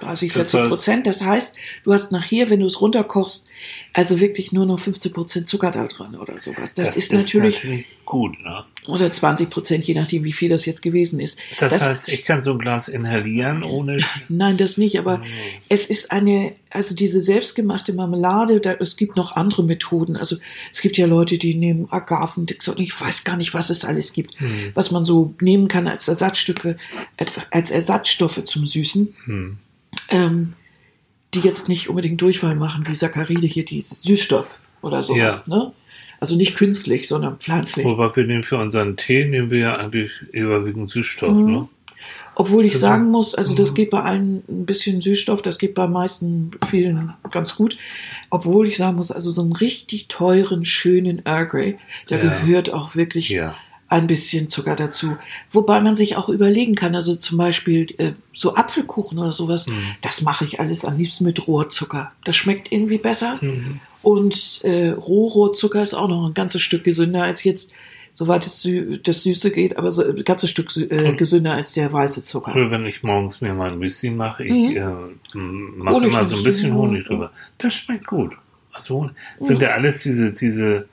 30, 0.00 0.32
Das 0.32 0.50
40 0.52 0.60
heißt- 0.60 0.68
Prozent. 0.68 1.06
Das 1.06 1.22
heißt, 1.24 1.56
du 1.84 1.92
hast 1.92 2.12
nachher, 2.12 2.50
wenn 2.50 2.60
du 2.60 2.66
es 2.66 2.80
runterkochst, 2.80 3.48
also 3.92 4.20
wirklich 4.20 4.52
nur 4.52 4.66
noch 4.66 4.78
15 4.78 5.12
Prozent 5.12 5.48
Zucker 5.48 5.70
da 5.70 5.86
drin 5.86 6.14
oder 6.14 6.38
sowas. 6.38 6.74
Das, 6.74 6.96
ist, 6.96 7.12
natürlich, 7.12 7.60
gut, 8.04 8.38
ne? 8.40 8.64
oder 8.86 9.10
20 9.10 9.50
Prozent, 9.50 9.84
je 9.84 9.94
nachdem, 9.94 10.24
wie 10.24 10.32
viel 10.32 10.48
das 10.48 10.64
jetzt 10.66 10.80
gewesen 10.82 11.18
ist. 11.20 11.38
Das, 11.58 11.82
heißt, 11.86 12.08
ich 12.10 12.24
kann 12.24 12.40
so 12.42 12.52
ein 12.52 12.58
Glas 12.58 12.88
inhalieren 12.88 13.62
ohne. 13.64 13.98
Nein, 14.28 14.56
das 14.56 14.78
nicht, 14.78 14.98
aber 14.98 15.18
Mhm. 15.18 15.24
es 15.68 15.86
ist 15.86 16.12
eine, 16.12 16.54
also 16.70 16.94
diese 16.94 17.20
selbstgemachte 17.20 17.92
Marmelade, 17.92 18.60
da, 18.60 18.72
es 18.74 18.96
gibt 18.96 19.16
noch 19.16 19.32
andere 19.36 19.62
Methoden. 19.64 20.16
Also 20.16 20.36
es 20.72 20.80
gibt 20.80 20.96
ja 20.96 21.06
Leute, 21.06 21.36
die 21.38 21.54
nehmen 21.54 21.90
Agavendix 21.90 22.68
und 22.68 22.80
ich 22.80 22.98
weiß 22.98 23.24
gar 23.24 23.36
nicht, 23.36 23.52
was 23.54 23.68
es 23.70 23.84
alles 23.84 24.12
gibt, 24.12 24.38
Hm. 24.40 24.70
was 24.74 24.90
man 24.90 25.04
so 25.04 25.34
nehmen 25.40 25.66
kann 25.68 25.88
als 25.88 26.06
Ersatzstücke, 26.08 26.76
als- 27.16 27.32
als 27.50 27.70
Ersatzstoffe 27.70 28.44
zum 28.44 28.66
Süßen, 28.66 29.14
Hm. 29.24 29.58
Ähm, 30.08 30.54
die 31.34 31.40
jetzt 31.40 31.68
nicht 31.68 31.88
unbedingt 31.88 32.20
Durchfall 32.20 32.54
machen, 32.56 32.86
wie 32.88 32.94
Saccharide 32.94 33.46
hier, 33.46 33.64
dieses 33.64 34.02
Süßstoff 34.02 34.46
oder 34.82 35.02
sowas. 35.02 35.46
Ne? 35.46 35.72
Also 36.20 36.36
nicht 36.36 36.56
künstlich, 36.56 37.06
sondern 37.06 37.36
pflanzlich. 37.38 37.84
Wobei 37.84 38.14
wir 38.16 38.24
nehmen 38.26 38.42
für 38.42 38.56
unseren 38.58 38.96
Tee, 38.96 39.24
nehmen 39.26 39.50
wir 39.50 39.58
ja 39.58 39.76
eigentlich 39.76 40.12
überwiegend 40.32 40.88
Süßstoff, 40.90 41.34
Mhm. 41.36 41.52
ne? 41.52 41.68
Obwohl 42.34 42.64
ich 42.66 42.72
Das- 42.74 42.82
sagen 42.82 43.10
muss, 43.10 43.34
also 43.34 43.54
das 43.54 43.72
Mhm. 43.72 43.74
geht 43.74 43.90
bei 43.90 44.00
allen 44.02 44.42
ein 44.48 44.64
bisschen 44.64 45.00
Süßstoff, 45.02 45.42
das 45.42 45.58
geht 45.58 45.74
bei 45.74 45.88
meisten 45.88 46.52
vielen 46.68 47.12
ganz 47.32 47.56
gut. 47.56 47.76
Obwohl 48.30 48.68
ich 48.68 48.76
sagen 48.76 48.96
muss, 48.96 49.10
also 49.10 49.32
so 49.32 49.42
einen 49.42 49.52
richtig 49.52 50.06
teuren, 50.08 50.64
schönen 50.64 51.20
Earl 51.26 51.46
Grey, 51.46 51.78
da 52.06 52.16
Ja. 52.16 52.22
gehört 52.22 52.72
auch 52.72 52.94
wirklich 52.94 53.28
Ja. 53.30 53.56
Ein 53.88 54.06
bisschen 54.06 54.48
Zucker 54.48 54.76
dazu. 54.76 55.16
Wobei 55.50 55.80
man 55.80 55.96
sich 55.96 56.16
auch 56.16 56.28
überlegen 56.28 56.74
kann, 56.74 56.94
also 56.94 57.16
zum 57.16 57.38
Beispiel 57.38 57.86
äh, 57.98 58.12
so 58.34 58.54
Apfelkuchen 58.54 59.18
oder 59.18 59.32
sowas, 59.32 59.66
Mhm. 59.66 59.82
das 60.02 60.22
mache 60.22 60.44
ich 60.44 60.60
alles 60.60 60.84
am 60.84 60.98
liebsten 60.98 61.24
mit 61.24 61.46
Rohrzucker. 61.46 62.10
Das 62.24 62.36
schmeckt 62.36 62.70
irgendwie 62.70 62.98
besser. 62.98 63.38
Mhm. 63.40 63.80
Und 64.02 64.60
äh, 64.64 64.90
Rohrohrzucker 64.90 65.82
ist 65.82 65.94
auch 65.94 66.08
noch 66.08 66.26
ein 66.26 66.34
ganzes 66.34 66.60
Stück 66.62 66.84
gesünder 66.84 67.22
als 67.24 67.42
jetzt, 67.44 67.74
soweit 68.12 68.46
es 68.46 68.60
Sü 68.62 68.98
das 69.02 69.22
Süße 69.22 69.50
geht, 69.50 69.76
aber 69.76 69.90
so 69.90 70.02
ein 70.04 70.22
ganzes 70.24 70.50
Stück 70.50 70.74
äh, 70.76 71.14
gesünder 71.14 71.54
als 71.54 71.72
der 71.72 71.92
weiße 71.92 72.22
Zucker. 72.22 72.54
Wenn 72.54 72.84
ich 72.86 73.02
morgens 73.02 73.40
mir 73.40 73.54
mal 73.54 73.72
ein 73.72 73.78
Müsli 73.78 74.10
mache, 74.10 74.44
ich 74.44 74.50
Mhm. 74.52 74.76
äh, 75.34 75.38
mache 75.38 76.06
immer 76.06 76.24
so 76.26 76.36
ein 76.36 76.42
bisschen. 76.44 76.74
Honig 76.74 77.06
drüber. 77.06 77.32
Das 77.58 77.74
schmeckt 77.74 78.06
gut. 78.06 78.32
Also 78.72 78.94
Honig. 78.96 79.12
sind 79.40 79.62
ja 79.62 79.70
alles 79.70 80.02
diese, 80.02 80.30
diese 80.32 80.86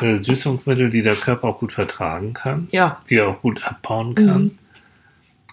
äh, 0.00 0.16
Süßungsmittel, 0.16 0.90
die 0.90 1.02
der 1.02 1.14
Körper 1.16 1.48
auch 1.48 1.58
gut 1.60 1.72
vertragen 1.72 2.32
kann, 2.34 2.68
Ja. 2.72 3.00
die 3.08 3.16
er 3.16 3.28
auch 3.28 3.40
gut 3.42 3.62
abbauen 3.64 4.14
kann 4.14 4.42
Mhm. 4.42 4.58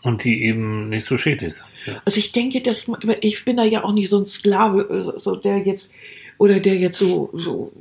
und 0.03 0.23
die 0.23 0.43
eben 0.43 0.89
nicht 0.89 1.05
so 1.05 1.17
schädlich 1.17 1.55
sind. 1.55 1.67
Ja. 1.85 2.01
Also 2.05 2.19
ich 2.19 2.31
denke, 2.31 2.61
dass 2.61 2.89
ich 3.21 3.45
bin 3.45 3.57
da 3.57 3.63
ja 3.63 3.83
auch 3.83 3.93
nicht 3.93 4.09
so 4.09 4.17
ein 4.19 4.25
Sklave, 4.25 4.81
äh, 4.89 5.01
so- 5.01 5.17
so 5.17 5.35
der 5.35 5.59
jetzt 5.59 5.93
oder 6.37 6.59
der 6.59 6.75
jetzt 6.77 6.97
so 6.97 7.29
so 7.33 7.71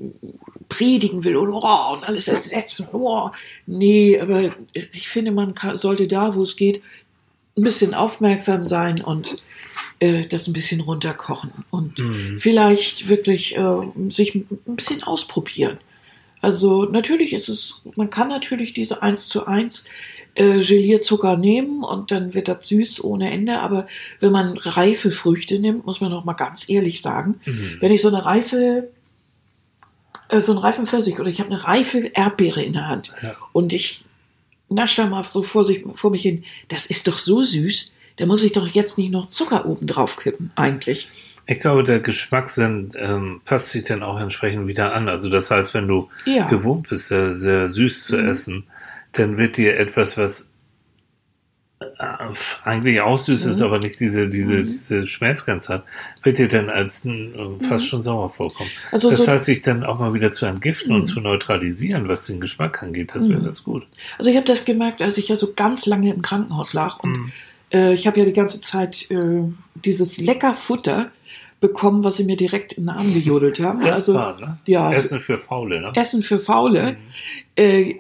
predigen 0.69 1.25
will 1.25 1.37
und, 1.37 1.51
oh, 1.53 1.93
und 1.95 2.05
alles 2.05 2.29
ersetzen. 2.29 2.87
Oh. 2.93 3.31
Nee, 3.67 4.19
aber 4.21 4.51
ich 4.73 5.09
finde, 5.09 5.33
man 5.33 5.55
kann, 5.55 5.77
sollte 5.77 6.07
da, 6.07 6.35
wo 6.35 6.43
es 6.43 6.57
geht, 6.57 6.81
ein 7.57 7.63
bisschen 7.65 7.95
aufmerksam 7.95 8.65
sein 8.65 9.01
und 9.01 9.43
äh, 10.01 10.27
das 10.27 10.47
ein 10.49 10.53
bisschen 10.53 10.81
runterkochen 10.81 11.51
und 11.71 11.99
Mhm. 11.99 12.39
vielleicht 12.41 13.09
wirklich 13.09 13.57
äh, 13.57 13.77
sich 14.09 14.35
ein 14.35 14.47
bisschen 14.67 15.03
ausprobieren. 15.03 15.79
Also 16.45 16.85
natürlich 16.85 17.33
ist 17.33 17.49
es, 17.49 17.81
man 17.97 18.11
kann 18.11 18.29
natürlich 18.29 18.75
diese 18.75 19.03
1 19.03 19.29
zu 19.29 19.47
1 19.47 19.85
äh, 20.35 20.61
Gelierzucker 20.61 21.37
nehmen 21.37 21.83
und 21.85 22.11
dann 22.11 22.35
wird 22.35 22.49
das 22.49 22.69
süß 22.69 23.03
ohne 23.05 23.31
Ende, 23.31 23.61
aber 23.61 23.87
wenn 24.21 24.33
man 24.33 24.59
reife 24.59 25.11
Früchte 25.11 25.59
nimmt, 25.59 25.87
muss 25.87 26.01
man 26.03 26.11
noch 26.11 26.25
mal 26.25 26.35
ganz 26.35 26.69
ehrlich 26.69 27.01
sagen, 27.01 27.41
Mhm. 27.47 27.77
wenn 27.81 27.93
ich 27.93 28.03
so 28.03 28.09
eine 28.09 28.25
reife 28.25 28.89
äh, 30.29 30.41
so 30.41 30.53
einen 30.53 30.61
reifen 30.61 30.87
Pfirsich 30.87 31.19
oder 31.21 31.31
ich 31.31 31.39
habe 31.41 31.51
eine 31.51 31.65
reife 31.65 31.99
Erdbeere 32.13 32.63
in 32.63 32.73
der 32.75 32.89
Hand 32.89 33.11
Ja. 33.23 33.37
und 33.53 33.73
ich 33.73 34.05
nasche 34.69 35.03
da 35.03 35.09
mal 35.09 35.23
so 35.25 35.43
vor, 35.43 35.65
sich, 35.65 35.85
vor 35.95 36.11
mich 36.11 36.23
hin, 36.23 36.45
das 36.69 36.87
ist 36.87 37.07
doch 37.09 37.19
so 37.19 37.43
süß, 37.43 37.93
da 38.17 38.27
muss 38.27 38.43
ich 38.43 38.53
doch 38.53 38.67
jetzt 38.67 38.99
nicht 38.99 39.11
noch 39.13 39.27
Zucker 39.27 39.67
oben 39.67 39.87
drauf 39.87 40.17
kippen, 40.17 40.49
eigentlich. 40.57 41.09
Ich 41.47 41.61
glaube, 41.61 41.85
der 41.85 42.01
Geschmackssinn 42.01 42.93
ähm, 42.97 43.41
passt 43.45 43.69
sich 43.71 43.85
dann 43.85 44.03
auch 44.03 44.19
entsprechend 44.19 44.67
wieder 44.67 44.95
an. 44.95 45.09
Also 45.09 45.29
das 45.29 45.51
heißt, 45.51 45.75
wenn 45.75 45.87
du 45.87 46.09
Ja. 46.25 46.49
gewohnt 46.49 46.89
bist, 46.89 47.09
sehr, 47.09 47.35
sehr 47.37 47.71
süß 47.71 48.07
zu 48.07 48.17
Mhm. 48.19 48.27
essen, 48.29 48.65
dann 49.13 49.37
wird 49.37 49.57
dir 49.59 49.79
etwas, 49.79 50.17
was 50.17 50.49
äh, 51.81 52.07
eigentlich 52.65 53.01
auch 53.03 53.19
süß 53.19 53.45
ist, 53.47 53.59
Mhm. 53.59 53.65
aber 53.67 53.79
nicht 53.79 54.01
diese, 54.01 54.29
diese, 54.29 54.57
Mhm. 54.59 54.67
diese 54.69 55.07
Schmerzgrenze 55.07 55.75
hat, 55.75 55.85
wird 56.23 56.39
dir 56.39 56.49
dann 56.49 56.71
als 56.71 57.05
äh, 57.05 57.35
fast 57.61 57.87
schon 57.87 58.03
sauer 58.03 58.31
vorkommen. 58.31 58.71
Also 58.91 59.11
das 59.11 59.19
so, 59.19 59.27
heißt, 59.27 59.45
sich 59.45 59.61
dann 59.61 59.85
auch 59.85 59.99
mal 59.99 60.15
wieder 60.15 60.33
zu 60.33 60.47
entgiften 60.47 60.93
und 60.93 61.01
Mhm. 61.01 61.05
zu 61.05 61.21
neutralisieren, 61.21 62.09
was 62.09 62.25
den 62.27 62.41
Geschmack 62.41 62.83
angeht, 62.83 63.15
das 63.15 63.29
wäre 63.29 63.41
Mhm. 63.41 63.45
ganz 63.45 63.65
gut. 63.65 63.85
Also 64.19 64.31
ich 64.31 64.37
habe 64.37 64.47
das 64.47 64.65
gemerkt, 64.65 65.03
als 65.03 65.19
ich 65.19 65.29
ja 65.29 65.37
so 65.37 65.53
ganz 65.55 65.85
lange 65.85 66.15
im 66.15 66.23
Krankenhaus 66.23 66.73
lag 66.73 67.01
und 67.01 67.19
Mhm. 67.19 67.33
äh, 67.73 67.93
ich 67.93 68.07
habe 68.07 68.19
ja 68.21 68.25
die 68.25 68.33
ganze 68.33 68.61
Zeit 68.63 69.11
äh, 69.11 69.43
dieses 69.75 70.17
lecker 70.19 70.55
Futter 70.55 71.11
bekommen, 71.69 72.05
was 72.05 72.19
sie 72.19 72.25
mir 72.25 72.37
direkt 72.37 72.75
im 72.75 72.85
Namen 72.85 73.15
gejodelt 73.15 73.59
haben. 73.61 73.81
Das 73.81 73.93
also 73.93 74.15
war, 74.15 74.39
ne? 74.39 74.59
ja, 74.67 74.93
Essen 74.93 75.21
für 75.21 75.39
Faule, 75.39 75.81
ne? 75.81 75.93
Essen 75.95 76.23
für 76.23 76.39
Faule. 76.39 76.93
Mhm. 76.93 76.97
Äh, 77.57 77.95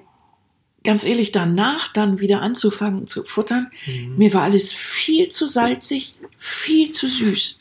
ganz 0.84 1.04
ehrlich, 1.06 1.32
danach 1.32 1.88
dann 1.88 2.20
wieder 2.20 2.42
anzufangen 2.42 3.06
zu 3.06 3.24
futtern, 3.24 3.70
Mhm. 3.86 4.16
mir 4.18 4.34
war 4.34 4.42
alles 4.42 4.72
viel 4.72 5.30
zu 5.30 5.46
salzig, 5.46 6.14
viel 6.38 6.90
zu 6.90 7.08
süß. 7.08 7.56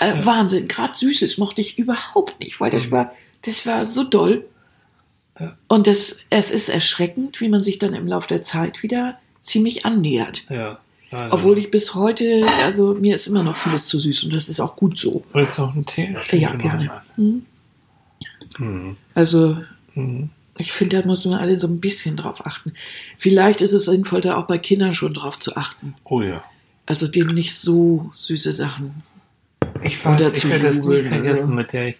Äh, 0.00 0.08
Ja. 0.08 0.26
Wahnsinn, 0.26 0.68
gerade 0.68 0.94
Süßes 0.94 1.38
mochte 1.38 1.62
ich 1.62 1.78
überhaupt 1.78 2.38
nicht, 2.40 2.60
weil 2.60 2.70
das 2.70 2.86
Mhm. 2.88 2.90
war, 2.90 3.12
das 3.42 3.64
war 3.66 3.86
so 3.86 4.04
doll. 4.04 4.44
Ja. 5.40 5.56
Und 5.68 5.86
das, 5.86 6.18
es 6.28 6.50
ist 6.50 6.68
erschreckend, 6.68 7.40
wie 7.40 7.48
man 7.48 7.62
sich 7.62 7.78
dann 7.78 7.94
im 7.94 8.06
Laufe 8.06 8.28
der 8.28 8.42
Zeit 8.42 8.82
wieder 8.82 9.18
ziemlich 9.40 9.86
annähert. 9.86 10.44
Ja. 10.50 10.78
Ja, 11.14 11.32
Obwohl 11.32 11.58
ich 11.58 11.70
bis 11.70 11.94
heute, 11.94 12.44
also 12.64 12.94
mir 12.94 13.14
ist 13.14 13.28
immer 13.28 13.44
noch 13.44 13.54
vieles 13.54 13.86
zu 13.86 14.00
süß 14.00 14.24
und 14.24 14.32
das 14.34 14.48
ist 14.48 14.58
auch 14.58 14.74
gut 14.74 14.98
so. 14.98 15.24
Willst 15.32 15.58
du 15.58 15.62
noch 15.62 15.74
einen 15.74 15.86
Tee? 15.86 16.16
Ja, 16.32 16.54
gerne. 16.56 16.90
Mhm. 17.16 17.46
Mhm. 18.58 18.96
Also 19.14 19.58
Mhm. 19.94 20.30
ich 20.58 20.72
finde, 20.72 21.00
da 21.00 21.06
müssen 21.06 21.30
wir 21.30 21.38
alle 21.40 21.56
so 21.58 21.68
ein 21.68 21.78
bisschen 21.80 22.16
drauf 22.16 22.44
achten. 22.44 22.72
Vielleicht 23.18 23.62
ist 23.62 23.72
es 23.72 23.84
sinnvoll, 23.84 24.20
da 24.22 24.36
auch 24.36 24.46
bei 24.46 24.58
Kindern 24.58 24.92
schon 24.92 25.14
drauf 25.14 25.38
zu 25.38 25.56
achten. 25.56 25.94
Oh 26.04 26.20
ja. 26.20 26.42
Also 26.86 27.06
denen 27.06 27.34
nicht 27.34 27.54
so 27.54 28.10
süße 28.16 28.52
Sachen. 28.52 29.02
Ich 29.82 30.04
weiß, 30.04 30.36
ich 30.36 30.48
werde 30.48 30.66
das 30.66 30.80
nie 30.82 30.98
vergessen, 31.02 31.46
oder? 31.52 31.54
mit 31.54 31.72
der 31.72 31.88
ich, 31.88 31.96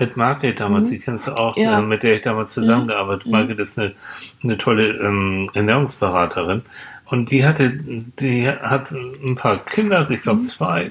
mit 0.00 0.16
Margret 0.16 0.60
damals, 0.60 0.86
Mhm. 0.88 0.90
die 0.94 0.98
kennst 1.00 1.26
du 1.28 1.32
auch, 1.32 1.56
Ja. 1.56 1.78
äh, 1.78 1.82
mit 1.82 2.02
der 2.02 2.14
ich 2.16 2.20
damals 2.22 2.52
zusammengearbeitet 2.54 3.22
habe. 3.22 3.28
Mhm. 3.28 3.32
Margret 3.32 3.58
ist 3.60 3.78
eine, 3.78 3.94
eine 4.42 4.58
tolle 4.58 4.88
ähm, 4.98 5.48
Ernährungsberaterin. 5.54 6.62
Und 7.10 7.30
die 7.30 7.44
hatte, 7.44 7.70
die 7.70 8.48
hat 8.48 8.90
ein 8.92 9.34
paar 9.34 9.64
Kinder, 9.64 10.06
ich 10.10 10.18
Mhm. 10.18 10.22
glaube 10.22 10.42
zwei. 10.42 10.90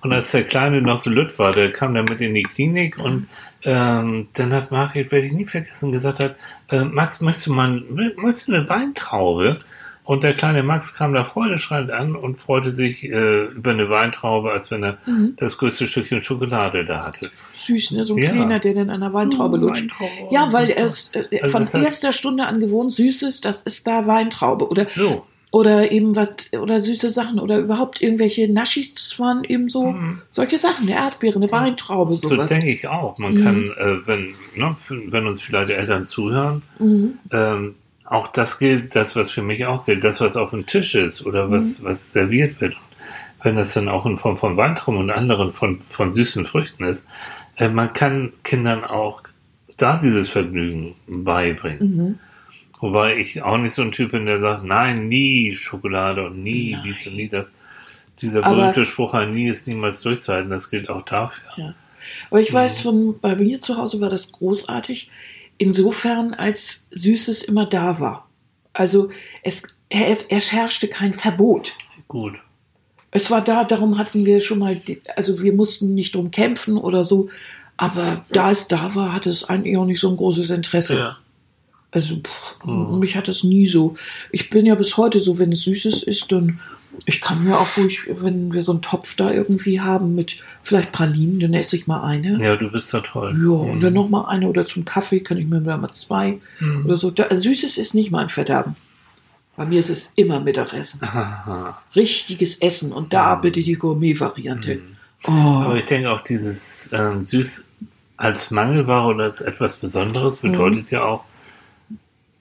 Und 0.00 0.12
als 0.12 0.30
der 0.32 0.44
Kleine 0.44 0.80
noch 0.80 0.96
so 0.96 1.10
lütt 1.10 1.38
war, 1.38 1.52
der 1.52 1.70
kam 1.70 1.94
dann 1.94 2.06
mit 2.06 2.20
in 2.20 2.34
die 2.34 2.42
Klinik 2.42 2.98
und 2.98 3.28
ähm, 3.64 4.28
dann 4.34 4.52
hat 4.52 4.70
Margret, 4.70 5.12
werde 5.12 5.26
ich 5.26 5.32
nie 5.32 5.44
vergessen, 5.44 5.92
gesagt 5.92 6.20
hat, 6.20 6.36
äh, 6.70 6.84
Max, 6.84 7.20
möchtest 7.20 7.48
du 7.48 7.52
mal, 7.52 7.82
möchtest 8.16 8.48
du 8.48 8.54
eine 8.54 8.68
Weintraube? 8.68 9.58
Und 10.08 10.22
der 10.22 10.32
kleine 10.32 10.62
Max 10.62 10.94
kam 10.94 11.12
da 11.12 11.22
freudeschreiend 11.22 11.90
an 11.90 12.16
und 12.16 12.36
freute 12.38 12.70
sich 12.70 13.04
äh, 13.04 13.44
über 13.48 13.72
eine 13.72 13.90
Weintraube, 13.90 14.50
als 14.50 14.70
wenn 14.70 14.82
er 14.82 14.96
Mhm. 15.04 15.34
das 15.36 15.58
größte 15.58 15.86
Stückchen 15.86 16.24
Schokolade 16.24 16.86
da 16.86 17.04
hatte. 17.04 17.30
Süß, 17.52 17.90
ne? 17.90 18.06
So 18.06 18.14
ein 18.16 18.22
Ja. 18.22 18.30
kleiner, 18.30 18.58
der 18.58 18.72
dann 18.72 18.88
an 18.88 19.02
der 19.02 19.12
Weintraube 19.12 19.58
lutscht. 19.58 19.82
Weintraube. 19.82 20.10
Ja, 20.30 20.50
weil 20.50 20.70
er 20.70 20.86
ist 20.86 21.14
äh, 21.14 21.28
Also 21.42 21.52
von 21.58 21.64
heißt- 21.64 21.84
erster 21.84 22.14
Stunde 22.14 22.46
an 22.46 22.58
gewohnt 22.58 22.90
Süßes, 22.94 23.42
das 23.42 23.60
ist 23.64 23.86
da 23.86 24.06
Weintraube. 24.06 24.70
Oder, 24.70 24.88
So. 24.88 25.26
oder 25.50 25.92
eben 25.92 26.16
was, 26.16 26.30
oder 26.58 26.80
süße 26.80 27.10
Sachen 27.10 27.38
oder 27.38 27.58
überhaupt 27.58 28.00
irgendwelche 28.00 28.50
Naschis, 28.50 28.94
das 28.94 29.20
waren 29.20 29.44
eben 29.44 29.68
so 29.68 29.92
Mhm. 29.92 30.22
solche 30.30 30.58
Sachen, 30.58 30.86
eine 30.88 30.96
Erdbeere, 30.98 31.36
eine 31.36 31.52
Weintraube, 31.52 32.16
So 32.16 32.28
sowas. 32.28 32.48
denke 32.48 32.70
ich 32.72 32.88
auch. 32.88 33.18
Man 33.18 33.34
Mhm. 33.34 33.42
kann, 33.44 33.70
äh, 33.76 34.06
wenn, 34.06 34.34
ne, 34.56 34.74
wenn 35.08 35.26
uns 35.26 35.42
vielleicht 35.42 35.68
Eltern 35.68 36.06
zuhören, 36.06 36.62
Mhm. 36.78 37.18
ähm, 37.30 37.74
auch 38.10 38.28
das 38.28 38.58
gilt, 38.58 38.94
das, 38.96 39.16
was 39.16 39.30
für 39.30 39.42
mich 39.42 39.66
auch 39.66 39.84
gilt, 39.84 40.02
das, 40.04 40.20
was 40.20 40.36
auf 40.36 40.50
dem 40.50 40.66
Tisch 40.66 40.94
ist 40.94 41.24
oder 41.26 41.46
Mhm. 41.46 41.52
was, 41.52 41.82
was 41.84 42.12
serviert 42.12 42.60
wird. 42.60 42.76
Wenn 43.42 43.56
das 43.56 43.74
dann 43.74 43.88
auch 43.88 44.04
in 44.06 44.18
Form 44.18 44.36
von 44.36 44.56
Weintrauben 44.56 44.98
und 44.98 45.10
anderen 45.10 45.52
von, 45.52 45.78
von 45.80 46.10
süßen 46.10 46.44
Früchten 46.46 46.84
ist, 46.84 47.06
äh, 47.56 47.68
man 47.68 47.92
kann 47.92 48.32
Kindern 48.42 48.84
auch 48.84 49.22
da 49.76 49.96
dieses 49.96 50.28
Vergnügen 50.28 50.94
beibringen. 51.06 51.96
Mhm. 51.96 52.18
Wobei 52.80 53.16
ich 53.16 53.42
auch 53.42 53.58
nicht 53.58 53.74
so 53.74 53.82
ein 53.82 53.92
Typ 53.92 54.12
bin, 54.12 54.26
der 54.26 54.38
sagt, 54.38 54.64
nein, 54.64 55.08
nie 55.08 55.54
Schokolade 55.54 56.24
und 56.26 56.42
nie 56.42 56.72
Nein. 56.72 56.82
dies 56.84 57.06
und 57.06 57.16
nie 57.16 57.28
das. 57.28 57.56
Dieser 58.22 58.44
Aber- 58.44 58.56
berühmte 58.56 58.84
Spruch, 58.84 59.14
nie 59.26 59.48
ist 59.48 59.68
niemals 59.68 60.00
durchzuhalten, 60.02 60.50
das 60.50 60.70
gilt 60.70 60.88
auch 60.88 61.02
dafür. 61.02 61.44
Ja. 61.56 61.74
Aber 62.30 62.40
ich 62.40 62.50
Mhm. 62.52 62.56
weiß, 62.56 62.80
von, 62.80 63.20
bei 63.20 63.36
mir 63.36 63.60
zu 63.60 63.76
Hause 63.76 64.00
war 64.00 64.08
das 64.08 64.32
großartig, 64.32 65.10
insofern 65.58 66.34
als 66.34 66.86
Süßes 66.90 67.42
immer 67.42 67.66
da 67.66 68.00
war. 68.00 68.28
Also 68.72 69.10
es, 69.42 69.62
es 69.90 70.52
herrschte 70.52 70.88
kein 70.88 71.14
Verbot. 71.14 71.72
Gut. 72.06 72.34
Es 73.10 73.30
war 73.30 73.42
da, 73.42 73.64
darum 73.64 73.98
hatten 73.98 74.24
wir 74.24 74.40
schon 74.40 74.58
mal, 74.58 74.80
also 75.16 75.42
wir 75.42 75.52
mussten 75.52 75.94
nicht 75.94 76.14
drum 76.14 76.30
kämpfen 76.30 76.76
oder 76.76 77.04
so, 77.04 77.28
aber 77.76 78.24
da 78.30 78.50
es 78.50 78.68
da 78.68 78.94
war, 78.94 79.12
hatte 79.12 79.30
es 79.30 79.44
eigentlich 79.44 79.76
auch 79.76 79.86
nicht 79.86 80.00
so 80.00 80.08
ein 80.10 80.16
großes 80.16 80.50
Interesse. 80.50 80.94
Also 81.90 82.16
pff, 82.16 82.64
Mhm. 82.64 82.98
mich 82.98 83.16
hat 83.16 83.28
es 83.28 83.44
nie 83.44 83.66
so. 83.66 83.96
Ich 84.30 84.50
bin 84.50 84.66
ja 84.66 84.74
bis 84.74 84.96
heute 84.98 85.20
so, 85.20 85.38
wenn 85.38 85.52
es 85.52 85.62
Süßes 85.62 86.02
ist, 86.02 86.30
dann 86.30 86.60
ich 87.06 87.20
kann 87.20 87.44
mir 87.44 87.58
auch 87.58 87.76
ruhig, 87.76 88.00
wenn 88.08 88.52
wir 88.52 88.62
so 88.62 88.72
einen 88.72 88.82
Topf 88.82 89.14
da 89.16 89.30
irgendwie 89.30 89.80
haben 89.80 90.14
mit 90.14 90.42
vielleicht 90.62 90.92
Pralinen, 90.92 91.40
dann 91.40 91.54
esse 91.54 91.76
ich 91.76 91.86
mal 91.86 92.02
eine. 92.02 92.42
Ja, 92.42 92.56
du 92.56 92.70
bist 92.70 92.92
da 92.92 93.00
toll. 93.00 93.36
Ja, 93.40 93.50
und 93.72 93.80
dann 93.80 93.94
noch 93.94 94.08
mal 94.08 94.26
eine 94.26 94.48
oder 94.48 94.64
zum 94.64 94.84
Kaffee 94.84 95.20
kann 95.20 95.38
ich 95.38 95.46
mir 95.46 95.60
dann 95.60 95.80
mal 95.80 95.90
zwei 95.92 96.38
Mhm. 96.60 96.84
oder 96.84 96.96
so. 96.96 97.10
Da, 97.10 97.24
also 97.24 97.42
Süßes 97.48 97.78
ist 97.78 97.94
nicht 97.94 98.10
mein 98.10 98.28
Verderben. 98.28 98.76
Bei 99.56 99.64
mir 99.66 99.80
ist 99.80 99.90
es 99.90 100.12
immer 100.16 100.38
Mittagessen. 100.40 101.00
Aha. 101.02 101.82
Richtiges 101.96 102.58
Essen 102.60 102.92
und 102.92 103.12
da 103.12 103.36
Mhm. 103.36 103.40
bitte 103.40 103.60
die 103.60 103.72
Gourmet-Variante. 103.74 104.76
Mhm. 104.76 104.80
Aber 105.24 105.70
Oh, 105.72 105.74
ich 105.74 105.84
denke 105.84 106.10
auch 106.12 106.20
dieses 106.20 106.90
ähm, 106.92 107.24
süß 107.24 107.68
als 108.16 108.50
Mangelware 108.50 109.06
oder 109.14 109.24
als 109.24 109.40
etwas 109.40 109.76
Besonderes 109.76 110.38
bedeutet 110.38 110.90
Mhm. 110.92 110.96
ja 110.96 111.04
auch, 111.04 111.24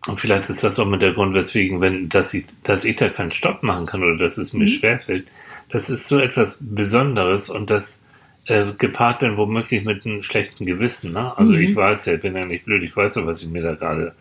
und 0.08 0.20
vielleicht 0.20 0.50
ist 0.50 0.63
das 0.63 0.80
auch 0.80 0.88
mit 0.88 1.02
der 1.02 1.13
Grund, 1.13 1.34
weswegen, 1.36 1.82
wenn, 1.82 2.10
dass 2.10 2.34
ich, 2.34 2.46
dass 2.63 2.86
ich 2.86 2.96
da 2.96 3.10
keinen 3.10 3.32
Stopp 3.32 3.63
machen 3.63 3.86
kann 3.86 4.04
oder 4.04 4.17
dass 4.17 4.38
es 4.38 4.54
mir 4.54 4.63
Mhm. 4.63 4.67
schwerfällt, 4.67 5.28
das 5.70 5.89
ist 5.89 6.08
so 6.08 6.17
etwas 6.20 6.60
Besonderes 6.62 7.50
und 7.50 7.70
das 7.70 8.02
äh, 8.48 8.65
gepaart 8.78 9.22
dann 9.24 9.36
womöglich 9.36 9.84
mit 9.84 10.06
einem 10.06 10.22
schlechten 10.22 10.65
Gewissen. 10.65 11.12
Ne? 11.12 11.38
Also 11.38 11.52
Mhm. 11.54 11.60
ich 11.60 11.76
weiß 11.76 12.06
ja, 12.06 12.13
ich 12.13 12.22
bin 12.22 12.36
ja 12.36 12.46
nicht 12.46 12.63
blöd, 12.65 12.82
ich 12.84 12.96
weiß 12.96 13.15
ja, 13.15 13.26
was 13.26 13.41
ich 13.43 13.50
mir 13.50 13.62
da 13.62 13.74
gerade 13.76 14.13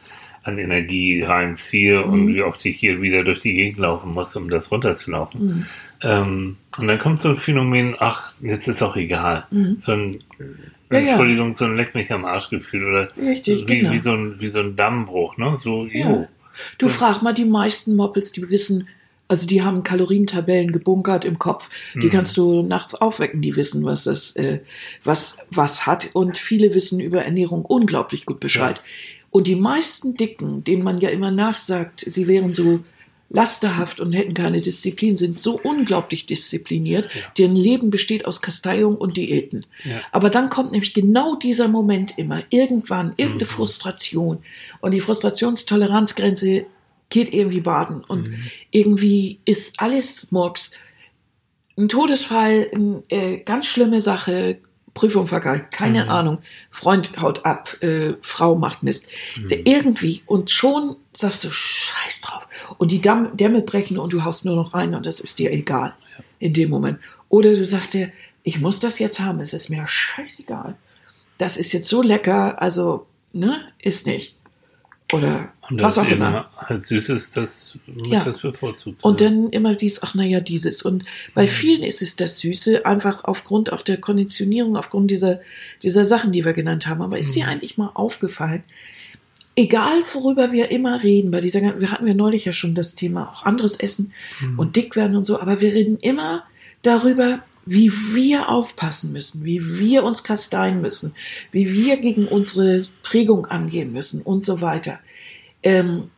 an 0.42 0.59
Energie 0.59 1.22
reinziehe 1.22 2.03
und 2.05 2.25
Mhm. 2.27 2.35
wie 2.35 2.42
oft 2.42 2.64
ich 2.66 2.77
hier 2.79 3.01
wieder 3.03 3.22
durch 3.25 3.38
die 3.40 3.55
Gegend 3.55 3.79
laufen 3.79 4.12
muss, 4.12 4.35
um 4.37 4.51
das 4.51 4.70
runterzulaufen. 4.72 5.46
Mhm. 5.46 5.66
Ähm, 6.03 6.57
und 6.77 6.88
dann 6.88 6.99
kommt 6.99 7.20
so 7.20 7.29
ein 7.31 7.37
Phänomen, 7.37 7.94
ach, 8.01 8.33
jetzt 8.40 8.66
ist 8.68 8.83
auch 8.83 8.96
egal. 8.96 9.46
Mhm. 9.53 9.79
So 9.79 9.92
ein, 9.92 10.18
Ja, 10.90 10.99
ja. 10.99 11.07
Entschuldigung, 11.11 11.55
so 11.55 11.64
ein 11.64 11.77
Leck 11.77 11.94
mich 11.94 12.12
am 12.12 12.25
Arsch 12.25 12.49
Gefühl 12.51 12.85
oder 12.85 13.09
Richtig, 13.16 13.66
wie, 13.68 13.79
genau. 13.79 13.92
wie, 13.92 13.99
so 13.99 14.12
ein, 14.12 14.40
wie 14.40 14.49
so 14.49 14.61
ein 14.61 14.77
Dammbruch, 14.77 15.37
ne? 15.37 15.57
So, 15.57 15.87
Ja. 15.87 16.11
jo. 16.11 16.29
Du 16.79 16.87
Ja. 16.87 16.92
frag 16.92 17.22
mal 17.22 17.35
die 17.35 17.44
meisten 17.44 17.96
Moppels, 17.96 18.33
die 18.33 18.49
wissen, 18.49 18.88
also 19.29 19.46
die 19.46 19.62
haben 19.62 19.83
Kalorientabellen 19.83 20.72
gebunkert 20.72 21.25
im 21.25 21.38
Kopf. 21.38 21.68
Die 21.94 22.07
Mhm. 22.07 22.11
kannst 22.11 22.37
du 22.37 22.62
nachts 22.62 22.94
aufwecken, 22.94 23.42
die 23.42 23.57
wissen, 23.57 23.85
was 23.85 24.05
das, 24.05 24.37
äh, 24.37 24.61
was, 25.05 25.38
was 25.51 25.87
hat. 25.87 26.11
Und 26.12 26.38
viele 26.38 26.72
wissen 26.75 27.01
über 27.01 27.25
Ernährung 27.25 27.64
unglaublich 27.64 28.25
gut 28.25 28.38
Bescheid. 28.40 28.81
Und 29.31 29.49
die 29.49 29.57
meisten 29.57 30.16
Dicken, 30.16 30.62
denen 30.64 30.83
man 30.85 30.99
ja 30.99 31.11
immer 31.11 31.31
nachsagt, 31.33 32.05
sie 32.07 32.27
wären 32.29 32.53
so 32.55 32.81
lasterhaft 33.29 34.01
und 34.01 34.12
hätten 34.12 34.35
keine 34.35 34.61
Disziplin, 34.61 35.17
sind 35.17 35.35
so 35.35 35.59
unglaublich 35.61 36.27
diszipliniert. 36.27 37.07
Ja. 37.07 37.21
Deren 37.39 37.57
Leben 37.57 37.91
besteht 37.91 38.25
aus 38.25 38.41
Kasteiung 38.41 38.97
und 38.97 39.17
Diäten. 39.17 39.67
Ja. 39.85 40.01
Aber 40.12 40.31
dann 40.31 40.49
kommt 40.49 40.73
nämlich 40.73 40.95
genau 40.95 41.35
dieser 41.35 41.69
Moment 41.69 42.19
immer, 42.19 42.43
irgendwann, 42.51 43.15
irgendeine 43.17 43.45
Mhm. 43.51 43.55
Frustration. 43.55 44.39
Und 44.81 44.93
die 44.93 45.01
Frustrationstoleranzgrenze 45.01 46.67
geht 47.09 47.33
irgendwie 47.35 47.61
baden. 47.61 48.05
Und 48.05 48.29
Mhm. 48.29 48.37
irgendwie 48.71 49.41
ist 49.45 49.75
alles 49.79 50.31
Murks. 50.31 50.73
Ein 51.77 51.89
Todesfall, 51.89 52.69
eine 52.73 53.03
äh, 53.09 53.39
ganz 53.39 53.67
schlimme 53.67 54.01
Sache, 54.01 54.59
Prüfung 54.97 55.29
vergeigt, 55.29 55.71
keine 55.73 56.05
Mhm. 56.05 56.11
Ahnung, 56.11 56.39
Freund 56.73 57.13
haut 57.21 57.45
ab, 57.47 57.81
äh, 57.83 58.15
Frau 58.23 58.57
macht 58.57 58.83
Mist. 58.83 59.09
Mhm. 59.37 59.49
Irgendwie. 59.65 60.23
Und 60.27 60.51
schon 60.51 60.97
sagst 61.15 61.45
du, 61.45 61.51
scheiß 61.53 62.23
drauf. 62.23 62.49
Und 62.79 62.91
die 62.91 63.01
Damm, 63.01 63.37
Dämme 63.37 63.61
brechen 63.63 63.99
und 63.99 64.13
du 64.13 64.25
haust 64.25 64.45
nur 64.45 64.57
noch 64.57 64.75
rein 64.75 64.95
und 64.95 65.07
das 65.07 65.21
ist 65.21 65.39
dir 65.39 65.53
egal 65.53 65.95
in 66.39 66.53
dem 66.53 66.71
Moment. 66.71 66.99
Oder 67.29 67.55
du 67.55 67.65
sagst 67.65 67.95
dir, 67.95 68.11
ich 68.43 68.61
muss 68.61 68.81
das 68.81 68.99
jetzt 68.99 69.21
haben, 69.21 69.41
es 69.41 69.53
ist 69.53 69.69
mir 69.69 69.87
scheißegal. 69.87 70.77
Das 71.39 71.57
ist 71.57 71.73
jetzt 71.73 71.89
so 71.89 72.01
lecker, 72.03 72.61
also, 72.63 73.07
ne, 73.33 73.61
ist 73.79 74.07
nicht. 74.07 74.36
Oder 75.12 75.53
Und 75.71 75.81
was 75.83 75.99
auch 75.99 76.09
immer. 76.09 76.51
halt 76.57 76.85
süß 76.85 77.11
ist, 77.11 77.37
das 77.37 77.79
mit 77.87 78.07
Ja. 78.07 78.25
das 78.25 78.38
bevorzugt. 78.38 78.99
Und 79.05 79.21
wird. 79.21 79.31
dann 79.31 79.51
immer 79.51 79.75
dies, 79.77 80.03
ach 80.03 80.14
naja, 80.14 80.40
dieses. 80.40 80.83
Und 80.83 81.05
bei 81.33 81.45
Mhm. 81.45 81.49
vielen 81.49 81.83
ist 81.85 82.03
es 82.03 82.16
das 82.16 82.40
Süße, 82.40 82.85
einfach 82.85 83.23
aufgrund 83.23 83.73
auch 83.73 83.83
der 83.83 83.99
Konditionierung, 83.99 84.77
aufgrund 84.77 85.11
dieser, 85.12 85.40
dieser 85.85 86.05
Sachen, 86.07 86.33
die 86.33 86.45
wir 86.45 86.55
genannt 86.55 86.88
haben. 86.88 87.03
Aber 87.03 87.19
ist 87.19 87.37
dir 87.37 87.45
Mhm. 87.45 87.51
eigentlich 87.51 87.79
mal 87.79 87.90
aufgefallen, 87.95 88.64
egal 89.55 90.03
worüber 90.12 90.51
wir 90.53 90.71
immer 90.71 91.03
reden, 91.03 91.31
bei 91.31 91.40
dieser, 91.40 91.61
wir 91.81 91.90
hatten 91.92 92.05
wir 92.07 92.14
neulich 92.14 92.45
ja 92.45 92.53
schon 92.53 92.75
das 92.75 92.95
Thema, 92.97 93.31
auch 93.31 93.45
anderes 93.45 93.77
Essen 93.77 94.12
Mhm. 94.40 94.59
und 94.59 94.75
dick 94.77 94.97
werden 94.97 95.16
und 95.16 95.25
so, 95.25 95.40
aber 95.40 95.61
wir 95.61 95.73
reden 95.73 95.99
immer 95.99 96.42
darüber, 96.83 97.40
wie 97.66 97.92
wir 98.14 98.48
aufpassen 98.48 99.12
müssen, 99.12 99.44
wie 99.44 99.79
wir 99.79 100.05
uns 100.05 100.22
kasteien 100.22 100.81
müssen, 100.81 101.14
wie 101.50 101.72
wir 101.72 101.96
gegen 101.98 102.26
unsere 102.26 102.87
Prägung 103.02 103.46
angehen 103.46 103.92
müssen 103.92 104.22
und 104.22 104.42
so 104.42 104.61
weiter. 104.61 105.00
Ähm, 105.64 106.11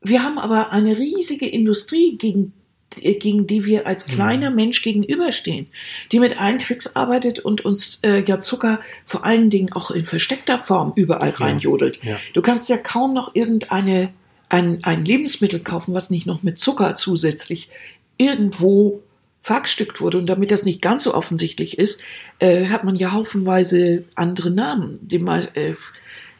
wir 0.00 0.22
haben 0.22 0.38
aber 0.38 0.72
eine 0.72 0.96
riesige 0.96 1.46
Industrie, 1.46 2.16
gegen, 2.16 2.52
äh, 3.00 3.14
gegen 3.14 3.48
die 3.48 3.64
wir 3.64 3.86
als 3.86 4.06
kleiner 4.06 4.52
Mensch 4.52 4.80
gegenüberstehen, 4.82 5.66
die 6.12 6.20
mit 6.20 6.40
allen 6.40 6.58
Tricks 6.58 6.94
arbeitet 6.94 7.40
und 7.40 7.64
uns 7.64 7.98
äh, 8.02 8.22
ja 8.24 8.38
Zucker 8.38 8.80
vor 9.04 9.24
allen 9.24 9.50
Dingen 9.50 9.72
auch 9.72 9.90
in 9.90 10.06
versteckter 10.06 10.60
Form 10.60 10.92
überall 10.94 11.30
reinjodelt. 11.30 12.02
Ja. 12.04 12.16
Du 12.32 12.42
kannst 12.42 12.68
ja 12.68 12.78
kaum 12.78 13.12
noch 13.12 13.34
irgendeine 13.34 14.12
ein, 14.48 14.84
ein 14.84 15.04
Lebensmittel 15.04 15.60
kaufen, 15.60 15.94
was 15.94 16.10
nicht 16.10 16.26
noch 16.26 16.42
mit 16.42 16.58
Zucker 16.58 16.94
zusätzlich 16.94 17.68
irgendwo 18.16 19.02
verhackstückt 19.42 20.00
wurde. 20.00 20.18
Und 20.18 20.26
damit 20.26 20.50
das 20.50 20.64
nicht 20.64 20.82
ganz 20.82 21.04
so 21.04 21.14
offensichtlich 21.14 21.78
ist, 21.78 22.02
äh, 22.40 22.66
hat 22.66 22.84
man 22.84 22.96
ja 22.96 23.12
haufenweise 23.12 24.04
andere 24.14 24.50
Namen. 24.50 24.98
Die, 25.00 25.18
mei- 25.18 25.48
äh, 25.54 25.74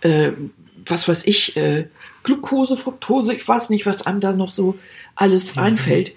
äh, 0.06 0.32
was 0.86 1.08
weiß 1.08 1.26
ich, 1.26 1.56
äh, 1.56 1.88
Glucose, 2.22 2.76
Fructose, 2.76 3.34
ich 3.34 3.46
weiß 3.46 3.70
nicht, 3.70 3.86
was 3.86 4.06
einem 4.06 4.20
da 4.20 4.32
noch 4.34 4.50
so 4.50 4.78
alles 5.14 5.56
Mhm. 5.56 5.62
einfällt. 5.62 6.12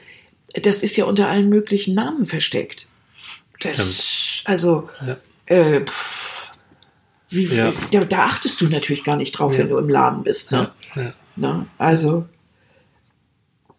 Das 0.61 0.83
ist 0.83 0.97
ja 0.97 1.05
unter 1.05 1.29
allen 1.29 1.49
möglichen 1.49 1.95
Namen 1.95 2.25
versteckt. 2.25 2.87
Das, 3.61 4.41
also, 4.45 4.89
Ja. 5.07 5.17
äh, 5.45 5.81
pff, 5.81 6.47
wie, 7.29 7.45
Ja. 7.45 7.71
da, 7.91 8.01
da 8.01 8.19
achtest 8.25 8.59
du 8.61 8.67
natürlich 8.67 9.03
gar 9.05 9.15
nicht 9.15 9.31
drauf, 9.31 9.53
Ja. 9.53 9.59
wenn 9.59 9.69
du 9.69 9.77
im 9.77 9.89
Laden 9.89 10.23
bist. 10.23 10.51
Ne? 10.51 10.71
ja, 10.95 11.01
ja. 11.01 11.13
Ne? 11.37 11.65
Also, 11.77 12.25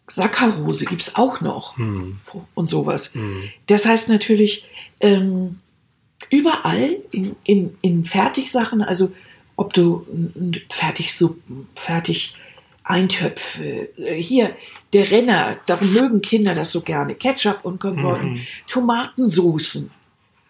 Saccharose 0.07 0.85
gibt's 0.85 1.15
auch 1.15 1.41
noch 1.41 1.77
Hm. 1.77 2.19
und 2.53 2.67
sowas. 2.67 3.13
Hm. 3.13 3.49
Das 3.67 3.85
heißt 3.85 4.09
natürlich, 4.09 4.65
ähm, 4.99 5.59
überall 6.29 6.97
in, 7.11 7.35
in, 7.43 7.75
in 7.81 8.05
Fertigsachen, 8.05 8.81
also 8.81 9.11
ob 9.55 9.73
du 9.73 10.05
Fertigsuppen, 10.69 11.67
fertig 11.75 12.35
Eintöpfe, 12.83 13.89
äh, 13.97 14.13
hier 14.15 14.55
der 14.93 15.09
Renner, 15.09 15.57
darum 15.65 15.91
mögen 15.91 16.21
Kinder 16.21 16.53
das 16.53 16.71
so 16.71 16.81
gerne, 16.81 17.15
Ketchup 17.15 17.59
und 17.63 17.79
Konsorten, 17.79 18.33
Mhm. 18.33 18.41
Tomatensoßen. 18.67 19.91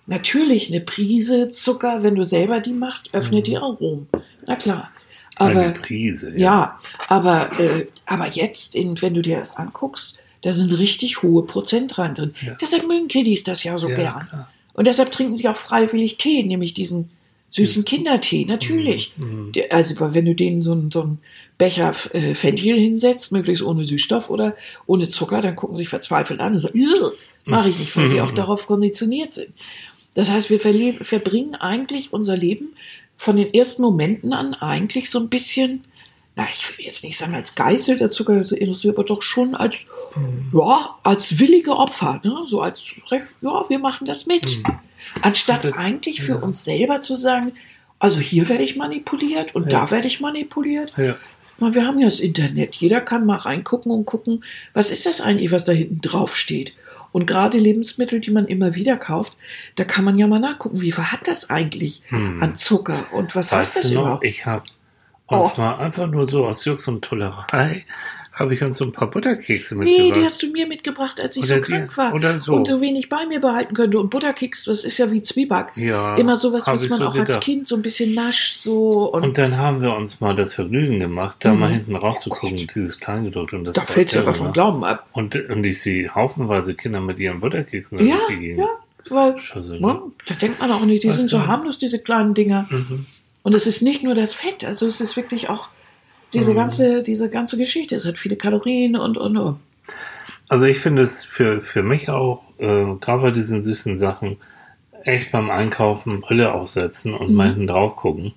Natürlich 0.07 0.69
eine 0.69 0.81
Prise 0.81 1.49
Zucker, 1.49 2.03
wenn 2.03 2.15
du 2.15 2.23
selber 2.23 2.59
die 2.59 2.73
machst, 2.73 3.13
öffnet 3.13 3.47
die 3.47 3.57
Aromen. 3.57 4.07
Na 4.45 4.55
klar. 4.55 4.91
Aber 5.37 5.59
Eine 5.61 5.73
Prise. 5.73 6.33
ja, 6.37 6.79
aber, 7.07 7.59
äh, 7.59 7.87
aber 8.05 8.31
jetzt, 8.31 8.75
in, 8.75 9.01
wenn 9.01 9.13
du 9.13 9.21
dir 9.21 9.37
das 9.39 9.57
anguckst, 9.57 10.19
da 10.41 10.51
sind 10.51 10.77
richtig 10.77 11.23
hohe 11.23 11.43
Prozentreihen 11.43 12.13
drin. 12.15 12.33
Ja. 12.45 12.55
Deshalb 12.61 12.87
mögen 12.87 13.07
Kiddies 13.07 13.43
das 13.43 13.63
ja 13.63 13.77
so 13.77 13.89
Ja, 13.89 13.95
gern. 13.95 14.27
klar. 14.27 14.51
Und 14.73 14.87
deshalb 14.87 15.11
trinken 15.11 15.35
sie 15.35 15.47
auch 15.47 15.55
freiwillig 15.57 16.17
Tee, 16.17 16.43
nämlich 16.43 16.73
diesen 16.73 17.09
süßen 17.49 17.85
Kindertee, 17.85 18.45
natürlich. 18.45 19.13
Mhm. 19.17 19.51
Der, 19.53 19.73
also 19.73 19.95
wenn 20.13 20.25
du 20.25 20.35
denen 20.35 20.61
so 20.61 20.73
einen, 20.73 20.91
so 20.91 21.01
einen 21.01 21.19
Becher 21.57 21.93
äh, 22.13 22.35
Fenchel 22.35 22.77
hinsetzt, 22.77 23.31
möglichst 23.31 23.63
ohne 23.63 23.85
Süßstoff 23.85 24.29
oder 24.29 24.55
ohne 24.85 25.07
Zucker, 25.09 25.41
dann 25.41 25.55
gucken 25.55 25.77
sie 25.77 25.81
sich 25.83 25.89
verzweifelt 25.89 26.39
an 26.41 26.55
und 26.55 26.59
sagen, 26.59 26.79
mache 27.45 27.69
ich 27.69 27.79
nicht, 27.79 27.95
weil 27.95 28.07
sie 28.07 28.21
auch 28.21 28.31
darauf 28.33 28.67
konditioniert 28.67 29.31
sind. 29.33 29.53
Das 30.15 30.29
heißt, 30.29 30.49
wir 30.49 30.59
verbringen 30.59 31.55
eigentlich 31.55 32.13
unser 32.13 32.35
Leben 32.37 32.73
von 33.17 33.37
den 33.37 33.53
ersten 33.53 33.81
Momenten 33.81 34.33
an 34.33 34.53
eigentlich 34.55 35.09
so 35.09 35.19
ein 35.19 35.29
bisschen, 35.29 35.83
na, 36.35 36.45
ich 36.53 36.77
will 36.77 36.85
jetzt 36.85 37.03
nicht 37.03 37.17
sagen 37.17 37.33
als 37.35 37.55
Geißel 37.55 37.97
der 37.97 38.09
Zuckerindustrie, 38.09 38.89
aber 38.89 39.03
doch 39.03 39.21
schon 39.21 39.55
als, 39.55 39.85
ja, 40.53 40.95
als 41.03 41.39
willige 41.39 41.75
Opfer, 41.77 42.19
ne? 42.23 42.45
so 42.47 42.61
als, 42.61 42.83
ja, 43.41 43.69
wir 43.69 43.79
machen 43.79 44.05
das 44.05 44.25
mit. 44.25 44.61
Anstatt 45.21 45.63
Das- 45.65 45.77
eigentlich 45.77 46.21
für 46.21 46.33
ja. 46.33 46.39
uns 46.39 46.63
selber 46.65 46.99
zu 46.99 47.15
sagen, 47.15 47.53
also 47.99 48.19
hier 48.19 48.49
werde 48.49 48.63
ich 48.63 48.75
manipuliert 48.75 49.55
und 49.55 49.63
Ja. 49.71 49.85
da 49.85 49.91
werde 49.91 50.07
ich 50.07 50.19
manipuliert. 50.19 50.91
Ja. 50.97 51.15
Na, 51.57 51.73
wir 51.73 51.87
haben 51.87 51.97
ja 51.99 52.05
das 52.05 52.19
Internet. 52.19 52.75
Jeder 52.75 52.99
kann 52.99 53.25
mal 53.25 53.37
reingucken 53.37 53.89
und 53.91 54.05
gucken, 54.05 54.43
was 54.73 54.91
ist 54.91 55.05
das 55.05 55.21
eigentlich, 55.21 55.51
was 55.53 55.63
da 55.63 55.71
hinten 55.71 56.01
drauf 56.01 56.35
steht. 56.35 56.75
Und 57.15 57.27
gerade 57.27 57.57
Lebensmittel, 57.57 58.19
die 58.19 58.31
man 58.31 58.45
immer 58.45 58.75
wieder 58.75 58.97
kauft, 58.97 59.37
da 59.75 59.85
kann 59.85 60.03
man 60.03 60.17
ja 60.19 60.27
mal 60.27 60.39
nachgucken, 60.41 60.81
wie 60.81 60.91
viel 60.91 61.05
hat 61.13 61.29
das 61.29 61.49
eigentlich 61.49 62.01
Hm. 62.09 62.43
an 62.43 62.55
Zucker 62.55 63.05
und 63.13 63.35
was 63.37 63.53
heißt 63.53 63.75
Weißt 63.75 63.85
das 63.85 63.91
du 63.91 63.95
noch, 63.95 64.01
überhaupt? 64.01 64.25
ich 64.25 64.45
habe 64.45 64.63
Oh. 65.27 65.49
mal 65.55 65.77
einfach 65.77 66.07
nur 66.07 66.27
so 66.27 66.45
aus 66.45 66.65
Jux 66.65 66.85
und 66.89 67.05
Tollerei, 67.05 67.85
habe 68.35 68.53
ich 68.53 68.61
uns 68.61 68.77
so 68.77 68.85
ein 68.85 68.91
paar 68.91 69.09
Butterkekse 69.09 69.75
Nee, 69.75 69.85
mitgebracht. 69.85 70.15
die 70.17 70.23
hast 70.25 70.43
du 70.43 70.47
mir 70.51 70.67
mitgebracht, 70.67 71.19
als 71.21 71.35
ich 71.37 71.43
Oder 71.45 71.55
so 71.55 71.61
die- 71.63 71.71
krank 71.71 71.97
war 71.97 72.13
oder 72.13 72.37
so. 72.37 72.53
und 72.53 72.67
so 72.67 72.81
wenig 72.81 73.09
bei 73.09 73.25
mir 73.25 73.39
behalten 73.39 73.73
könnte. 73.73 73.97
Und 73.99 74.09
Butterkeks, 74.09 74.65
das 74.65 74.83
ist 74.83 74.97
ja 74.97 75.09
wie 75.11 75.21
Zwieback. 75.21 75.71
Ja, 75.77 76.15
Immer 76.17 76.35
sowas, 76.35 76.67
was 76.67 76.87
man 76.89 76.99
so 76.99 77.05
auch 77.07 77.15
als 77.15 77.27
gedacht. 77.27 77.41
Kind 77.43 77.67
so 77.67 77.75
ein 77.75 77.81
bisschen 77.81 78.13
nascht. 78.13 78.61
So 78.61 79.11
und, 79.13 79.23
Und 79.23 79.37
dann 79.37 79.57
haben 79.57 79.81
wir 79.81 79.95
uns 79.95 80.19
mal 80.21 80.35
das 80.35 80.53
Vergnügen 80.53 80.99
gemacht, 80.99 81.37
da 81.39 81.53
Mhm. 81.53 81.59
mal 81.59 81.69
hinten 81.71 81.95
rauszugucken, 81.95 82.67
dieses 82.75 82.99
Kleingedruckte. 82.99 83.55
Und 83.55 83.63
das 83.65 83.75
da 83.75 83.81
war 83.81 83.87
fällt 83.87 84.13
irre, 84.13 84.23
aber 84.23 84.33
vom 84.33 84.47
ne? 84.47 84.53
Glauben 84.53 84.83
ab. 84.83 85.07
Und, 85.13 85.35
und 85.35 85.63
ich 85.63 85.81
sehe 85.81 86.13
haufenweise 86.13 86.75
Kinder 86.75 86.99
mit 86.99 87.17
ihren 87.19 87.39
Butterkeksen 87.39 88.05
Ja, 88.05 88.17
gegeben. 88.27 88.59
ja, 88.59 88.67
weil 89.09 89.39
Scheiße, 89.39 89.75
ne? 89.75 89.79
ne, 89.79 90.01
da 90.27 90.35
denkt 90.35 90.59
man 90.59 90.71
auch 90.71 90.83
nicht, 90.83 91.03
die 91.03 91.09
Ach 91.09 91.13
sind 91.15 91.29
so 91.29 91.37
so. 91.37 91.47
harmlos, 91.47 91.79
diese 91.79 91.99
kleinen 91.99 92.33
Dinger. 92.33 92.67
Mhm. 92.69 93.05
Und 93.43 93.55
es 93.55 93.65
ist 93.67 93.81
nicht 93.81 94.03
nur 94.03 94.13
das 94.15 94.33
Fett, 94.33 94.65
also 94.65 94.87
es 94.87 94.99
ist 94.99 95.15
wirklich 95.15 95.49
auch 95.49 95.69
diese 96.39 96.51
Mhm. 96.51 96.55
ganze, 96.57 97.03
diese 97.03 97.29
ganze 97.29 97.57
Geschichte. 97.57 97.95
Es 97.95 98.05
hat 98.05 98.19
viele 98.19 98.35
Kalorien 98.35 98.95
und 98.95 99.17
und 99.17 99.37
und. 99.37 99.59
Also 100.47 100.65
ich 100.65 100.77
finde 100.79 101.01
es 101.01 101.23
für, 101.23 101.61
für 101.61 101.81
mich 101.83 102.09
auch, 102.09 102.43
äh, 102.59 102.85
gerade 103.01 103.21
bei 103.21 103.31
diesen 103.31 103.63
süßen 103.63 103.97
Sachen, 103.97 104.37
echt 105.03 105.31
beim 105.31 105.49
Einkaufen 105.49 106.21
Brille 106.21 106.53
aufsetzen 106.53 107.13
und 107.13 107.29
Mhm. 107.31 107.35
mal 107.35 107.47
hinten 107.49 107.67
drauf 107.67 107.95
gucken 107.95 108.33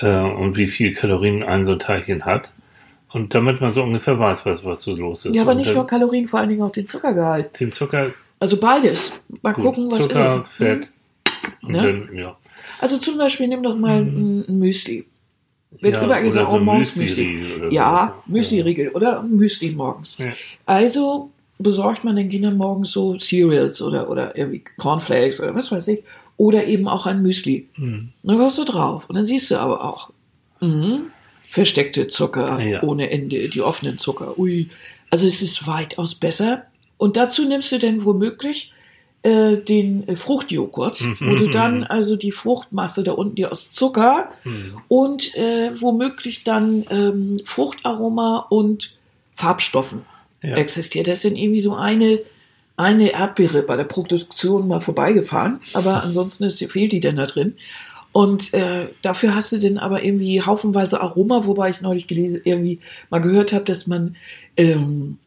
äh, 0.00 0.20
und 0.20 0.56
wie 0.56 0.66
viel 0.66 0.94
Kalorien 0.94 1.42
ein 1.42 1.64
so 1.64 1.72
ein 1.72 1.78
Teilchen 1.78 2.24
hat. 2.24 2.52
Und 3.12 3.34
damit 3.34 3.60
man 3.62 3.72
so 3.72 3.82
ungefähr 3.82 4.18
weiß, 4.18 4.44
was, 4.44 4.64
was 4.64 4.82
so 4.82 4.94
los 4.94 5.24
ist. 5.24 5.34
Ja, 5.34 5.42
aber 5.42 5.52
und 5.52 5.58
nicht 5.58 5.68
dann 5.70 5.76
nur 5.76 5.86
Kalorien, 5.86 6.26
vor 6.26 6.40
allen 6.40 6.50
Dingen 6.50 6.62
auch 6.62 6.70
den 6.72 6.86
Zuckergehalt. 6.86 7.58
den 7.60 7.72
Zucker, 7.72 8.10
Also 8.40 8.58
beides. 8.58 9.12
Mal 9.42 9.52
gut, 9.54 9.64
gucken, 9.64 9.90
was 9.90 10.02
Zucker, 10.08 10.26
ist 10.26 10.42
es. 10.44 10.52
Fett. 10.52 10.80
Mhm. 11.62 11.68
Und 11.68 11.72
Ne? 11.72 11.78
dann, 12.08 12.16
ja. 12.16 12.36
Also 12.80 12.98
zum 12.98 13.16
Beispiel 13.16 13.48
nimm 13.48 13.62
doch 13.62 13.76
mal 13.76 14.00
ein, 14.00 14.44
ein 14.48 14.58
Müsli. 14.58 15.06
Wird 15.72 15.94
ja, 15.94 16.04
überall 16.04 16.22
gesagt, 16.22 16.48
oder 16.48 16.60
oh, 16.60 16.64
morgens 16.64 16.96
Müsli. 16.96 17.54
oder 17.56 17.72
Ja, 17.72 18.14
so. 18.26 18.32
Müsli-Riegel 18.32 18.88
oder 18.90 19.22
Müsli 19.22 19.70
morgens. 19.72 20.18
Ja. 20.18 20.32
Also 20.64 21.30
besorgt 21.58 22.04
man 22.04 22.16
den 22.16 22.28
Kindern 22.28 22.56
morgens 22.56 22.92
so 22.92 23.16
Cereals 23.18 23.82
oder, 23.82 24.08
oder 24.08 24.36
irgendwie 24.36 24.62
Cornflakes 24.78 25.40
oder 25.40 25.54
was 25.54 25.70
weiß 25.72 25.88
ich. 25.88 26.02
Oder 26.38 26.66
eben 26.66 26.86
auch 26.86 27.06
ein 27.06 27.22
Müsli. 27.22 27.68
Hm. 27.74 28.10
Dann 28.22 28.38
kommst 28.38 28.58
du 28.58 28.64
drauf. 28.64 29.08
Und 29.08 29.16
dann 29.16 29.24
siehst 29.24 29.50
du 29.50 29.56
aber 29.58 29.82
auch, 29.84 30.10
mhm, 30.60 31.06
versteckte 31.50 32.08
Zucker 32.08 32.60
Ja. 32.60 32.82
ohne 32.82 33.10
Ende, 33.10 33.48
die 33.48 33.62
offenen 33.62 33.96
Zucker. 33.96 34.38
Ui. 34.38 34.68
Also 35.10 35.26
es 35.26 35.40
ist 35.42 35.66
weitaus 35.66 36.14
besser. 36.14 36.64
Und 36.98 37.16
dazu 37.16 37.46
nimmst 37.46 37.72
du 37.72 37.78
dann 37.78 38.04
womöglich 38.04 38.72
äh, 39.26 39.56
den 39.56 40.06
äh, 40.06 40.14
Fruchtjoghurt, 40.14 41.00
wo 41.20 41.34
du 41.34 41.48
dann 41.48 41.82
also 41.84 42.14
die 42.14 42.30
Fruchtmasse 42.30 43.02
da 43.02 43.12
unten, 43.12 43.34
die 43.34 43.46
aus 43.46 43.72
Zucker 43.72 44.30
Hm. 44.44 44.76
und 44.88 45.34
äh, 45.34 45.72
womöglich 45.80 46.44
dann 46.44 46.84
ähm, 46.90 47.36
Fruchtaroma 47.44 48.46
und 48.50 48.94
Farbstoffen 49.34 50.02
Ja. 50.42 50.56
existiert. 50.56 51.08
Das 51.08 51.22
sind 51.22 51.36
irgendwie 51.36 51.60
so 51.60 51.74
eine, 51.74 52.20
eine 52.76 53.10
Erdbeere 53.12 53.62
bei 53.62 53.76
der 53.76 53.84
Produktion 53.84 54.68
mal 54.68 54.80
vorbeigefahren, 54.80 55.60
aber 55.74 56.02
ansonsten 56.04 56.44
ist, 56.44 56.62
fehlt 56.70 56.92
die 56.92 57.00
denn 57.00 57.16
da 57.16 57.26
drin. 57.26 57.56
Und 58.12 58.54
äh, 58.54 58.86
dafür 59.02 59.34
hast 59.34 59.52
du 59.52 59.58
dann 59.58 59.76
aber 59.76 60.02
irgendwie 60.04 60.40
haufenweise 60.40 61.00
Aroma, 61.00 61.46
wobei 61.46 61.68
ich 61.70 61.80
neulich 61.82 62.06
gelesen, 62.06 62.40
irgendwie 62.44 62.78
mal 63.10 63.20
gehört 63.20 63.52
habe, 63.52 63.64
dass 63.64 63.86
man 63.88 64.16
ähm, 64.56 65.18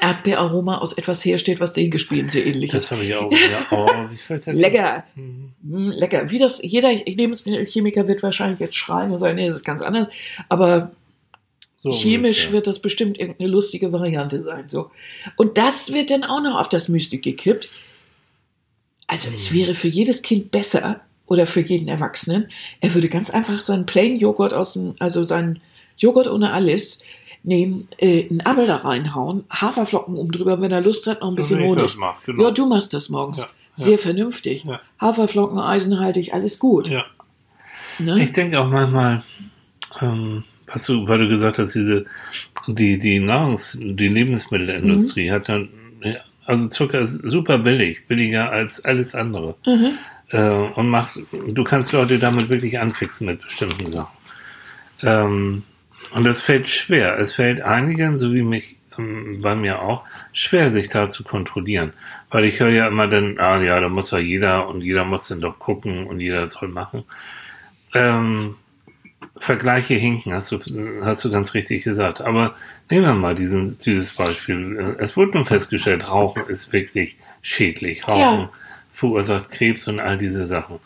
Erdbeeraroma 0.00 0.78
aus 0.78 0.92
etwas 0.94 1.24
herstellt, 1.24 1.60
was 1.60 1.72
den 1.72 1.90
Gespielen 1.90 2.28
sehr 2.28 2.46
ähnlich 2.46 2.70
Das 2.72 2.84
ist. 2.84 2.90
habe 2.92 3.04
ich 3.04 3.14
auch. 3.14 3.30
Ja, 3.30 3.66
oh, 3.72 4.10
wie 4.10 4.16
fällt 4.16 4.46
das 4.46 4.54
Lecker. 4.54 5.04
Hm. 5.14 5.52
Mm, 5.62 5.90
lecker. 5.92 6.30
Wie 6.30 6.38
das, 6.38 6.62
jeder 6.62 6.92
Lebensmittelchemiker 6.92 8.06
wird 8.08 8.22
wahrscheinlich 8.22 8.60
jetzt 8.60 8.76
schreien 8.76 9.10
und 9.10 9.18
sagen, 9.18 9.36
nee, 9.36 9.46
das 9.46 9.54
ist 9.56 9.64
ganz 9.64 9.80
anders. 9.82 10.08
Aber 10.48 10.92
So 11.82 11.92
chemisch 11.92 12.38
ungefähr. 12.38 12.52
wird 12.52 12.66
das 12.66 12.78
bestimmt 12.80 13.18
irgendeine 13.18 13.50
lustige 13.50 13.92
Variante 13.92 14.42
sein. 14.42 14.68
So. 14.68 14.90
Und 15.36 15.58
das 15.58 15.92
wird 15.92 16.10
dann 16.10 16.24
auch 16.24 16.42
noch 16.42 16.58
auf 16.58 16.68
das 16.68 16.88
Müsli 16.88 17.18
gekippt. 17.18 17.70
Also 19.06 19.28
es 19.34 19.50
Mhm. 19.50 19.56
wäre 19.56 19.74
für 19.74 19.88
jedes 19.88 20.22
Kind 20.22 20.50
besser 20.50 21.00
oder 21.26 21.46
für 21.46 21.60
jeden 21.60 21.88
Erwachsenen. 21.88 22.48
Er 22.80 22.94
würde 22.94 23.08
ganz 23.08 23.30
einfach 23.30 23.60
seinen 23.60 23.86
Plain 23.86 24.16
Joghurt 24.18 24.52
aus 24.54 24.74
dem, 24.74 24.94
also 24.98 25.24
seinen 25.24 25.60
Joghurt 25.96 26.26
ohne 26.26 26.52
alles 26.52 27.00
nehmen, 27.44 27.86
äh, 27.98 28.28
einen 28.28 28.40
Apfel 28.44 28.66
da 28.66 28.76
reinhauen, 28.76 29.44
Haferflocken 29.50 30.16
oben 30.16 30.32
drüber, 30.32 30.60
wenn 30.60 30.72
er 30.72 30.80
Lust 30.80 31.06
hat, 31.06 31.20
noch 31.20 31.28
ein 31.28 31.34
bisschen 31.36 31.60
Honig. 31.60 31.82
das 31.84 31.96
mach, 31.96 32.22
genau. 32.24 32.42
Ja, 32.44 32.50
du 32.50 32.66
machst 32.66 32.92
das 32.94 33.08
morgens. 33.10 33.38
Ja, 33.38 33.44
ja. 33.44 33.50
Sehr 33.84 33.98
vernünftig. 33.98 34.64
Ja. 34.64 34.80
Haferflocken, 35.00 35.58
eisenhaltig, 35.58 36.32
alles 36.34 36.58
gut. 36.58 36.88
Ja. 36.88 37.04
Ne? 37.98 38.22
Ich 38.24 38.32
denke 38.32 38.58
auch 38.60 38.68
manchmal, 38.68 39.22
ähm, 40.00 40.44
was 40.66 40.84
du, 40.86 41.06
weil 41.06 41.18
du 41.18 41.28
gesagt 41.28 41.58
hast, 41.58 41.74
diese, 41.74 42.06
die, 42.66 42.98
die 42.98 43.20
Nahrungs-, 43.20 43.78
die 43.78 44.08
Lebensmittelindustrie 44.08 45.28
Mhm. 45.28 45.32
hat 45.32 45.48
dann, 45.48 45.68
ja, 46.02 46.16
also 46.46 46.68
Zucker 46.68 47.00
ist 47.00 47.20
super 47.24 47.58
billig, 47.58 48.06
billiger 48.08 48.50
als 48.50 48.84
alles 48.84 49.14
andere. 49.14 49.54
Mhm. 49.66 49.98
Äh, 50.30 50.48
und 50.74 50.88
macht, 50.88 51.20
du 51.32 51.64
kannst 51.64 51.92
Leute 51.92 52.18
damit 52.18 52.48
wirklich 52.48 52.78
anfixen 52.80 53.26
mit 53.26 53.42
bestimmten 53.42 53.90
Sachen. 53.90 54.12
Ähm, 55.02 55.62
und 56.14 56.24
das 56.24 56.40
fällt 56.42 56.68
schwer. 56.68 57.18
Es 57.18 57.34
fällt 57.34 57.60
einigen, 57.60 58.18
so 58.18 58.32
wie 58.32 58.42
mich, 58.42 58.76
ähm, 58.98 59.40
bei 59.42 59.54
mir 59.54 59.82
auch, 59.82 60.04
schwer, 60.32 60.70
sich 60.70 60.88
da 60.88 61.08
zu 61.10 61.24
kontrollieren. 61.24 61.92
Weil 62.30 62.44
ich 62.44 62.60
höre 62.60 62.70
ja 62.70 62.86
immer 62.88 63.06
dann, 63.08 63.38
ah 63.38 63.60
ja, 63.62 63.78
da 63.80 63.88
muss 63.88 64.10
ja 64.10 64.18
jeder 64.18 64.68
und 64.68 64.80
jeder 64.80 65.04
muss 65.04 65.28
dann 65.28 65.40
doch 65.40 65.58
gucken 65.58 66.06
und 66.06 66.20
jeder 66.20 66.48
soll 66.48 66.68
machen. 66.68 67.04
Ähm, 67.94 68.56
Vergleiche 69.36 69.94
hinken, 69.94 70.32
hast 70.32 70.52
du, 70.52 70.60
hast 71.02 71.24
du 71.24 71.30
ganz 71.30 71.54
richtig 71.54 71.82
gesagt. 71.84 72.20
Aber 72.20 72.54
nehmen 72.90 73.04
wir 73.04 73.14
mal 73.14 73.34
diesen, 73.34 73.76
dieses 73.78 74.14
Beispiel. 74.14 74.96
Es 74.98 75.16
wurde 75.16 75.32
nun 75.32 75.44
festgestellt, 75.44 76.08
Rauchen 76.08 76.46
ist 76.46 76.72
wirklich 76.72 77.16
schädlich. 77.42 78.06
Rauchen 78.06 78.40
Ja. 78.40 78.50
verursacht 78.92 79.50
Krebs 79.50 79.88
und 79.88 80.00
all 80.00 80.18
diese 80.18 80.46
Sachen. 80.46 80.78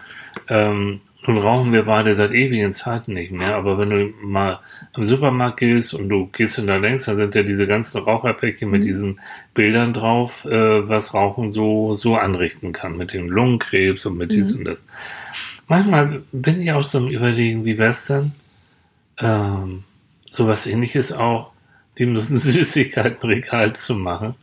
Ähm, 0.49 1.01
nun 1.27 1.39
rauchen 1.39 1.73
wir 1.73 1.85
beide 1.85 2.15
seit 2.15 2.33
ewigen 2.33 2.73
Zeiten 2.73 3.13
nicht 3.13 3.33
mehr, 3.33 3.57
aber 3.57 3.77
wenn 3.77 3.91
du 3.91 4.13
mal 4.23 4.61
im 4.97 5.05
Supermarkt 5.05 5.59
gehst 5.59 5.93
und 5.93 6.09
du 6.09 6.27
gehst 6.27 6.59
in 6.59 6.69
da 6.69 6.77
längs, 6.77 7.07
dann 7.07 7.17
sind 7.17 7.35
ja 7.35 7.43
diese 7.43 7.67
ganzen 7.67 8.03
Raucherpäckchen 8.03 8.71
mit 8.71 8.85
diesen 8.85 9.21
Bildern 9.53 9.93
drauf, 9.93 10.45
äh, 10.45 10.89
was 10.89 11.15
Rauchen 11.15 11.51
so, 11.51 11.97
so 11.97 12.17
anrichten 12.17 12.73
kann, 12.73 12.97
mit 12.97 13.13
dem 13.13 13.29
Lungenkrebs 13.29 14.07
und 14.07 14.17
mit 14.17 14.31
dies 14.31 14.55
und 14.55 14.65
das. 14.65 14.85
Manchmal 15.67 16.23
bin 16.33 16.61
ich 16.61 16.73
auch 16.73 16.83
so 16.83 16.99
im 16.99 17.09
Überlegen, 17.09 17.65
wie 17.65 17.79
wär's 17.79 18.07
denn, 18.07 18.33
ähm, 19.19 19.85
sowas 20.31 20.67
ähnliches 20.67 21.13
auch, 21.13 21.51
ein 21.99 22.17
Süßigkeitenregal 22.17 23.75
zu 23.75 23.97
machen, 23.97 24.37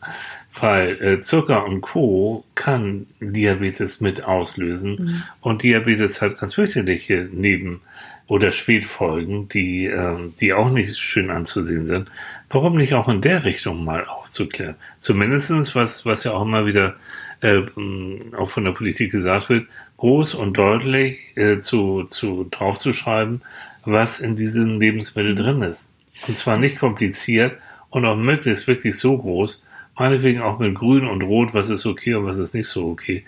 weil 0.60 1.02
äh, 1.02 1.22
Zucker 1.22 1.66
und 1.66 1.82
Co. 1.82 2.46
kann 2.56 3.08
Diabetes 3.20 4.02
mit 4.02 4.24
auslösen 4.24 5.24
und 5.42 5.64
Diabetes 5.64 6.22
hat 6.22 6.40
ganz 6.40 6.56
fürchterliche 6.56 7.30
Neben- 7.32 7.82
oder 8.28 8.52
Spätfolgen, 8.52 9.50
die, 9.50 9.86
ähm, 9.86 10.34
die 10.40 10.54
auch 10.54 10.72
nicht 10.72 10.98
schön 10.98 11.30
anzusehen 11.30 11.86
sind. 11.86 12.10
Warum 12.50 12.76
nicht 12.76 12.94
auch 12.94 13.08
in 13.08 13.22
der 13.22 13.44
Richtung 13.44 13.84
mal 13.84 14.06
aufzuklären? 14.06 14.76
Zumindestens 15.00 15.76
was, 15.76 16.06
was 16.06 16.24
ja 16.24 16.32
auch 16.32 16.42
immer 16.42 16.66
wieder 16.66 16.96
äh, 17.42 17.62
mh, 17.76 18.38
auch 18.38 18.50
von 18.50 18.64
der 18.64 18.72
Politik 18.72 19.12
gesagt 19.12 19.50
wird, 19.50 19.68
groß 19.98 20.36
und 20.36 20.58
deutlich 20.58 21.20
äh, 21.36 21.60
zu, 21.60 22.04
zu 22.06 22.48
draufzuschreiben, 22.50 23.42
was 23.86 24.20
in 24.20 24.36
diesem 24.36 24.80
Lebensmittel 24.80 25.36
drin 25.36 25.62
ist. 25.62 25.94
Und 26.28 26.38
zwar 26.38 26.58
nicht 26.58 26.80
kompliziert 26.80 27.58
und 27.90 28.06
auch 28.06 28.16
möglichst 28.16 28.68
wirklich 28.68 28.98
so 28.98 29.18
groß, 29.18 29.65
meinetwegen 29.98 30.42
auch 30.42 30.60
mit 30.60 30.76
Grün 30.76 31.08
und 31.08 31.22
Rot, 31.22 31.54
was 31.54 31.70
ist 31.70 31.86
okay 31.86 32.16
und 32.16 32.26
was 32.26 32.38
ist 32.38 32.54
nicht 32.54 32.68
so 32.68 32.88
okay, 32.88 33.24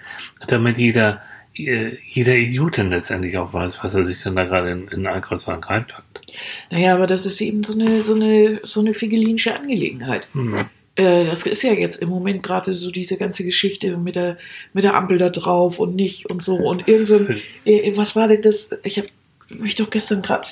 damit 0.48 0.78
jeder, 0.78 1.22
äh, 1.56 1.92
jeder 2.10 2.36
Idiotin 2.36 2.90
letztendlich 2.90 3.38
auch 3.38 3.54
weiß, 3.54 3.84
was 3.84 3.96
er 3.96 4.06
sich 4.06 4.22
dann 4.22 4.36
da 4.36 4.46
gerade 4.46 4.72
in, 4.72 4.84
in 4.84 5.04
den 5.04 5.08
Einkaufswagen 5.08 5.64
reinpackt. 5.64 6.22
Naja, 6.70 6.94
aber 6.94 7.08
das 7.08 7.26
ist 7.26 7.42
eben 7.42 7.64
so 7.64 7.74
eine, 7.74 8.02
so 8.02 8.16
eine, 8.16 8.60
so 8.64 8.82
eine 8.82 8.94
figelinische 8.94 9.56
Angelegenheit. 9.56 10.28
Hm. 10.34 10.66
Äh, 10.96 11.26
das 11.26 11.44
ist 11.44 11.62
ja 11.62 11.74
jetzt 11.74 12.02
im 12.02 12.10
Moment 12.10 12.44
gerade 12.44 12.74
so 12.74 12.92
diese 12.92 13.18
ganze 13.18 13.44
Geschichte 13.44 13.98
mit 13.98 14.16
der, 14.16 14.38
mit 14.74 14.84
der 14.84 14.96
Ampel 14.96 15.20
da 15.20 15.30
drauf 15.30 15.80
und 15.80 15.96
nicht 15.96 16.30
und 16.30 16.42
so 16.42 16.56
und 16.56 16.88
irgend 16.88 17.08
so 17.08 17.18
ein, 17.18 17.42
äh, 17.66 17.96
was 17.96 18.16
war 18.16 18.28
denn 18.28 18.42
das? 18.42 18.72
Ich 18.84 18.98
habe 18.98 19.08
mich 19.50 19.76
doch 19.76 19.90
gestern 19.90 20.22
gerade 20.22 20.50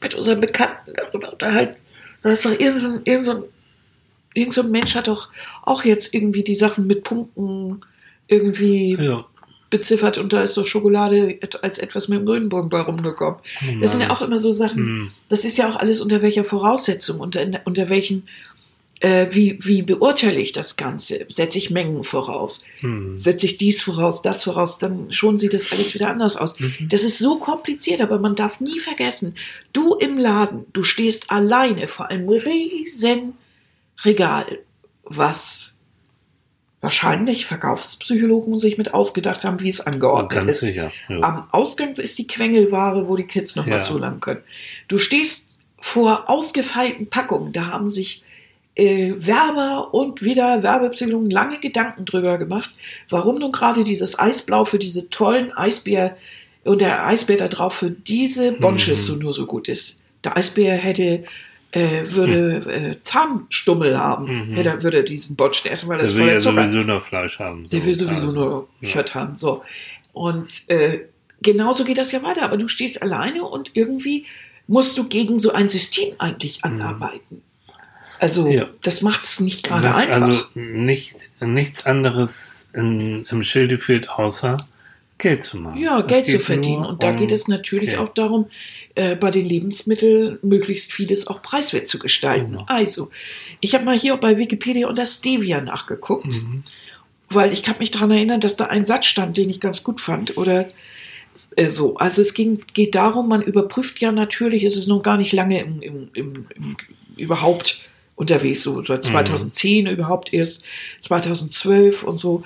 mit 0.00 0.14
unseren 0.14 0.40
Bekannten 0.40 0.92
darüber 0.94 1.32
unterhalten. 1.32 1.76
Da 2.22 2.30
ist 2.30 2.44
doch 2.44 2.58
irgend 2.58 2.78
so 2.78 3.00
irgend 3.04 3.24
so 3.24 3.32
ein, 3.32 3.42
irgend 4.34 4.54
so 4.54 4.62
ein 4.62 4.70
Mensch 4.70 4.94
hat 4.94 5.08
doch 5.08 5.28
auch 5.62 5.84
jetzt 5.84 6.14
irgendwie 6.14 6.42
die 6.44 6.54
Sachen 6.54 6.86
mit 6.86 7.04
Punkten 7.04 7.80
irgendwie 8.28 8.96
Ja. 8.98 9.24
beziffert 9.70 10.18
und 10.18 10.32
da 10.32 10.42
ist 10.42 10.56
doch 10.56 10.66
Schokolade 10.66 11.38
als 11.62 11.78
etwas 11.78 12.08
mit 12.08 12.18
dem 12.18 12.26
grünen 12.26 12.48
Bogen 12.48 12.68
bei 12.68 12.80
rumgekommen. 12.80 13.40
Das 13.80 13.92
sind 13.92 14.00
ja 14.02 14.10
auch 14.10 14.22
immer 14.22 14.38
so 14.38 14.52
Sachen, 14.52 14.76
Hm. 14.84 15.10
das 15.28 15.44
ist 15.44 15.56
ja 15.58 15.70
auch 15.70 15.76
alles 15.76 16.00
unter 16.00 16.22
welcher 16.22 16.44
Voraussetzung, 16.44 17.20
unter, 17.20 17.40
unter 17.64 17.88
welchen, 17.88 18.28
äh, 19.00 19.26
wie, 19.32 19.58
wie 19.62 19.82
beurteile 19.82 20.38
ich 20.40 20.52
das 20.52 20.76
Ganze? 20.76 21.26
Setze 21.28 21.58
ich 21.58 21.70
Mengen 21.70 22.04
voraus? 22.04 22.64
Hm. 22.80 23.18
Setze 23.18 23.46
ich 23.46 23.56
dies 23.58 23.82
voraus, 23.82 24.22
das 24.22 24.44
voraus, 24.44 24.78
dann 24.78 25.10
schon 25.10 25.38
sieht 25.38 25.54
das 25.54 25.72
alles 25.72 25.92
wieder 25.94 26.08
anders 26.10 26.36
aus. 26.36 26.54
Das 26.88 27.02
ist 27.02 27.18
so 27.18 27.38
kompliziert, 27.38 28.00
aber 28.00 28.18
man 28.20 28.36
darf 28.36 28.60
nie 28.60 28.78
vergessen, 28.78 29.34
du 29.72 29.94
im 29.94 30.18
Laden, 30.18 30.66
du 30.72 30.82
stehst 30.84 31.30
alleine 31.30 31.88
vor 31.88 32.10
einem 32.10 32.28
riesen 32.28 33.32
Regal, 34.04 34.58
was 35.04 35.78
wahrscheinlich 36.80 37.46
Verkaufspsychologen 37.46 38.58
sich 38.58 38.76
mit 38.76 38.92
ausgedacht 38.92 39.44
haben, 39.44 39.60
wie 39.60 39.68
es 39.68 39.80
angeordnet 39.80 40.30
Ganz 40.40 40.50
ist. 40.50 40.60
sicher. 40.60 40.92
Ja. 41.08 41.20
Am 41.22 41.48
Ausgang 41.52 41.90
ist 41.92 42.18
die 42.18 42.26
Quengelware, 42.26 43.06
wo 43.08 43.14
die 43.14 43.26
Kids 43.26 43.54
noch 43.54 43.66
mal 43.66 43.76
Ja. 43.76 43.80
zulangen 43.82 44.20
können. 44.20 44.42
Du 44.88 44.98
stehst 44.98 45.50
vor 45.80 46.28
ausgefeilten 46.28 47.06
Packungen, 47.08 47.52
da 47.52 47.66
haben 47.66 47.88
sich 47.88 48.22
äh, 48.74 49.12
Werber 49.18 49.92
und 49.92 50.22
wieder 50.22 50.62
Werbepsychologen 50.62 51.30
lange 51.30 51.60
Gedanken 51.60 52.04
drüber 52.06 52.38
gemacht, 52.38 52.70
warum 53.10 53.38
nun 53.38 53.52
gerade 53.52 53.84
dieses 53.84 54.18
Eisblau 54.18 54.64
für 54.64 54.78
diese 54.78 55.10
tollen 55.10 55.52
Eisbär 55.52 56.16
und 56.64 56.80
der 56.80 57.06
Eisbär 57.06 57.36
da 57.36 57.48
drauf 57.48 57.74
für 57.74 57.90
diese 57.90 58.52
Bonches 58.52 59.06
so 59.06 59.16
nur 59.16 59.34
so 59.34 59.44
gut 59.46 59.68
ist. 59.68 60.00
Der 60.24 60.36
Eisbär 60.38 60.74
hätte 60.76 61.24
äh, 61.72 62.02
würde 62.06 62.70
äh, 62.70 63.00
Zahnstummel 63.00 63.98
haben, 63.98 64.50
Mhm. 64.50 64.54
hätte, 64.54 64.82
würde 64.82 65.04
diesen 65.04 65.36
Bonschen 65.36 65.70
essen, 65.70 65.88
weil 65.88 65.98
Der 65.98 66.06
das 66.06 66.14
will 66.14 66.20
voller 66.22 66.32
ja 66.34 66.38
Zucker. 66.38 66.66
sowieso 66.68 66.78
nur 66.86 67.00
Fleisch 67.00 67.38
haben. 67.38 67.68
Der 67.70 67.80
so. 67.80 67.86
will 67.86 67.94
sowieso 67.94 68.26
Also, 68.26 68.36
nur 68.40 68.68
ja. 68.80 68.88
Fett 68.90 69.14
haben. 69.14 69.38
So. 69.38 69.62
Und 70.12 70.48
äh, 70.68 71.00
genauso 71.42 71.84
geht 71.84 71.98
das 71.98 72.12
ja 72.12 72.22
weiter. 72.22 72.42
Aber 72.42 72.56
du 72.58 72.68
stehst 72.68 73.00
alleine 73.02 73.44
und 73.44 73.70
irgendwie 73.74 74.26
musst 74.68 74.96
du 74.98 75.08
gegen 75.08 75.38
so 75.38 75.52
ein 75.52 75.68
System 75.68 76.14
eigentlich 76.18 76.62
anarbeiten. 76.64 77.42
Also 78.20 78.46
Ja. 78.46 78.68
das 78.82 79.02
macht 79.02 79.24
es 79.24 79.40
nicht 79.40 79.64
gerade 79.64 79.88
Was 79.88 79.96
einfach. 79.96 80.28
also 80.28 80.42
nicht, 80.54 81.28
nichts 81.40 81.86
anderes 81.86 82.70
in, 82.74 83.24
im 83.30 83.42
Schilde 83.42 83.78
fehlt, 83.78 84.08
außer 84.10 84.58
Geld 85.22 85.42
zu 85.44 85.56
machen. 85.56 85.80
Ja, 85.80 86.00
Es 86.00 86.06
Geld 86.08 86.26
zu 86.26 86.38
verdienen. 86.38 86.84
Und 86.84 87.02
da 87.02 87.10
um 87.10 87.16
geht 87.16 87.32
es 87.32 87.48
natürlich 87.48 87.90
Geld. 87.90 87.98
auch 88.00 88.10
darum, 88.10 88.46
äh, 88.94 89.16
bei 89.16 89.30
den 89.30 89.46
Lebensmitteln 89.46 90.38
möglichst 90.42 90.92
vieles 90.92 91.26
auch 91.28 91.40
preiswert 91.40 91.86
zu 91.86 91.98
gestalten. 91.98 92.52
Genau. 92.52 92.64
Also, 92.66 93.08
ich 93.60 93.74
habe 93.74 93.84
mal 93.84 93.98
hier 93.98 94.16
bei 94.16 94.36
Wikipedia 94.36 94.88
unter 94.88 95.06
Stevia 95.06 95.60
nachgeguckt, 95.62 96.26
Mhm. 96.26 96.62
weil 97.30 97.52
ich 97.52 97.62
kann 97.62 97.76
mich 97.78 97.90
daran 97.90 98.10
erinnern, 98.10 98.40
dass 98.40 98.56
da 98.56 98.66
ein 98.66 98.84
Satz 98.84 99.06
stand, 99.06 99.36
den 99.36 99.48
ich 99.48 99.60
ganz 99.60 99.82
gut 99.82 100.00
fand. 100.02 100.36
Oder 100.36 100.68
äh, 101.56 101.70
so. 101.70 101.96
Also 101.96 102.20
es 102.20 102.34
ging, 102.34 102.60
geht 102.74 102.94
darum, 102.94 103.28
man 103.28 103.42
überprüft 103.42 104.00
ja 104.00 104.12
natürlich, 104.12 104.64
es 104.64 104.76
ist 104.76 104.88
noch 104.88 105.02
gar 105.02 105.16
nicht 105.18 105.32
lange 105.32 105.60
im, 105.62 105.80
im, 105.82 106.08
im, 106.14 106.46
im 106.56 106.76
überhaupt 107.16 107.86
unterwegs, 108.16 108.62
so 108.62 108.84
seit 108.84 109.04
2010 109.04 109.86
überhaupt 109.86 110.32
erst, 110.32 110.64
2012 111.00 112.02
und 112.04 112.18
so 112.18 112.42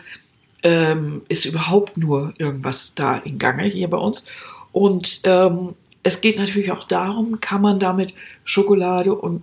ähm, 0.63 1.23
ist 1.29 1.45
überhaupt 1.45 1.97
nur 1.97 2.35
irgendwas 2.39 2.95
da 2.95 3.17
in 3.19 3.39
Gange 3.39 3.65
hier 3.65 3.89
bei 3.89 3.99
uns. 3.99 4.27
Und 4.73 5.21
ähm, 5.25 5.75
es 6.03 6.21
geht 6.21 6.39
natürlich 6.39 6.71
auch 6.73 6.85
darum, 6.85 7.41
kann 7.41 7.63
man 7.63 7.79
damit 7.79 8.15
Schokolade 8.45 9.15
und, 9.15 9.43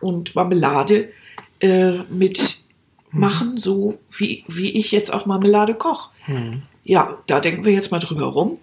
und 0.00 0.34
Marmelade 0.34 1.08
äh, 1.60 1.98
mitmachen, 2.10 3.58
so 3.58 3.98
wie, 4.16 4.44
wie 4.46 4.70
ich 4.70 4.92
jetzt 4.92 5.12
auch 5.12 5.26
Marmelade 5.26 5.74
koche. 5.74 6.10
Mhm. 6.26 6.62
Ja, 6.84 7.18
da 7.26 7.40
denken 7.40 7.64
wir 7.64 7.72
jetzt 7.72 7.90
mal 7.90 7.98
drüber 7.98 8.26
rum. 8.26 8.58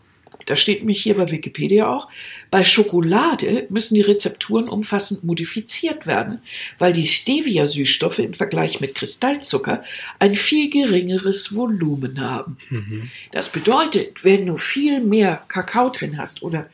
Da 0.46 0.56
steht 0.56 0.80
nämlich 0.80 1.02
hier 1.02 1.16
bei 1.16 1.30
Wikipedia 1.30 1.88
auch, 1.88 2.08
bei 2.50 2.64
Schokolade 2.64 3.68
müssen 3.70 3.96
die 3.96 4.02
Rezepturen 4.02 4.68
umfassend 4.68 5.24
modifiziert 5.24 6.06
werden, 6.06 6.42
weil 6.80 6.94
die 6.94 7.08
Stevia-Süßstoffe 7.08 8.20
im 8.20 8.34
Vergleich 8.34 8.82
mit 8.82 8.96
Kristallzucker 8.96 9.84
ein 10.20 10.36
viel 10.36 10.70
geringeres 10.70 11.56
Volumen 11.56 12.20
haben. 12.22 12.58
Mhm. 12.70 13.12
Das 13.32 13.50
bedeutet, 13.50 14.24
wenn 14.24 14.46
du 14.46 14.58
viel 14.58 15.00
mehr 15.00 15.44
Kakao 15.48 15.89
drin 15.89 16.18
hast 16.18 16.44
oder 16.44 16.70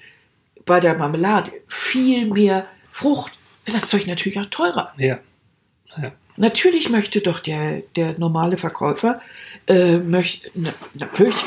bei 0.66 0.80
der 0.80 0.98
Marmelade 0.98 1.52
viel 1.68 2.26
mehr 2.26 2.68
Frucht, 2.92 3.34
wird 3.66 3.78
das 3.78 3.90
Zeug 3.90 4.08
natürlich 4.08 4.40
auch 4.40 4.46
teurer. 4.48 4.94
Ja. 4.98 5.20
Natürlich 6.38 6.90
möchte 6.90 7.22
doch 7.22 7.40
der, 7.40 7.82
der 7.96 8.18
normale 8.20 8.58
Verkäufer, 8.58 9.22
äh, 9.68 9.98
möchte, 9.98 10.52
na, 10.54 10.72
natürlich 10.94 11.44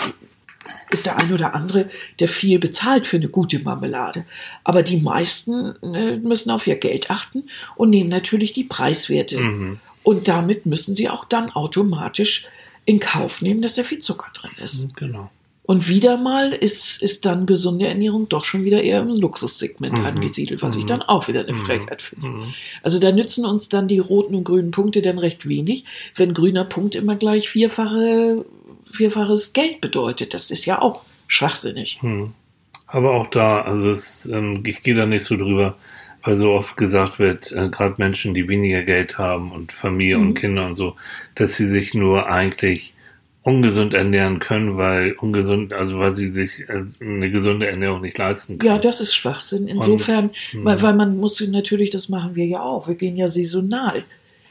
ist 0.90 1.06
der 1.06 1.16
ein 1.18 1.32
oder 1.32 1.54
andere, 1.54 1.88
der 2.18 2.28
viel 2.28 2.58
bezahlt 2.58 3.06
für 3.06 3.16
eine 3.16 3.28
gute 3.28 3.58
Marmelade. 3.60 4.24
Aber 4.64 4.82
die 4.82 4.98
meisten 4.98 5.74
äh, 5.82 6.16
müssen 6.18 6.50
auf 6.50 6.66
ihr 6.66 6.76
Geld 6.76 7.10
achten 7.10 7.44
und 7.76 7.90
nehmen 7.90 8.10
natürlich 8.10 8.52
die 8.52 8.64
Preiswerte. 8.64 9.38
Mhm. 9.38 9.80
Und 10.02 10.28
damit 10.28 10.66
müssen 10.66 10.94
sie 10.94 11.08
auch 11.08 11.24
dann 11.24 11.50
automatisch 11.50 12.46
in 12.86 12.98
Kauf 13.00 13.42
nehmen, 13.42 13.62
dass 13.62 13.74
da 13.74 13.82
viel 13.84 13.98
Zucker 13.98 14.28
drin 14.32 14.50
ist. 14.62 14.96
Genau. 14.96 15.30
Und 15.62 15.86
wieder 15.86 16.16
mal 16.16 16.52
ist, 16.52 17.00
ist 17.00 17.26
dann 17.26 17.46
gesunde 17.46 17.86
Ernährung 17.86 18.28
doch 18.28 18.42
schon 18.42 18.64
wieder 18.64 18.82
eher 18.82 19.00
im 19.02 19.08
Luxussegment 19.10 19.98
Mhm. 19.98 20.04
angesiedelt, 20.04 20.62
was 20.62 20.74
ich 20.74 20.82
Mhm. 20.82 20.88
dann 20.88 21.02
auch 21.02 21.28
wieder 21.28 21.42
eine 21.46 21.54
Frechheit 21.54 22.02
finde. 22.02 22.26
Mhm. 22.26 22.54
Also 22.82 22.98
da 22.98 23.12
nützen 23.12 23.44
uns 23.44 23.68
dann 23.68 23.86
die 23.86 24.00
roten 24.00 24.34
und 24.34 24.42
grünen 24.42 24.72
Punkte 24.72 25.00
dann 25.00 25.18
recht 25.18 25.46
wenig, 25.48 25.84
wenn 26.16 26.34
grüner 26.34 26.64
Punkt 26.64 26.96
immer 26.96 27.14
gleich 27.14 27.48
vierfache, 27.50 28.44
vierfaches 28.92 29.52
Geld 29.52 29.80
bedeutet. 29.80 30.34
Das 30.34 30.50
ist 30.50 30.66
ja 30.66 30.80
auch 30.80 31.04
schwachsinnig. 31.26 31.98
Hm. 32.00 32.32
Aber 32.86 33.12
auch 33.12 33.28
da, 33.28 33.60
also 33.62 33.90
es, 33.90 34.26
ähm, 34.26 34.62
ich 34.66 34.82
gehe 34.82 34.94
da 34.94 35.06
nicht 35.06 35.24
so 35.24 35.36
drüber, 35.36 35.76
weil 36.22 36.36
so 36.36 36.50
oft 36.50 36.76
gesagt 36.76 37.18
wird, 37.18 37.52
äh, 37.52 37.68
gerade 37.68 37.94
Menschen, 37.98 38.34
die 38.34 38.48
weniger 38.48 38.82
Geld 38.82 39.16
haben 39.16 39.52
und 39.52 39.72
Familie 39.72 40.18
Mhm. 40.18 40.26
und 40.28 40.34
Kinder 40.34 40.66
und 40.66 40.74
so, 40.74 40.96
dass 41.34 41.54
sie 41.54 41.66
sich 41.66 41.94
nur 41.94 42.28
eigentlich 42.30 42.94
ungesund 43.42 43.94
ernähren 43.94 44.38
können, 44.38 44.76
weil 44.76 45.12
ungesund, 45.12 45.72
also 45.72 45.98
weil 45.98 46.12
sie 46.12 46.30
sich 46.32 46.68
äh, 46.68 46.82
eine 47.00 47.30
gesunde 47.30 47.68
Ernährung 47.68 48.02
nicht 48.02 48.18
leisten 48.18 48.58
können. 48.58 48.74
Ja, 48.74 48.78
das 48.78 49.00
ist 49.00 49.14
Schwachsinn. 49.14 49.66
Insofern, 49.66 50.30
hm. 50.50 50.64
weil, 50.64 50.82
weil 50.82 50.94
man 50.94 51.16
muss 51.16 51.40
natürlich, 51.40 51.90
das 51.90 52.08
machen 52.10 52.34
wir 52.34 52.46
ja 52.46 52.60
auch. 52.60 52.86
Wir 52.88 52.96
gehen 52.96 53.16
ja 53.16 53.28
saisonal. 53.28 54.04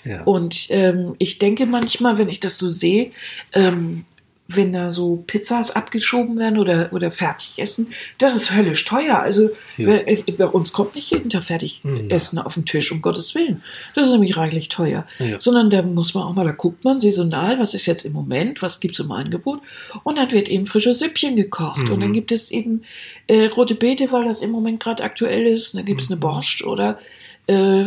ja. 0.05 0.23
Und 0.23 0.67
ähm, 0.71 1.13
ich 1.19 1.37
denke 1.37 1.65
manchmal, 1.67 2.17
wenn 2.17 2.29
ich 2.29 2.39
das 2.39 2.57
so 2.57 2.71
sehe, 2.71 3.11
ähm, 3.53 4.05
wenn 4.51 4.73
da 4.73 4.91
so 4.91 5.23
Pizzas 5.27 5.69
abgeschoben 5.75 6.39
werden 6.39 6.57
oder, 6.57 6.89
oder 6.91 7.11
fertig 7.11 7.53
essen, 7.57 7.93
das 8.17 8.35
ist 8.35 8.51
höllisch 8.51 8.83
teuer. 8.83 9.19
Also 9.19 9.43
Ja. 9.77 9.87
wer, 9.87 10.07
äh, 10.07 10.23
bei 10.37 10.47
uns 10.47 10.73
kommt 10.73 10.95
nicht 10.95 11.11
jeden 11.11 11.29
Tag 11.29 11.43
fertig 11.43 11.81
Mhm. 11.83 12.09
Essen 12.09 12.39
auf 12.39 12.55
den 12.55 12.65
Tisch, 12.65 12.91
um 12.91 13.01
Gottes 13.03 13.35
Willen. 13.35 13.61
Das 13.93 14.07
ist 14.07 14.13
nämlich 14.13 14.37
reichlich 14.37 14.67
teuer. 14.69 15.05
Ja. 15.19 15.37
Sondern 15.37 15.69
da 15.69 15.83
muss 15.83 16.15
man 16.15 16.23
auch 16.23 16.33
mal, 16.33 16.45
da 16.45 16.51
guckt 16.51 16.83
man 16.83 16.99
saisonal, 16.99 17.59
was 17.59 17.75
ist 17.75 17.85
jetzt 17.85 18.05
im 18.05 18.13
Moment, 18.13 18.63
was 18.63 18.79
gibt's 18.79 18.97
im 18.99 19.11
Angebot. 19.11 19.59
Und 20.03 20.17
dann 20.17 20.31
wird 20.31 20.49
eben 20.49 20.65
frische 20.65 20.95
Süppchen 20.95 21.35
gekocht. 21.35 21.83
Mhm. 21.83 21.91
Und 21.93 21.99
dann 21.99 22.13
gibt 22.13 22.31
es 22.31 22.49
eben 22.49 22.81
äh, 23.27 23.45
rote 23.45 23.75
Beete, 23.75 24.11
weil 24.11 24.25
das 24.25 24.41
im 24.41 24.49
Moment 24.49 24.79
gerade 24.79 25.03
aktuell 25.03 25.45
ist. 25.45 25.75
Dann 25.75 25.85
gibt 25.85 26.01
es 26.01 26.07
eine 26.09 26.15
Mhm. 26.15 26.21
Borscht 26.21 26.63
oder, 26.65 26.97
äh, 27.45 27.85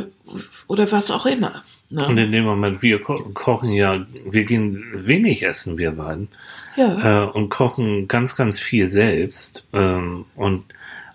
oder 0.68 0.92
was 0.92 1.10
auch 1.10 1.26
immer. 1.26 1.64
Ne? 1.93 2.07
Und 2.07 2.16
in 2.16 2.32
dem 2.32 2.45
Moment, 2.45 2.80
wir 2.80 3.03
ko 3.03 3.18
kochen 3.34 3.70
ja, 3.70 4.07
wir 4.24 4.45
gehen 4.45 4.82
wenig 4.95 5.45
essen, 5.45 5.76
wir 5.76 5.93
beiden. 5.93 6.28
Ja. 6.74 7.24
äh, 7.24 7.30
und 7.30 7.51
kochen 7.51 8.09
ganz, 8.09 8.34
ganz 8.34 8.59
viel 8.59 8.88
selbst. 8.88 9.64
Ähm, 9.74 10.24
und, 10.34 10.64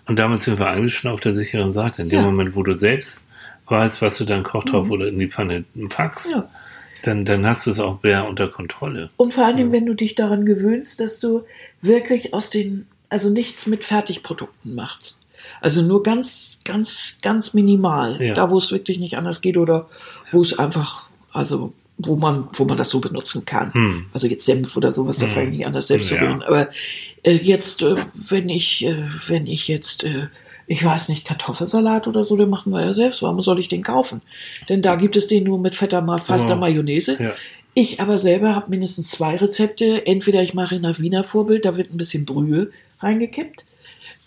und 0.06 0.18
damit 0.18 0.44
sind 0.44 0.60
wir 0.60 0.68
eigentlich 0.68 0.94
schon 0.94 1.10
auf 1.10 1.18
der 1.18 1.34
sicheren 1.34 1.72
Seite. 1.72 2.02
In 2.02 2.10
dem 2.10 2.20
Ja. 2.20 2.26
Moment, 2.26 2.54
wo 2.54 2.62
du 2.62 2.74
selbst 2.74 3.26
weißt, 3.66 4.00
was 4.00 4.18
du 4.18 4.24
dann 4.24 4.44
Kochtopf 4.44 4.88
oder 4.88 5.08
in 5.08 5.18
die 5.18 5.26
Pfanne 5.26 5.64
packst, 5.88 6.30
ja. 6.30 6.48
dann, 7.02 7.24
dann 7.24 7.44
hast 7.44 7.66
du 7.66 7.72
es 7.72 7.80
auch 7.80 8.02
mehr 8.04 8.28
unter 8.28 8.48
Kontrolle. 8.48 9.10
Und 9.16 9.34
vor 9.34 9.46
allem, 9.46 9.72
wenn 9.72 9.84
du 9.84 9.94
dich 9.94 10.14
daran 10.14 10.46
gewöhnst, 10.46 11.00
dass 11.00 11.18
du 11.18 11.44
wirklich 11.82 12.32
aus 12.32 12.50
den, 12.50 12.86
also 13.08 13.30
nichts 13.30 13.66
mit 13.66 13.84
Fertigprodukten 13.84 14.76
machst. 14.76 15.27
Also 15.60 15.82
nur 15.82 16.02
ganz, 16.02 16.58
ganz, 16.64 17.18
ganz 17.22 17.54
minimal. 17.54 18.20
Ja. 18.20 18.34
Da, 18.34 18.50
wo 18.50 18.58
es 18.58 18.70
wirklich 18.72 18.98
nicht 18.98 19.18
anders 19.18 19.40
geht 19.40 19.56
oder 19.56 19.88
wo 20.32 20.40
es 20.40 20.58
einfach, 20.58 21.08
also 21.32 21.72
wo 21.98 22.16
man, 22.16 22.48
wo 22.54 22.64
man 22.64 22.76
das 22.76 22.90
so 22.90 23.00
benutzen 23.00 23.44
kann. 23.44 23.74
Hm. 23.74 24.06
Also 24.12 24.26
jetzt 24.28 24.44
Senf 24.46 24.76
oder 24.76 24.92
sowas, 24.92 25.18
da 25.18 25.26
Hm. 25.26 25.44
ich 25.44 25.58
nicht 25.58 25.66
an, 25.66 25.72
das 25.72 25.88
selbst 25.88 26.10
Ja. 26.10 26.18
zu 26.18 26.22
rühren. 26.24 26.42
Aber 26.42 26.68
äh, 27.24 27.32
jetzt, 27.32 27.82
äh, 27.82 27.96
wenn 28.28 28.48
ich, 28.48 28.84
äh, 28.84 28.96
wenn 29.26 29.46
ich 29.48 29.66
jetzt, 29.66 30.04
äh, 30.04 30.28
ich 30.68 30.84
weiß 30.84 31.08
nicht, 31.08 31.26
Kartoffelsalat 31.26 32.06
oder 32.06 32.24
so, 32.24 32.36
den 32.36 32.50
machen 32.50 32.70
wir 32.72 32.82
ja 32.84 32.92
selbst. 32.92 33.22
Warum 33.22 33.40
soll 33.42 33.58
ich 33.58 33.68
den 33.68 33.82
kaufen? 33.82 34.20
Denn 34.68 34.82
da 34.82 34.94
gibt 34.96 35.16
es 35.16 35.26
den 35.26 35.44
nur 35.44 35.58
mit 35.58 35.74
fetter, 35.74 36.04
fester 36.24 36.56
Oh. 36.56 36.60
Mayonnaise. 36.60 37.16
Ja. 37.18 37.32
Ich 37.74 38.00
aber 38.00 38.18
selber 38.18 38.54
habe 38.54 38.70
mindestens 38.70 39.10
zwei 39.10 39.36
Rezepte. 39.36 40.06
Entweder 40.06 40.42
ich 40.42 40.52
mache 40.54 40.78
nach 40.78 40.98
Wiener 41.00 41.24
Vorbild, 41.24 41.64
da 41.64 41.76
wird 41.76 41.92
ein 41.92 41.96
bisschen 41.96 42.24
Brühe 42.26 42.70
reingekippt. 43.00 43.64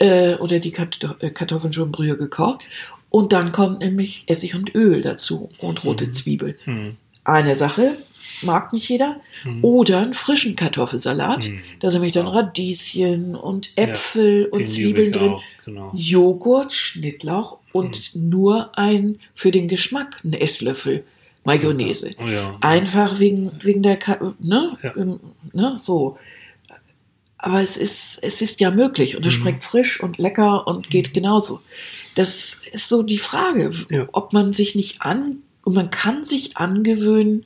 Äh, 0.02 0.36
oder 0.36 0.60
die 0.60 0.74
äh, 0.74 1.30
Kartoffeln 1.30 1.74
schon 1.74 1.86
in 1.86 1.91
Brühe 1.91 2.18
gekocht. 2.18 2.64
Und 3.10 3.34
dann 3.34 3.52
kommt 3.52 3.80
nämlich 3.80 4.24
Essig 4.28 4.56
und 4.56 4.74
Öl 4.74 5.02
dazu 5.02 5.49
und 5.60 5.84
rote 5.84 6.12
Zwiebel. 6.12 6.58
Hm. 6.64 6.95
Eine 7.24 7.56
Sache, 7.56 7.97
mag 8.41 8.74
nicht 8.74 8.89
jeder. 8.89 9.20
Oder 9.62 9.99
einen 9.99 10.14
frischen 10.14 10.56
Kartoffelsalat. 10.56 11.43
Hm. 11.43 11.60
Da 11.80 11.89
sind 11.89 11.99
nämlich 11.99 12.14
dann. 12.14 12.28
Radieschen 12.28 13.36
und 13.36 13.72
Äpfel 13.76 14.45
und 14.45 14.60
Den 14.60 14.68
Zwiebeln 14.68 15.12
drin. 15.12 15.32
Auch, 15.34 15.43
genau. 15.66 15.91
Joghurt, 15.93 16.74
Schnittlauch 16.74 17.58
und 17.74 18.16
nur 18.16 18.78
ein 18.78 19.20
für 19.36 19.52
den 19.52 19.68
Geschmack 19.68 20.22
ein 20.24 20.34
Esslöffel 20.34 21.04
Mayonnaise. 21.43 22.12
Oh, 22.20 22.28
ja. 22.28 22.54
Einfach 22.62 23.20
wegen, 23.20 23.52
wegen 23.62 23.82
der, 23.82 23.97
Ka 23.97 24.34
ne, 24.39 24.74
Ja. 24.84 24.93
ne, 24.95 25.76
so. 25.80 26.18
Aber 27.44 27.60
es 27.62 27.76
ist, 27.76 28.20
es 28.22 28.42
ist 28.42 28.60
ja 28.60 28.70
möglich 28.70 29.18
und 29.18 29.26
es 29.26 29.34
Mhm. 29.38 29.42
schmeckt 29.42 29.64
frisch 29.64 30.02
und 30.02 30.18
lecker 30.20 30.68
und 30.68 30.89
geht 30.92 31.14
genauso. 31.14 31.60
Das 32.16 32.62
ist 32.72 32.88
so 32.88 33.02
die 33.02 33.18
Frage, 33.18 33.72
Ja. 33.89 34.08
ob 34.12 34.32
man 34.34 34.54
sich 34.54 34.76
nicht 34.76 35.02
an, 35.02 35.38
und 35.64 35.74
man 35.74 35.89
kann 35.89 36.24
sich 36.24 36.58
angewöhnen, 36.58 37.46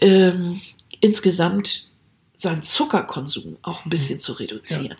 ähm, 0.00 0.60
insgesamt 1.00 1.88
seinen 2.36 2.62
Zuckerkonsum 2.62 3.56
auch 3.62 3.84
ein 3.84 3.90
bisschen 3.90 4.20
zu 4.20 4.32
reduzieren. 4.32 4.96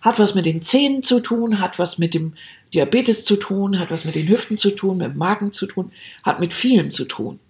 Hat 0.00 0.18
was 0.18 0.34
mit 0.34 0.46
den 0.46 0.62
Zähnen 0.62 1.02
zu 1.02 1.20
tun, 1.20 1.58
hat 1.60 1.78
was 1.78 1.98
mit 1.98 2.14
dem 2.14 2.34
Diabetes 2.74 3.24
zu 3.24 3.36
tun, 3.36 3.78
hat 3.78 3.90
was 3.90 4.04
mit 4.04 4.14
den 4.14 4.28
Hüften 4.28 4.58
zu 4.58 4.70
tun, 4.70 4.98
mit 4.98 5.08
dem 5.12 5.16
Magen 5.18 5.52
zu 5.52 5.66
tun, 5.66 5.92
hat 6.24 6.40
mit 6.40 6.54
vielem 6.54 6.90
zu 6.90 7.04
tun. 7.04 7.40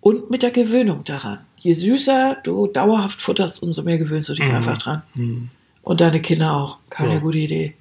Und 0.00 0.30
mit 0.30 0.42
der 0.42 0.50
Gewöhnung 0.50 1.04
daran. 1.04 1.38
Je 1.56 1.72
süßer 1.72 2.36
du 2.44 2.66
dauerhaft 2.68 3.20
futterst, 3.22 3.62
umso 3.62 3.82
mehr 3.82 3.98
gewöhnst 3.98 4.28
du 4.28 4.34
dich 4.34 4.44
Mhm. 4.44 4.54
einfach 4.54 4.78
dran. 4.78 5.02
Hm. 5.14 5.48
Und 5.86 6.00
deine 6.00 6.20
Kinder 6.20 6.52
auch. 6.52 6.78
Keine 6.90 7.14
So. 7.14 7.20
gute 7.20 7.38
Idee. 7.38 7.74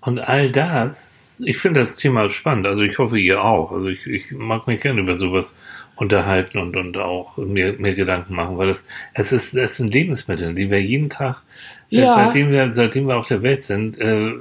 Und 0.00 0.18
all 0.18 0.50
das, 0.50 1.42
ich 1.44 1.58
finde 1.58 1.80
das 1.80 1.96
Thema 1.96 2.30
spannend. 2.30 2.66
Also 2.66 2.80
ich 2.82 2.96
hoffe, 2.98 3.18
ihr 3.18 3.44
auch. 3.44 3.70
Also 3.70 3.88
ich, 3.88 4.06
ich 4.06 4.30
mag 4.32 4.66
mich 4.66 4.80
gerne 4.80 5.02
über 5.02 5.14
sowas 5.16 5.58
unterhalten 5.96 6.56
und, 6.58 6.74
und 6.74 6.96
auch 6.96 7.36
mir, 7.36 7.74
mir 7.74 7.94
Gedanken 7.94 8.34
machen, 8.34 8.56
weil 8.56 8.68
das, 8.68 8.88
es 9.12 9.30
ist, 9.30 9.54
es 9.54 9.76
sind 9.76 9.92
Lebensmittel, 9.92 10.54
die 10.54 10.70
wir 10.70 10.80
jeden 10.82 11.10
Tag 11.10 11.42
Ja. 11.90 12.14
Seitdem, 12.14 12.50
wir, 12.50 12.72
seitdem 12.72 13.06
wir 13.08 13.16
auf 13.18 13.28
der 13.28 13.42
Welt 13.42 13.62
sind, 13.62 13.98
äh, 14.00 14.32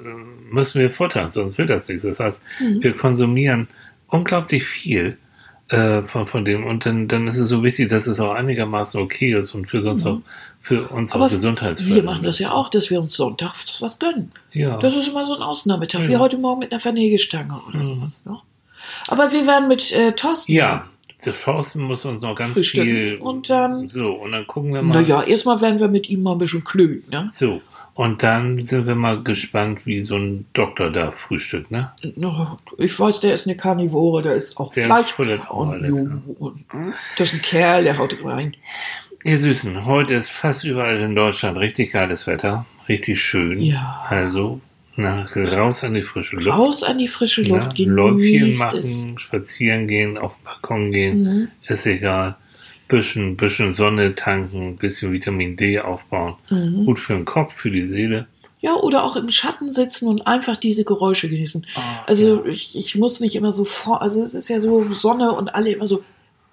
müssen 0.50 0.80
wir 0.80 0.92
futtern, 0.92 1.30
sonst 1.30 1.58
wird 1.58 1.70
das 1.70 1.90
nichts. 1.90 2.04
Das 2.04 2.22
heißt, 2.22 2.44
Mhm. 2.62 2.82
wir 2.84 2.94
konsumieren 2.96 3.68
unglaublich 4.08 4.64
viel 4.64 5.18
äh, 5.72 6.04
von, 6.04 6.26
von 6.28 6.46
dem 6.46 6.66
und 6.66 6.86
dann, 6.86 7.08
dann 7.08 7.28
ist 7.28 7.38
es 7.38 7.50
so 7.50 7.64
wichtig, 7.64 7.90
dass 7.90 8.08
es 8.08 8.20
auch 8.20 8.32
einigermaßen 8.34 9.02
okay 9.02 9.34
ist 9.34 9.54
und 9.56 9.68
für, 9.68 9.82
sonst 9.82 10.06
auch, 10.06 10.20
für 10.60 10.88
uns 10.90 11.12
Mhm. 11.14 11.16
Aber 11.22 11.26
auch 11.28 11.32
gesundheitsfördernd 11.32 11.96
wir 11.96 12.04
machen 12.04 12.24
das 12.24 12.40
ja 12.40 12.52
auch, 12.52 12.70
dass 12.70 12.90
wir 12.90 13.00
uns 13.02 13.14
sonntags 13.16 13.82
was 13.82 13.98
gönnen. 14.00 14.32
Ja. 14.52 14.78
Das 14.80 14.96
ist 14.96 15.08
immer 15.08 15.26
so 15.26 15.36
ein 15.36 15.42
Ausnahmetag, 15.42 16.08
wie 16.08 16.14
Ja. 16.14 16.20
heute 16.20 16.38
Morgen 16.38 16.60
mit 16.60 16.72
einer 16.72 16.80
Vernägelstange 16.80 17.60
oder 17.68 17.80
Mhm. 17.80 17.84
sowas. 17.86 18.24
Ne? 18.26 18.38
Aber 19.08 19.32
wir 19.32 19.46
werden 19.48 19.68
mit 19.68 19.92
äh, 19.92 20.12
Thorsten. 20.14 20.52
ja, 20.52 20.86
der 21.26 21.34
Thorsten 21.40 21.82
muss 21.84 22.04
uns 22.04 22.22
noch 22.22 22.36
ganz 22.36 22.52
Frühstücken. 22.52 22.88
viel. 22.90 23.16
Und 23.18 23.50
dann- 23.50 23.88
So, 23.88 24.10
und 24.12 24.32
dann 24.32 24.48
gucken 24.48 24.74
wir 24.74 24.82
mal. 24.82 25.02
Naja, 25.04 25.22
erstmal 25.22 25.62
werden 25.62 25.80
wir 25.80 25.88
mit 25.88 26.10
ihm 26.10 26.24
mal 26.24 26.32
ein 26.32 26.40
bisschen 26.40 26.64
klönen. 26.64 27.04
Ne? 27.12 27.28
So, 27.32 27.62
und 27.94 28.24
dann 28.24 28.64
sind 28.64 28.88
wir 28.88 28.96
mal 28.96 29.22
gespannt, 29.24 29.86
wie 29.86 30.00
so 30.00 30.16
ein 30.18 30.46
Doktor 30.54 30.90
da 30.92 31.12
frühstückt, 31.12 31.72
ne? 31.72 31.92
Ich 32.78 33.00
weiß, 33.00 33.20
der 33.20 33.34
ist 33.34 33.48
eine 33.48 33.58
Karnivore, 33.58 34.22
der 34.22 34.36
ist 34.36 34.58
auch 34.58 34.74
Der 34.74 34.86
Fleisch. 34.86 35.14
auch 35.20 35.56
Und, 35.58 35.70
alles, 35.72 35.96
ne? 36.04 36.22
und 36.40 36.66
das 37.18 37.30
ist 37.30 37.34
ein 37.36 37.42
Kerl, 37.42 37.84
der 37.84 37.98
haut 37.98 38.16
rein. 38.24 38.56
Ihr 39.24 39.38
Süßen, 39.38 39.86
heute 39.86 40.14
ist 40.16 40.30
fast 40.30 40.64
überall 40.64 41.00
in 41.00 41.16
Deutschland 41.16 41.58
richtig 41.60 41.92
geiles 41.92 42.26
Wetter, 42.28 42.66
richtig 42.90 43.22
schön. 43.22 43.60
Ja. 43.62 44.04
Also, 44.08 44.62
na, 44.96 45.26
raus 45.36 45.84
an 45.84 45.94
die 45.94 46.02
frische 46.02 46.38
Luft. 46.38 46.48
Raus 46.48 46.84
an 46.84 46.98
die 46.98 47.08
frische 47.08 47.44
Luft, 47.44 47.78
ja, 47.78 47.88
Läufchen 47.88 48.58
machen, 48.58 48.80
es. 48.80 49.08
spazieren 49.18 49.88
gehen, 49.88 50.18
auf 50.18 50.36
den 50.36 50.44
Balkon 50.44 50.92
gehen, 50.92 51.24
Mhm. 51.24 51.48
ist 51.68 51.86
egal. 51.86 52.36
Bisschen, 52.92 53.38
bisschen 53.38 53.72
Sonne 53.74 54.16
tanken, 54.16 54.76
bisschen 54.78 55.12
Vitamin 55.14 55.56
D 55.56 55.80
aufbauen. 55.80 56.36
Mhm. 56.50 56.86
Gut 56.86 57.00
für 57.00 57.14
den 57.14 57.26
Kopf, 57.26 57.54
für 57.54 57.72
die 57.72 57.84
Seele. 57.86 58.28
Ja, 58.60 58.76
oder 58.76 59.04
auch 59.04 59.16
im 59.16 59.32
Schatten 59.32 59.72
sitzen 59.72 60.08
und 60.08 60.28
einfach 60.28 60.58
diese 60.58 60.84
Geräusche 60.84 61.30
genießen. 61.30 61.66
Also 62.06 62.46
ich, 62.46 62.78
ich 62.78 62.96
muss 62.96 63.20
nicht 63.22 63.36
immer 63.36 63.52
so 63.52 63.66
vor, 63.66 64.02
also 64.02 64.22
es 64.22 64.34
ist 64.36 64.50
ja 64.50 64.62
so 64.62 64.86
Sonne 64.94 65.32
und 65.32 65.56
alle 65.56 65.72
immer 65.72 65.88
so 65.88 66.04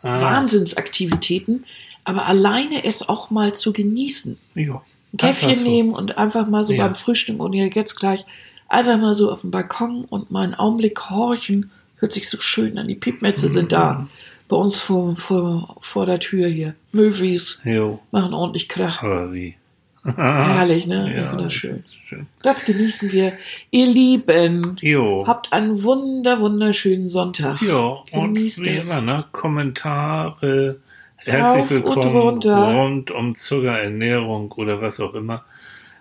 Ah. 0.01 0.21
Wahnsinnsaktivitäten, 0.23 1.67
aber 2.05 2.27
alleine 2.27 2.85
es 2.85 3.09
auch 3.09 3.31
mal 3.31 3.53
zu 3.55 3.73
genießen. 3.73 4.39
Ja. 4.55 4.81
Ein 5.13 5.17
Käffchen 5.17 5.63
nehmen 5.65 5.93
und 5.93 6.17
einfach 6.19 6.47
mal 6.47 6.63
so 6.63 6.73
Ja. 6.73 6.85
beim 6.87 6.95
Frühstück 6.95 7.41
und 7.41 7.53
jetzt 7.53 7.97
gleich 7.97 8.25
einfach 8.69 8.97
mal 8.97 9.13
so 9.13 9.33
auf 9.33 9.41
dem 9.41 9.51
Balkon 9.51 10.05
und 10.05 10.31
mal 10.31 10.45
einen 10.45 10.55
Augenblick 10.55 11.11
horchen. 11.11 11.73
Hört 11.97 12.13
sich 12.13 12.29
so 12.29 12.41
schön 12.41 12.79
an. 12.79 12.87
Die 12.87 12.95
Piepmetze 12.95 13.51
sind 13.51 13.65
Mhm. 13.65 13.69
da. 13.71 14.09
Bei 14.49 14.57
uns 14.57 14.81
vor, 14.81 15.17
vor, 15.17 15.77
vor 15.81 16.07
der 16.07 16.21
Tür 16.21 16.49
hier. 16.49 16.75
Möwis 16.93 17.61
Jo, 17.65 18.01
machen 18.11 18.33
ordentlich 18.35 18.69
Krach. 18.69 19.03
aber 19.03 19.33
wie? 19.33 19.57
Herrlich, 20.17 20.87
ne? 20.87 21.13
Ja, 21.15 21.33
Wunderschön. 21.33 21.77
das 21.77 21.93
schön. 21.95 22.27
Das 22.43 22.65
genießen 22.65 23.13
wir. 23.13 23.33
Ihr 23.71 23.87
Lieben, 23.87 24.77
Jo. 24.81 25.25
habt 25.27 25.53
einen 25.53 25.83
wunder, 25.83 26.41
wunderschönen 26.41 27.05
Sonntag. 27.05 27.61
Ja, 27.61 27.99
und 28.13 28.37
wie 28.41 28.47
es. 28.47 28.59
immer, 28.59 29.01
ne? 29.03 29.25
Kommentare, 29.33 30.79
herzlich 31.17 31.63
und 31.63 31.71
willkommen 31.71 32.17
runter. 32.17 32.75
rund 32.75 33.11
um 33.11 33.35
Zucker, 33.35 33.79
Ernährung 33.81 34.51
oder 34.53 34.81
was 34.81 34.99
auch 35.01 35.13
immer. 35.15 35.45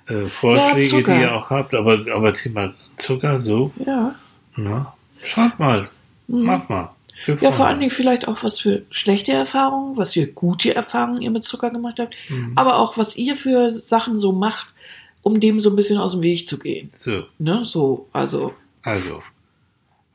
Äh, 0.07 0.27
Vorschläge, 0.29 0.85
Zucker. 0.87 1.15
die 1.15 1.21
ihr 1.23 1.35
auch 1.35 1.49
habt, 1.49 1.73
aber, 1.73 1.99
aber 2.13 2.33
Thema 2.33 2.73
Zucker, 2.95 3.41
so, 3.41 3.71
Ja. 3.85 4.15
ne? 4.55 4.85
Schreibt 5.23 5.59
mal, 5.59 5.89
macht 6.27 6.69
mal. 6.69 6.91
Mhm. 7.25 7.37
Ja, 7.41 7.51
vor 7.51 7.65
allen. 7.67 7.79
Dingen 7.79 7.91
vielleicht 7.91 8.27
auch 8.27 8.43
was 8.43 8.59
für 8.59 8.83
schlechte 8.89 9.33
Erfahrungen, 9.33 9.97
was 9.97 10.13
für 10.13 10.27
gute 10.27 10.75
Erfahrungen 10.75 11.21
ihr 11.21 11.31
mit 11.31 11.43
Zucker 11.43 11.69
gemacht 11.71 11.99
habt, 11.99 12.15
Mhm. 12.29 12.53
aber 12.55 12.77
auch 12.79 12.97
was 12.97 13.15
ihr 13.17 13.35
für 13.35 13.71
Sachen 13.71 14.19
so 14.19 14.31
macht, 14.31 14.67
um 15.23 15.39
dem 15.39 15.59
so 15.59 15.69
ein 15.71 15.75
bisschen 15.75 15.97
aus 15.97 16.11
dem 16.11 16.21
Weg 16.21 16.47
zu 16.47 16.59
gehen. 16.59 16.89
So, 16.93 17.23
Ne? 17.39 17.63
So, 17.65 18.07
also. 18.13 18.53
also, 18.83 19.21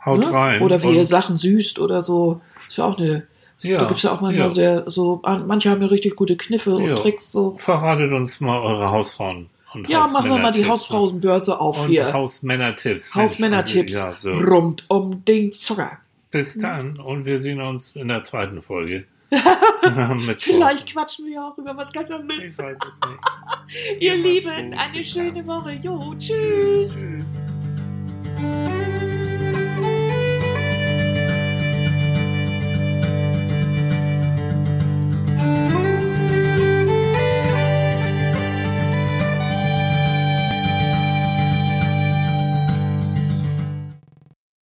haut 0.04 0.20
Ne? 0.20 0.32
rein. 0.32 0.62
Oder 0.62 0.82
wie 0.82 0.90
ihr 0.96 1.04
Sachen 1.04 1.36
süßt 1.36 1.78
oder 1.80 2.00
so. 2.02 2.40
Ist 2.68 2.78
ja 2.78 2.84
auch 2.84 2.96
eine. 2.98 3.26
ja, 3.60 3.78
da 3.78 3.84
gibt's 3.86 4.02
ja 4.04 4.12
auch 4.12 4.20
manchmal 4.20 4.46
ja. 4.48 4.50
sehr 4.50 4.90
so. 4.90 5.20
Manche 5.24 5.70
haben 5.70 5.82
ja 5.82 5.88
richtig 5.88 6.16
gute 6.16 6.36
Kniffe 6.36 6.70
Ja. 6.70 6.76
und 6.90 6.96
Tricks 6.96 7.30
so. 7.30 7.54
Verratet 7.58 8.12
uns 8.12 8.40
mal 8.40 8.58
eure 8.60 8.90
Hausfrauen. 8.90 9.48
Ja, 9.88 10.06
machen 10.08 10.28
wir 10.30 10.36
mal 10.38 10.50
die 10.50 10.66
Hausmännertipps? 10.66 10.68
Hausfrauenbörse 10.68 11.60
auf 11.60 11.82
Und 11.84 11.88
hier. 11.88 12.12
Hausmännertipps. 12.12 13.14
Hausmännertipps 13.14 13.96
also, 13.96 14.30
Ja, 14.30 14.36
so. 14.36 14.42
rund 14.44 14.84
um 14.88 15.24
den 15.24 15.50
Zucker. 15.52 15.98
Bis 16.32 16.58
dann 16.58 16.98
und 16.98 17.26
wir 17.26 17.38
sehen 17.38 17.60
uns 17.60 17.94
in 17.94 18.08
der 18.08 18.24
zweiten 18.24 18.62
Folge. 18.62 19.04
Vielleicht 20.38 20.92
quatschen 20.92 21.26
wir 21.26 21.44
auch 21.44 21.56
über 21.58 21.76
was 21.76 21.92
ganz 21.92 22.10
anderes. 22.10 22.42
Ich 22.42 22.58
weiß 22.58 22.76
es 22.76 23.08
nicht. 23.08 24.00
Ihr 24.02 24.16
Lieben, 24.16 24.74
eine 24.74 25.04
schöne. 25.04 25.46
Woche. 25.46 25.72
Jo, 25.74 26.14
tschüss. 26.18 26.96
Tschüss. 26.96 28.71